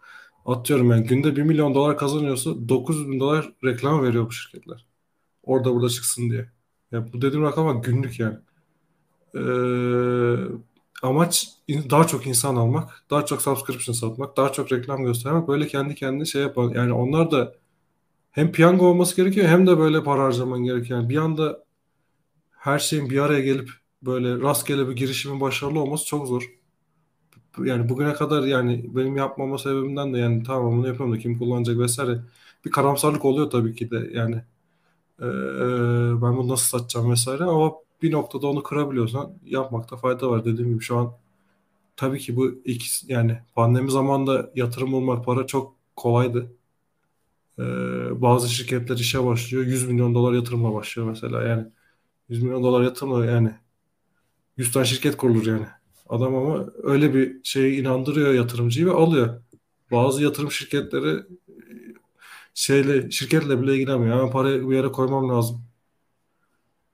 [0.47, 4.87] Atıyorum yani günde 1 milyon dolar kazanıyorsa 900 bin dolar reklam veriyor bu şirketler.
[5.43, 6.51] Orada burada çıksın diye.
[6.93, 8.37] Ya bu dediğim rakam günlük yani.
[9.35, 10.37] Ee,
[11.03, 11.49] amaç
[11.91, 15.49] daha çok insan almak, daha çok subscription satmak, daha çok reklam göstermek.
[15.49, 16.69] Böyle kendi kendine şey yapan.
[16.69, 17.55] Yani onlar da
[18.35, 21.01] hem piyango olması gerekiyor hem de böyle para harcaman gerekiyor.
[21.01, 21.65] Yani bir anda
[22.51, 23.71] her şeyin bir araya gelip
[24.03, 26.51] böyle rastgele bir girişimin başarılı olması çok zor.
[27.65, 31.79] Yani bugüne kadar yani benim yapmama sebebimden de yani tamam bunu yapıyorum da kim kullanacak
[31.79, 32.21] vesaire
[32.65, 34.43] bir karamsarlık oluyor tabii ki de yani
[35.21, 35.25] ee,
[36.23, 40.45] ben bunu nasıl satacağım vesaire ama bir noktada onu kırabiliyorsan yapmakta fayda var.
[40.45, 41.13] Dediğim gibi şu an
[41.97, 46.53] tabii ki bu ikisi yani pandemi zamanında yatırım olmak para çok kolaydı.
[47.59, 47.63] Ee,
[48.23, 49.65] bazı şirketler işe başlıyor.
[49.67, 51.67] 100 milyon dolar yatırımla başlıyor mesela yani.
[52.29, 53.55] 100 milyon dolar yatırımla yani
[54.57, 55.67] 100 tane şirket kurulur yani.
[56.09, 59.43] Adam ama öyle bir şeye inandırıyor yatırımcıyı ve alıyor.
[59.93, 61.23] Bazı yatırım şirketleri
[62.55, 64.19] şeyle şirketle bile ilgilenmiyor.
[64.19, 65.65] Yani parayı bir yere koymam lazım.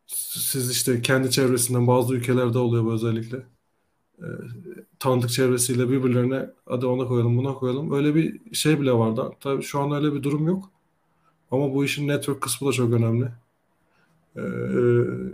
[0.07, 3.47] Siz işte kendi çevresinden bazı ülkelerde oluyor bu özellikle.
[4.99, 7.93] Tanıdık çevresiyle birbirlerine hadi ona koyalım buna koyalım.
[7.93, 9.33] Öyle bir şey bile vardı.
[9.41, 10.71] Tabii şu an öyle bir durum yok.
[11.51, 13.29] Ama bu işin network kısmı da çok önemli.
[14.37, 14.41] Ee,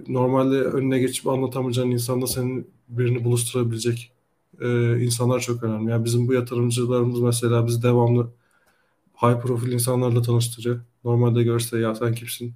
[0.08, 4.12] normalde önüne geçip anlatamayacağın insanda senin birini buluşturabilecek
[4.60, 5.90] e, insanlar çok önemli.
[5.90, 8.30] Yani bizim bu yatırımcılarımız mesela biz devamlı
[9.22, 10.80] high profil insanlarla tanıştırıyor.
[11.04, 12.54] Normalde görse ya sen kimsin?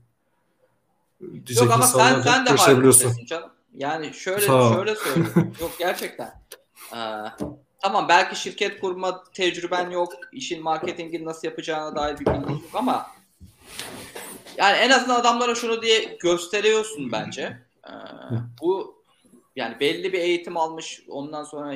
[1.21, 3.51] Diyecek Yok ama sen, sen de high profilsin canım.
[3.75, 5.55] Yani şöyle şöyle söyleyeyim.
[5.61, 6.33] yok gerçekten.
[6.95, 6.99] Ee,
[7.79, 10.13] tamam belki şirket kurma tecrüben yok.
[10.33, 13.07] işin marketingini nasıl yapacağına dair bir bilgin yok ama
[14.57, 17.59] yani en azından adamlara şunu diye gösteriyorsun bence.
[17.87, 17.93] Ee,
[18.61, 19.01] bu
[19.57, 21.75] yani belli bir eğitim almış ondan sonra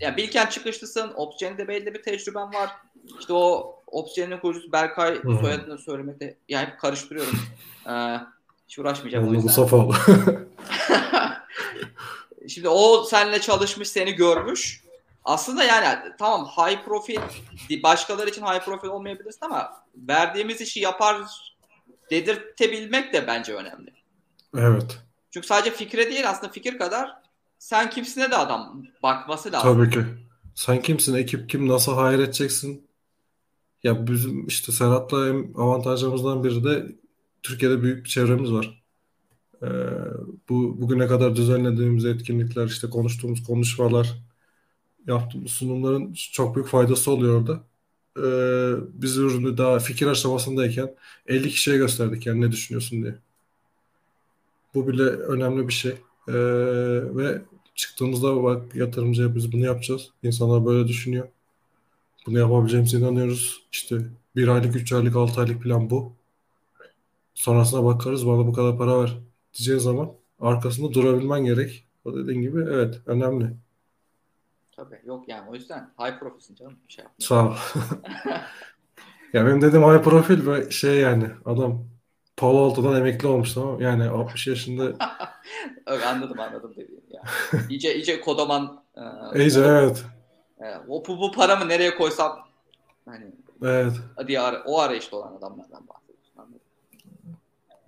[0.00, 1.12] yani Bilken çıkışlısın.
[1.16, 2.70] Opsgen'de belli bir tecrüben var.
[3.20, 5.38] İşte o Opsgen'in kurucusu Berkay Hı.
[5.40, 7.38] soyadını söylemekte yani karıştırıyorum.
[7.88, 8.20] Ee,
[8.68, 9.32] hiç uğraşmayacağım.
[9.32, 9.76] Mustafa
[12.48, 14.84] Şimdi o seninle çalışmış, seni görmüş.
[15.24, 17.18] Aslında yani tamam high profil
[17.82, 21.16] başkaları için high profil olmayabilirsin ama verdiğimiz işi yapar
[22.10, 23.90] dedirtebilmek de bence önemli.
[24.56, 24.98] Evet.
[25.30, 27.16] Çünkü sadece fikre değil aslında fikir kadar
[27.58, 29.74] sen kimsine de adam bakması lazım.
[29.74, 30.04] Tabii ki.
[30.54, 32.88] Sen kimsin, ekip kim, nasıl hayır edeceksin?
[33.82, 35.18] Ya bizim işte Serhat'la
[35.56, 36.86] avantajlarımızdan biri de
[37.42, 38.79] Türkiye'de büyük bir çevremiz var.
[39.62, 39.66] Ee,
[40.48, 44.18] bu bugüne kadar düzenlediğimiz etkinlikler, işte konuştuğumuz konuşmalar,
[45.06, 47.64] yaptığımız sunumların çok büyük faydası oluyor orada.
[48.18, 48.22] Ee,
[49.02, 50.94] biz ürünü daha fikir aşamasındayken
[51.26, 53.18] 50 kişiye gösterdik yani ne düşünüyorsun diye.
[54.74, 55.92] Bu bile önemli bir şey.
[56.28, 56.32] Ee,
[57.16, 57.42] ve
[57.74, 60.10] çıktığımızda bak yatırımcıya biz bunu yapacağız.
[60.22, 61.28] İnsanlar böyle düşünüyor.
[62.26, 63.62] Bunu yapabileceğimize inanıyoruz.
[63.72, 63.96] İşte
[64.36, 66.12] bir aylık, üç aylık, altı aylık plan bu.
[67.34, 69.18] Sonrasına bakarız bana bu kadar para ver
[69.54, 71.86] diyeceğin zaman arkasında durabilmen gerek.
[72.04, 73.46] O dediğin gibi evet önemli.
[74.76, 76.76] Tabii yok yani o yüzden high profilsin canım.
[76.88, 77.54] Bir şey Sağ ol.
[79.32, 81.84] ya benim dediğim high profil ve şey yani adam
[82.36, 84.92] Palo Alto'dan emekli olmuş tamam yani 60 yaşında.
[86.06, 87.22] anladım anladım dediğim ya.
[87.68, 88.82] İyice iyice kodaman.
[89.34, 90.04] E, iyice evet.
[90.60, 92.38] E, o bu, bu paramı nereye koysam
[93.04, 93.26] hani
[93.62, 93.92] evet.
[94.26, 96.60] diye ar- o arayışta olan adamlardan bahsediyorsun anladım.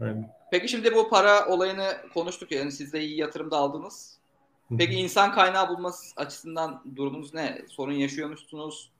[0.00, 0.41] Aynen.
[0.52, 4.18] Peki şimdi bu para olayını konuştuk yani siz de iyi yatırım da aldınız.
[4.78, 7.62] Peki insan kaynağı bulması açısından durumunuz ne?
[7.68, 8.90] Sorun yaşıyor musunuz?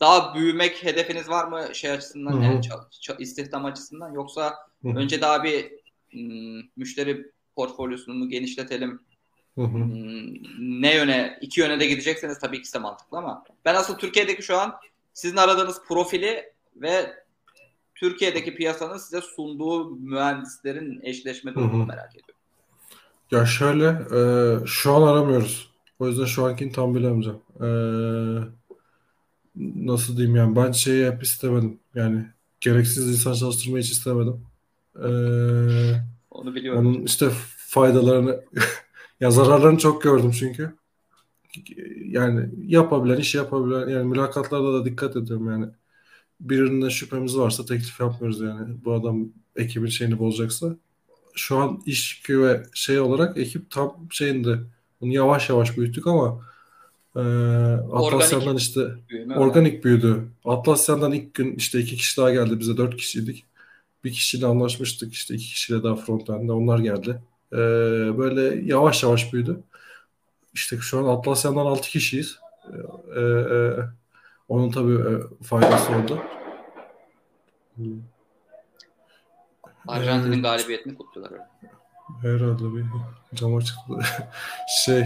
[0.00, 2.42] Daha büyümek hedefiniz var mı şey açısından Hı-hı.
[2.44, 2.60] yani
[3.18, 4.96] istihdam açısından yoksa Hı-hı.
[4.96, 5.72] önce daha bir
[6.12, 9.00] m, müşteri portfolyosunu genişletelim.
[9.54, 9.88] Hı-hı.
[10.58, 14.58] ne yöne iki yöne de gidecekseniz tabii ki de mantıklı ama ben asıl Türkiye'deki şu
[14.58, 14.76] an
[15.12, 17.24] sizin aradığınız profili ve
[18.00, 22.34] Türkiye'deki piyasanın size sunduğu mühendislerin eşleşme durumunu merak ediyorum.
[23.30, 23.86] Ya şöyle
[24.62, 25.70] e, şu an aramıyoruz.
[25.98, 27.40] O yüzden şu ankini tam bilemeyeceğim.
[27.60, 27.68] E,
[29.56, 31.80] nasıl diyeyim yani ben şeyi hep istemedim.
[31.94, 32.26] Yani
[32.60, 34.46] gereksiz insan çalıştırmayı hiç istemedim.
[34.96, 35.08] E,
[36.30, 36.86] Onu biliyorum.
[36.86, 38.44] Onun işte faydalarını
[39.20, 40.74] ya zararlarını çok gördüm çünkü.
[42.04, 45.66] Yani yapabilen, iş yapabilen yani mülakatlarda da dikkat ediyorum yani.
[46.40, 48.76] Birinde şüphemiz varsa teklif yapmıyoruz yani.
[48.84, 50.76] Bu adam ekibin şeyini bozacaksa
[51.38, 54.58] şu an iş ve şey olarak ekip tam şeyinde
[55.00, 56.40] bunu yavaş yavaş büyüttük ama
[57.16, 57.20] e,
[57.92, 59.82] Atlasya'dan işte büyüme organik var.
[59.82, 60.28] büyüdü.
[60.44, 62.60] Atlasya'dan ilk gün işte iki kişi daha geldi.
[62.60, 63.44] Bize dört kişiydik.
[64.04, 65.12] Bir kişiyle anlaşmıştık.
[65.12, 67.22] işte iki kişiyle daha frontend'de onlar geldi.
[67.52, 67.58] E,
[68.18, 69.60] böyle yavaş yavaş büyüdü.
[70.54, 72.38] İşte şu an Atlasya'dan altı kişiyiz.
[73.16, 73.74] E, e,
[74.48, 76.18] onun tabii e, faydası oldu.
[79.86, 81.40] Arjantin'in galibiyetini kutluyorlar
[82.22, 82.84] Herhalde bir
[83.34, 83.92] cama çıktı.
[84.84, 85.04] şey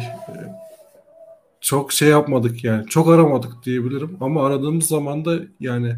[1.60, 2.86] çok şey yapmadık yani.
[2.86, 4.16] Çok aramadık diyebilirim.
[4.20, 5.96] Ama aradığımız zaman da yani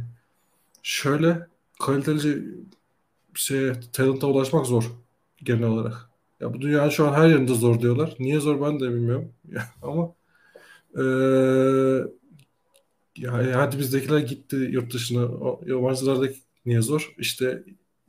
[0.83, 1.47] şöyle
[1.81, 2.45] kaliteli
[3.35, 4.93] şey talent'a ulaşmak zor
[5.43, 6.11] genel olarak.
[6.41, 8.15] Ya bu dünyanın şu an her yerinde zor diyorlar.
[8.19, 9.33] Niye zor ben de bilmiyorum.
[9.83, 10.13] Ama
[10.97, 12.24] ee,
[13.17, 15.21] ya hadi bizdekiler gitti yurt dışına.
[15.67, 17.15] Yabancılardaki niye zor?
[17.19, 17.65] İşte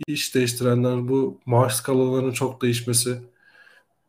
[0.07, 3.18] iş değiştirenler bu maaş skalalarının çok değişmesi.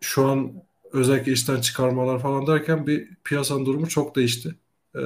[0.01, 0.53] Şu an
[0.93, 4.55] özellikle işten çıkarmalar falan derken bir piyasanın durumu çok değişti.
[4.97, 5.01] Ee,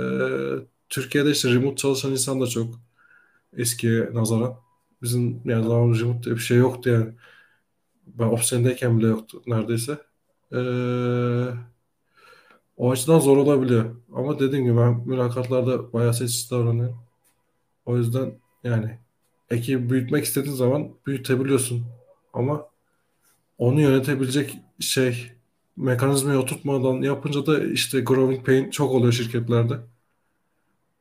[0.89, 2.81] Türkiye'de işte remote çalışan insan da çok
[3.57, 4.57] eskiye nazaran.
[5.03, 7.15] Bizim yani zaman remote diye bir şey yoktu yani.
[8.07, 9.99] Ben opsiyondayken bile yoktu neredeyse.
[10.53, 10.57] Ee,
[12.81, 13.97] o açıdan zor olabiliyor.
[14.15, 16.99] Ama dediğim gibi ben mülakatlarda bayağı sessiz davranıyorum.
[17.87, 18.33] O yüzden
[18.65, 18.99] yani
[19.51, 21.85] ekibi büyütmek istediğin zaman büyütebiliyorsun.
[22.33, 22.67] Ama
[23.59, 25.33] onu yönetebilecek şey
[25.77, 29.75] mekanizmayı oturtmadan yapınca da işte growing pain çok oluyor şirketlerde.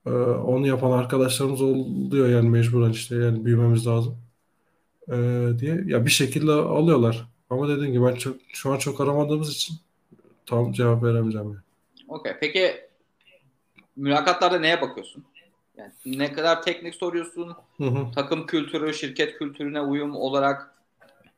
[0.05, 4.17] Ee, onu yapan arkadaşlarımız oluyor yani mecburen işte yani büyümemiz lazım
[5.09, 7.27] ee, diye ya bir şekilde alıyorlar.
[7.49, 9.75] Ama dediğim gibi ben çok, şu an çok aramadığımız için
[10.45, 11.47] tam cevap veremeyeceğim.
[11.47, 11.68] Yani.
[12.09, 12.33] Okey.
[12.39, 12.81] Peki
[13.95, 15.25] mülakatlarda neye bakıyorsun?
[15.77, 17.55] Yani ne kadar teknik soruyorsun?
[17.77, 18.11] Hı hı.
[18.15, 20.75] Takım kültürü, şirket kültürüne uyum olarak.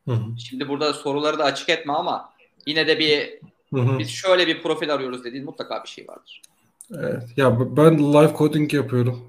[0.05, 0.39] Hı hı.
[0.39, 2.33] Şimdi burada soruları da açık etme ama
[2.65, 3.39] yine de bir
[3.73, 3.99] hı hı.
[3.99, 6.41] biz şöyle bir profil arıyoruz dediğin mutlaka bir şey vardır.
[6.93, 7.23] Evet.
[7.37, 9.19] Ya ben live coding yapıyorum.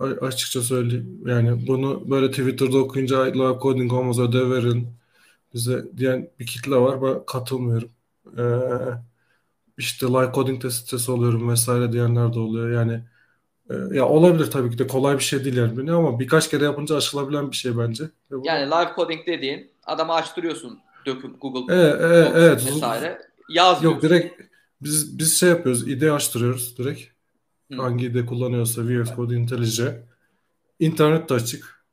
[0.00, 1.20] A- açıkça söyleyeyim.
[1.26, 4.88] Yani bunu böyle Twitter'da okuyunca live coding olmaz ödev verin
[5.54, 7.02] bize diyen bir kitle var.
[7.02, 7.90] Ben katılmıyorum.
[8.38, 8.42] Ee,
[9.80, 12.70] işte live coding de stresi oluyorum vesaire diyenler de oluyor.
[12.70, 13.00] Yani
[13.70, 16.96] e, ya olabilir tabii ki de kolay bir şey değil yani ama birkaç kere yapınca
[16.96, 18.04] aşılabilen bir şey bence.
[18.30, 18.42] Bu...
[18.44, 22.66] Yani live coding dediğin adamı açtırıyorsun döküm Google evet, evet, evet.
[22.66, 23.20] vesaire.
[23.48, 24.42] Yaz Yok direkt
[24.80, 25.88] biz biz şey yapıyoruz.
[25.88, 27.00] IDE açtırıyoruz direkt.
[27.72, 27.76] Hı.
[27.76, 29.80] Hangi IDE kullanıyorsa VS Code, IntelliJ.
[30.78, 31.84] İnternet de açık.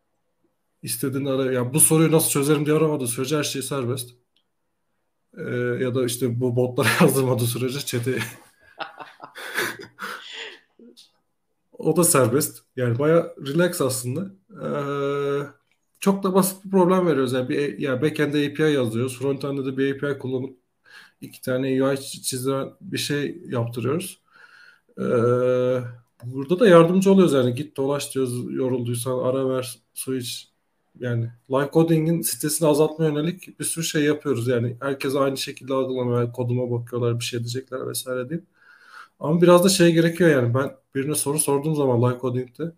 [0.83, 4.09] İstediğin ara ya bu soruyu nasıl çözerim diye aramadığı sürece her şey serbest.
[5.37, 5.49] Ee,
[5.83, 8.19] ya da işte bu botlara yazdırmadığı sürece chat'e
[11.77, 12.63] o da serbest.
[12.75, 14.31] Yani baya relax aslında.
[14.63, 15.47] Ee,
[15.99, 17.33] çok da basit bir problem veriyoruz.
[17.33, 19.19] Yani bir ya backend'e API yazıyoruz.
[19.19, 20.57] Frontend'de de bir API kullanıp
[21.21, 24.21] iki tane UI çizilen bir şey yaptırıyoruz.
[24.99, 25.03] Ee,
[26.23, 30.51] burada da yardımcı oluyoruz yani git dolaş diyoruz yorulduysan ara ver su iç
[30.99, 34.47] yani live coding'in sitesini azaltma yönelik bir sürü şey yapıyoruz.
[34.47, 36.33] Yani herkes aynı şekilde algılamıyor.
[36.33, 38.41] Koduma bakıyorlar bir şey diyecekler vesaire değil.
[39.19, 42.71] Ama biraz da şey gerekiyor yani ben birine soru sorduğum zaman live coding'de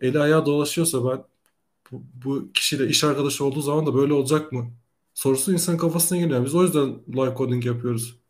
[0.00, 1.24] eli ayağı dolaşıyorsa ben
[1.92, 4.70] bu, bu kişiyle iş arkadaşı olduğu zaman da böyle olacak mı?
[5.14, 6.44] Sorusu insan kafasına geliyor.
[6.44, 8.20] Biz o yüzden live coding yapıyoruz.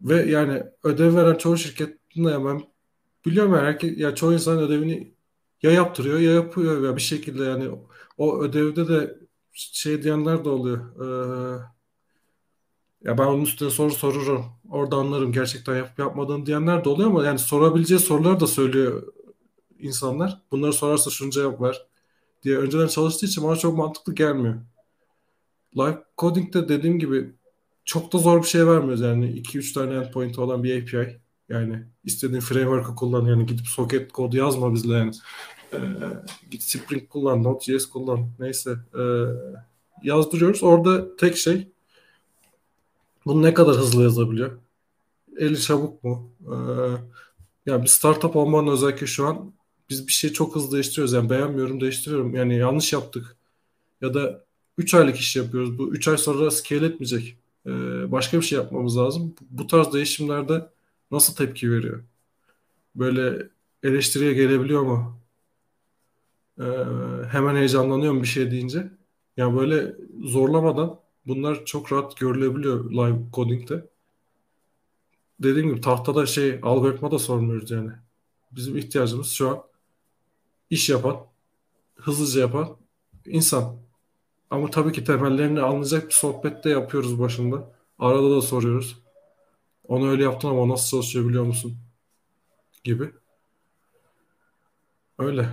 [0.00, 2.62] Ve yani ödev veren çoğu şirketinde ya ben
[3.26, 5.14] biliyorum yani herkes, ya çoğu insan ödevini
[5.62, 7.70] ya yaptırıyor ya yapıyor ya bir şekilde yani
[8.18, 9.18] o ödevde de
[9.52, 10.78] şey diyenler de oluyor.
[11.00, 11.62] Ee,
[13.04, 14.44] ya ben onun üstüne soru sorurum.
[14.70, 19.12] Orada anlarım gerçekten yapıp yapmadığını diyenler de oluyor ama yani sorabileceği sorular da söylüyor
[19.78, 20.42] insanlar.
[20.50, 21.86] Bunları sorarsa şunu cevap ver
[22.42, 24.54] diye önceden çalıştığı için bana çok mantıklı gelmiyor.
[25.76, 27.32] Live coding'de dediğim gibi
[27.84, 31.20] çok da zor bir şey vermiyoruz yani 2-3 tane endpoint olan bir API.
[31.48, 35.12] Yani istediğin framework'ı kullan yani gidip socket kod yazma bizle yani.
[35.72, 35.78] Ee,
[36.50, 38.76] git Spring kullan, Node.js kullan neyse.
[38.98, 39.24] Ee,
[40.02, 40.62] yazdırıyoruz.
[40.62, 41.68] Orada tek şey
[43.26, 44.58] bunu ne kadar hızlı yazabiliyor?
[45.38, 46.30] Eli çabuk mu?
[46.46, 46.54] Ee,
[47.66, 49.52] yani bir startup olmanın özellikle şu an
[49.90, 51.12] biz bir şey çok hızlı değiştiriyoruz.
[51.12, 52.34] Yani beğenmiyorum değiştiriyorum.
[52.34, 53.36] Yani yanlış yaptık.
[54.00, 54.44] Ya da
[54.78, 55.78] 3 aylık iş yapıyoruz.
[55.78, 57.36] Bu 3 ay sonra scale etmeyecek.
[57.66, 57.70] Ee,
[58.12, 59.34] başka bir şey yapmamız lazım.
[59.50, 60.68] Bu tarz değişimlerde
[61.10, 62.04] nasıl tepki veriyor?
[62.94, 63.48] Böyle
[63.82, 65.20] eleştiriye gelebiliyor mu?
[66.60, 66.64] Ee,
[67.30, 68.90] hemen heyecanlanıyor mu bir şey deyince?
[69.36, 69.94] Yani böyle
[70.24, 73.88] zorlamadan bunlar çok rahat görülebiliyor live coding'de.
[75.40, 77.90] Dediğim gibi tahtada şey algoritma da sormuyoruz yani.
[78.52, 79.62] Bizim ihtiyacımız şu an
[80.70, 81.16] iş yapan,
[81.96, 82.76] hızlıca yapan
[83.26, 83.76] insan.
[84.50, 87.72] Ama tabii ki temellerini anlayacak bir sohbette yapıyoruz başında.
[87.98, 89.02] Arada da soruyoruz.
[89.88, 91.76] Onu öyle yaptın ama nasıl çalışıyor biliyor musun?
[92.84, 93.10] Gibi.
[95.18, 95.48] Öyle.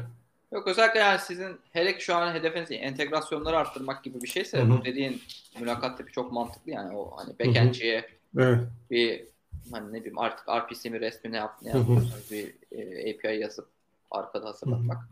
[0.52, 4.70] Yok özellikle yani sizin hele ki şu an hedefiniz entegrasyonları arttırmak gibi bir şeyse Hı-hı.
[4.70, 5.22] bu dediğin
[5.60, 8.60] mülakat tipi çok mantıklı yani o hani backend'ciye evet.
[8.92, 9.26] bir
[9.72, 13.68] hani ne bileyim artık RPC mi resmi ne, yap, ne yapıyorsanız bir e, API yazıp
[14.12, 14.98] arkada hazırlatmak.
[14.98, 15.06] Hı-hı.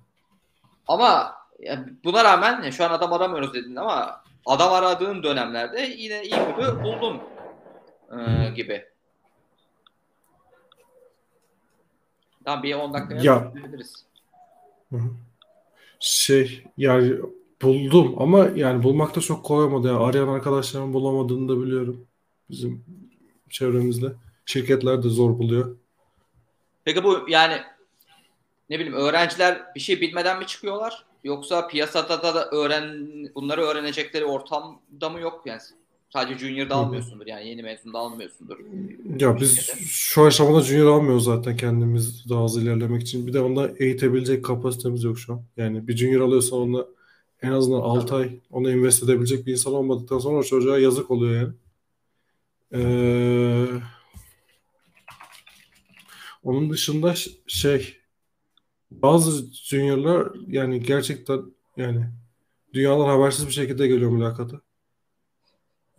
[0.87, 6.35] Ama yani buna rağmen şu an adam aramıyoruz dedin ama adam aradığın dönemlerde yine iyi
[6.35, 7.21] gibi buldun
[8.19, 8.92] e, gibi.
[12.45, 13.53] Tamam bir 10 dakika ya.
[15.99, 17.15] Şey yani
[17.61, 19.87] buldum ama yani bulmakta çok kolay olmadı.
[19.87, 22.07] Yani arayan arkadaşlarımın bulamadığını da biliyorum.
[22.49, 22.85] Bizim
[23.49, 24.07] çevremizde.
[24.45, 25.77] Şirketler de zor buluyor.
[26.85, 27.61] Peki bu yani
[28.69, 31.05] ne bileyim öğrenciler bir şey bilmeden mi çıkıyorlar?
[31.23, 35.41] Yoksa piyasada da öğren bunları öğrenecekleri ortamda mı yok?
[35.45, 35.61] Yani
[36.13, 38.59] sadece junior'da almıyorsundur yani yeni mezunda almıyorsundur.
[39.19, 39.55] Ya biz
[39.87, 43.27] şu aşamada junior almıyoruz zaten kendimiz daha hızlı ilerlemek için.
[43.27, 45.41] Bir de onda eğitebilecek kapasitemiz yok şu an.
[45.57, 46.87] Yani bir junior alıyorsan onunla
[47.41, 51.41] en azından 6 ay ona invest edebilecek bir insan olmadıktan sonra o çocuğa yazık oluyor
[51.41, 51.53] yani.
[52.73, 53.67] Ee,
[56.43, 57.13] onun dışında
[57.47, 57.97] şey
[58.91, 61.41] bazı juniorlar yani gerçekten
[61.77, 62.05] yani
[62.73, 64.61] dünyadan habersiz bir şekilde geliyor mülakata.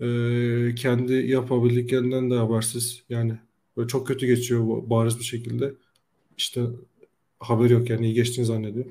[0.04, 3.02] Ee, kendi yapabildiklerinden de habersiz.
[3.08, 3.38] Yani
[3.76, 5.74] böyle çok kötü geçiyor bariz bir şekilde.
[6.36, 6.62] İşte
[7.40, 8.86] haber yok yani iyi geçtiğini zannediyor.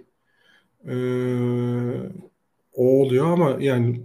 [0.88, 2.12] Ee,
[2.74, 4.02] o oluyor ama yani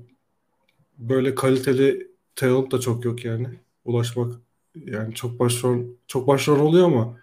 [0.98, 3.48] böyle kaliteli talent da çok yok yani.
[3.84, 4.34] Ulaşmak
[4.74, 7.20] yani çok başrol çok başrol oluyor ama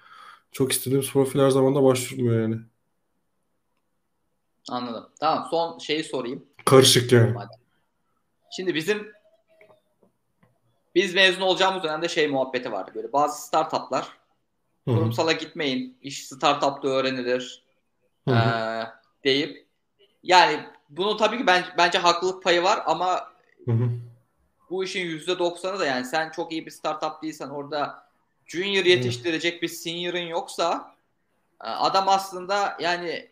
[0.51, 2.57] çok istediğimiz profil her zaman da başvurmuyor yani.
[4.69, 5.09] Anladım.
[5.19, 6.45] Tamam son şeyi sorayım.
[6.65, 7.35] Karışık yani.
[8.51, 9.14] Şimdi bizim
[10.95, 12.91] biz mezun olacağımız dönemde şey muhabbeti vardı.
[12.95, 14.07] Böyle bazı startuplar
[14.85, 15.97] kurumsala gitmeyin.
[16.01, 17.63] iş startupta öğrenilir.
[18.27, 18.33] Ee,
[19.23, 19.65] deyip
[20.23, 20.59] yani
[20.89, 23.31] bunu tabii ki ben, bence haklılık payı var ama
[23.65, 23.89] Hı-hı.
[24.69, 28.07] bu işin %90'ı da yani sen çok iyi bir startup değilsen orada
[28.45, 30.95] junior yetiştirecek bir senior'ın yoksa
[31.63, 33.29] e, adam aslında yani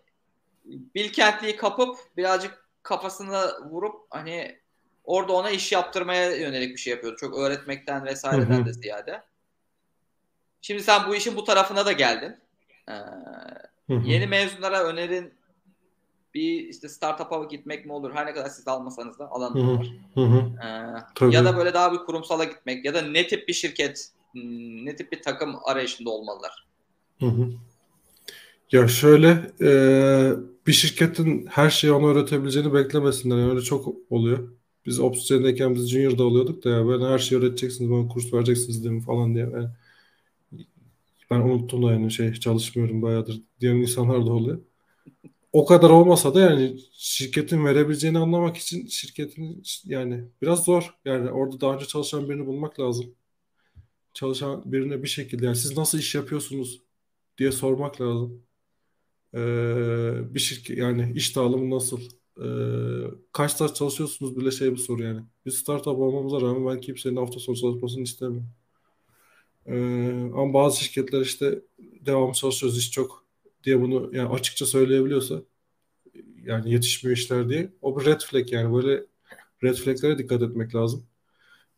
[0.66, 4.60] Bilkentli'yi kapıp birazcık kafasını vurup hani
[5.04, 7.18] orada ona iş yaptırmaya yönelik bir şey yapıyordu.
[7.20, 8.66] Çok öğretmekten vesaireden hı hı.
[8.66, 9.24] de ziyade.
[10.62, 12.36] Şimdi sen bu işin bu tarafına da geldin.
[12.90, 12.94] Ee,
[13.88, 14.08] hı hı.
[14.08, 15.34] Yeni mezunlara önerin
[16.34, 18.14] bir işte startup'a gitmek mi olur?
[18.14, 19.88] Her ne kadar siz almasanız da alanı var.
[20.14, 20.52] Hı hı.
[21.22, 24.86] Ee, ya da böyle daha bir kurumsala gitmek ya da ne tip bir şirket, hmm,
[24.86, 26.68] ne tip bir takım arayışında olmalılar?
[27.20, 27.50] Hı hı.
[28.72, 29.72] Ya şöyle e,
[30.68, 33.38] bir şirketin her şeyi ona öğretebileceğini beklemesinler.
[33.38, 34.50] Yani öyle çok oluyor.
[34.86, 38.96] Biz Opsgen'deyken biz Junior'da oluyorduk da ya ben her şeyi öğreteceksiniz, bana kurs vereceksiniz değil
[38.96, 39.54] mi falan diye.
[39.54, 39.76] Ben,
[41.32, 44.62] ben unuttum da yani şey çalışmıyorum bayağıdır diyen insanlar da oluyor.
[45.54, 50.96] O kadar olmasa da yani şirketin verebileceğini anlamak için şirketin yani biraz zor.
[51.06, 53.16] Yani orada daha önce çalışan birini bulmak lazım.
[54.14, 56.82] Çalışan birine bir şekilde yani siz nasıl iş yapıyorsunuz
[57.38, 58.44] diye sormak lazım.
[59.36, 62.02] Ee, bir şirket yani iş dağılımı nasıl?
[62.42, 62.46] Ee,
[63.32, 65.22] kaç saat çalışıyorsunuz bile şey bir soru yani.
[65.46, 68.50] Bir startup olmamıza rağmen ben kimsenin hafta sonu çalışmasını istemiyorum.
[69.66, 73.26] Ee, ama bazı şirketler işte devam çalışıyoruz iş çok
[73.64, 75.42] diye bunu yani açıkça söyleyebiliyorsa
[76.44, 79.06] yani yetişmiyor işler diye o bir red flag yani böyle
[79.64, 81.06] red flaglere dikkat etmek lazım.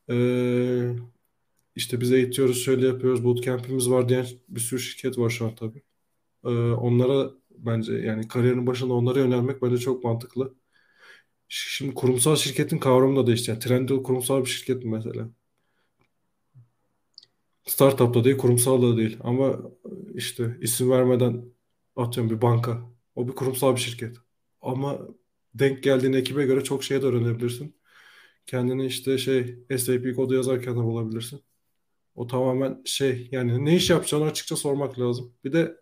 [0.10, 0.95] Ee,
[1.76, 5.82] işte biz eğitiyoruz şöyle yapıyoruz bootcamp'imiz var diyen bir sürü şirket var şu an tabii.
[6.45, 10.56] Ee, onlara bence yani kariyerin başında onlara yönelmek bence çok mantıklı.
[11.49, 13.52] Şimdi kurumsal şirketin kavramı da değişti.
[13.52, 15.30] Yani Trendyol kurumsal bir şirket mi mesela?
[17.65, 19.18] Startup da değil, kurumsal da değil.
[19.23, 19.61] Ama
[20.15, 21.45] işte isim vermeden
[21.95, 22.82] atıyorum bir banka.
[23.15, 24.18] O bir kurumsal bir şirket.
[24.61, 24.99] Ama
[25.53, 27.76] denk geldiğin ekibe göre çok şey de öğrenebilirsin.
[28.45, 31.41] Kendini işte şey SAP kodu yazarken de bulabilirsin.
[32.15, 35.34] O tamamen şey yani ne iş yapacağını açıkça sormak lazım.
[35.44, 35.77] Bir de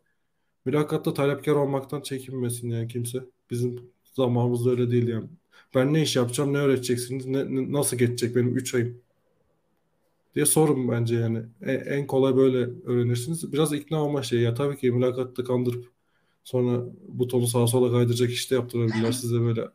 [0.65, 3.19] mülakatta talepkar olmaktan çekinmesin yani kimse.
[3.51, 3.79] Bizim
[4.13, 5.25] zamanımızda öyle değil yani.
[5.75, 9.01] Ben ne iş yapacağım, ne öğreteceksiniz, ne, ne, nasıl geçecek benim 3 ayım
[10.35, 11.43] diye sorun bence yani.
[11.61, 13.53] En, en kolay böyle öğrenirsiniz.
[13.53, 15.85] Biraz ikna olma şey ya tabii ki mülakatta kandırıp
[16.43, 19.67] sonra butonu sağa sola kaydıracak işte yaptırabilirler size böyle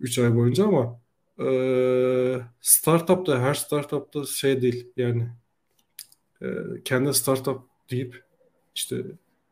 [0.00, 1.00] 3 ay boyunca ama
[1.40, 5.28] e, startupta her startupta şey değil yani
[6.42, 6.46] e,
[6.84, 8.24] kendi startup deyip
[8.74, 9.04] işte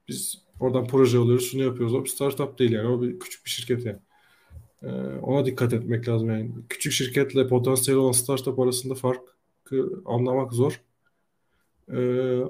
[0.08, 3.50] biz oradan proje alıyoruz şunu yapıyoruz o bir startup değil yani o bir küçük bir
[3.50, 3.98] şirket yani.
[4.82, 4.88] E,
[5.22, 6.50] ona dikkat etmek lazım yani.
[6.68, 9.20] Küçük şirketle potansiyel olan startup arasında fark
[10.04, 10.80] anlamak zor.
[11.92, 11.98] E,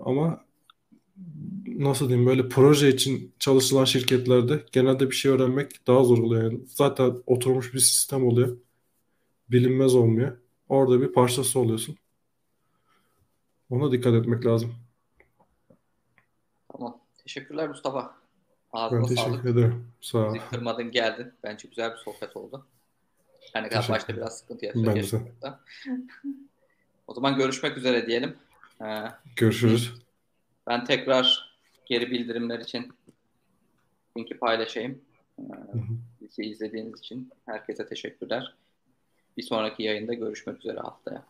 [0.04, 0.44] ama
[1.66, 6.42] nasıl diyeyim böyle proje için çalışılan şirketlerde genelde bir şey öğrenmek daha zor oluyor.
[6.42, 8.56] Yani zaten oturmuş bir sistem oluyor.
[9.50, 10.38] Bilinmez olmuyor.
[10.68, 11.96] Orada bir parçası oluyorsun.
[13.70, 14.74] Ona dikkat etmek lazım.
[17.24, 18.14] Teşekkürler Mustafa.
[18.72, 19.44] Ağzına ben teşekkür sağlık.
[19.46, 19.88] ederim.
[20.00, 20.34] Sağ ol.
[20.34, 21.32] Bizi kırmadın geldin.
[21.44, 22.66] Bence güzel bir sohbet oldu.
[23.54, 25.28] Yani kadar başta biraz sıkıntı yaşadık.
[27.06, 28.36] o zaman görüşmek üzere diyelim.
[28.84, 29.04] Ee,
[29.36, 29.94] Görüşürüz.
[30.66, 32.92] Ben tekrar geri bildirimler için
[34.18, 35.00] linki paylaşayım.
[35.38, 35.42] Ee,
[36.20, 38.54] Bizi izlediğiniz için herkese teşekkürler.
[39.36, 41.24] Bir sonraki yayında görüşmek üzere haftaya.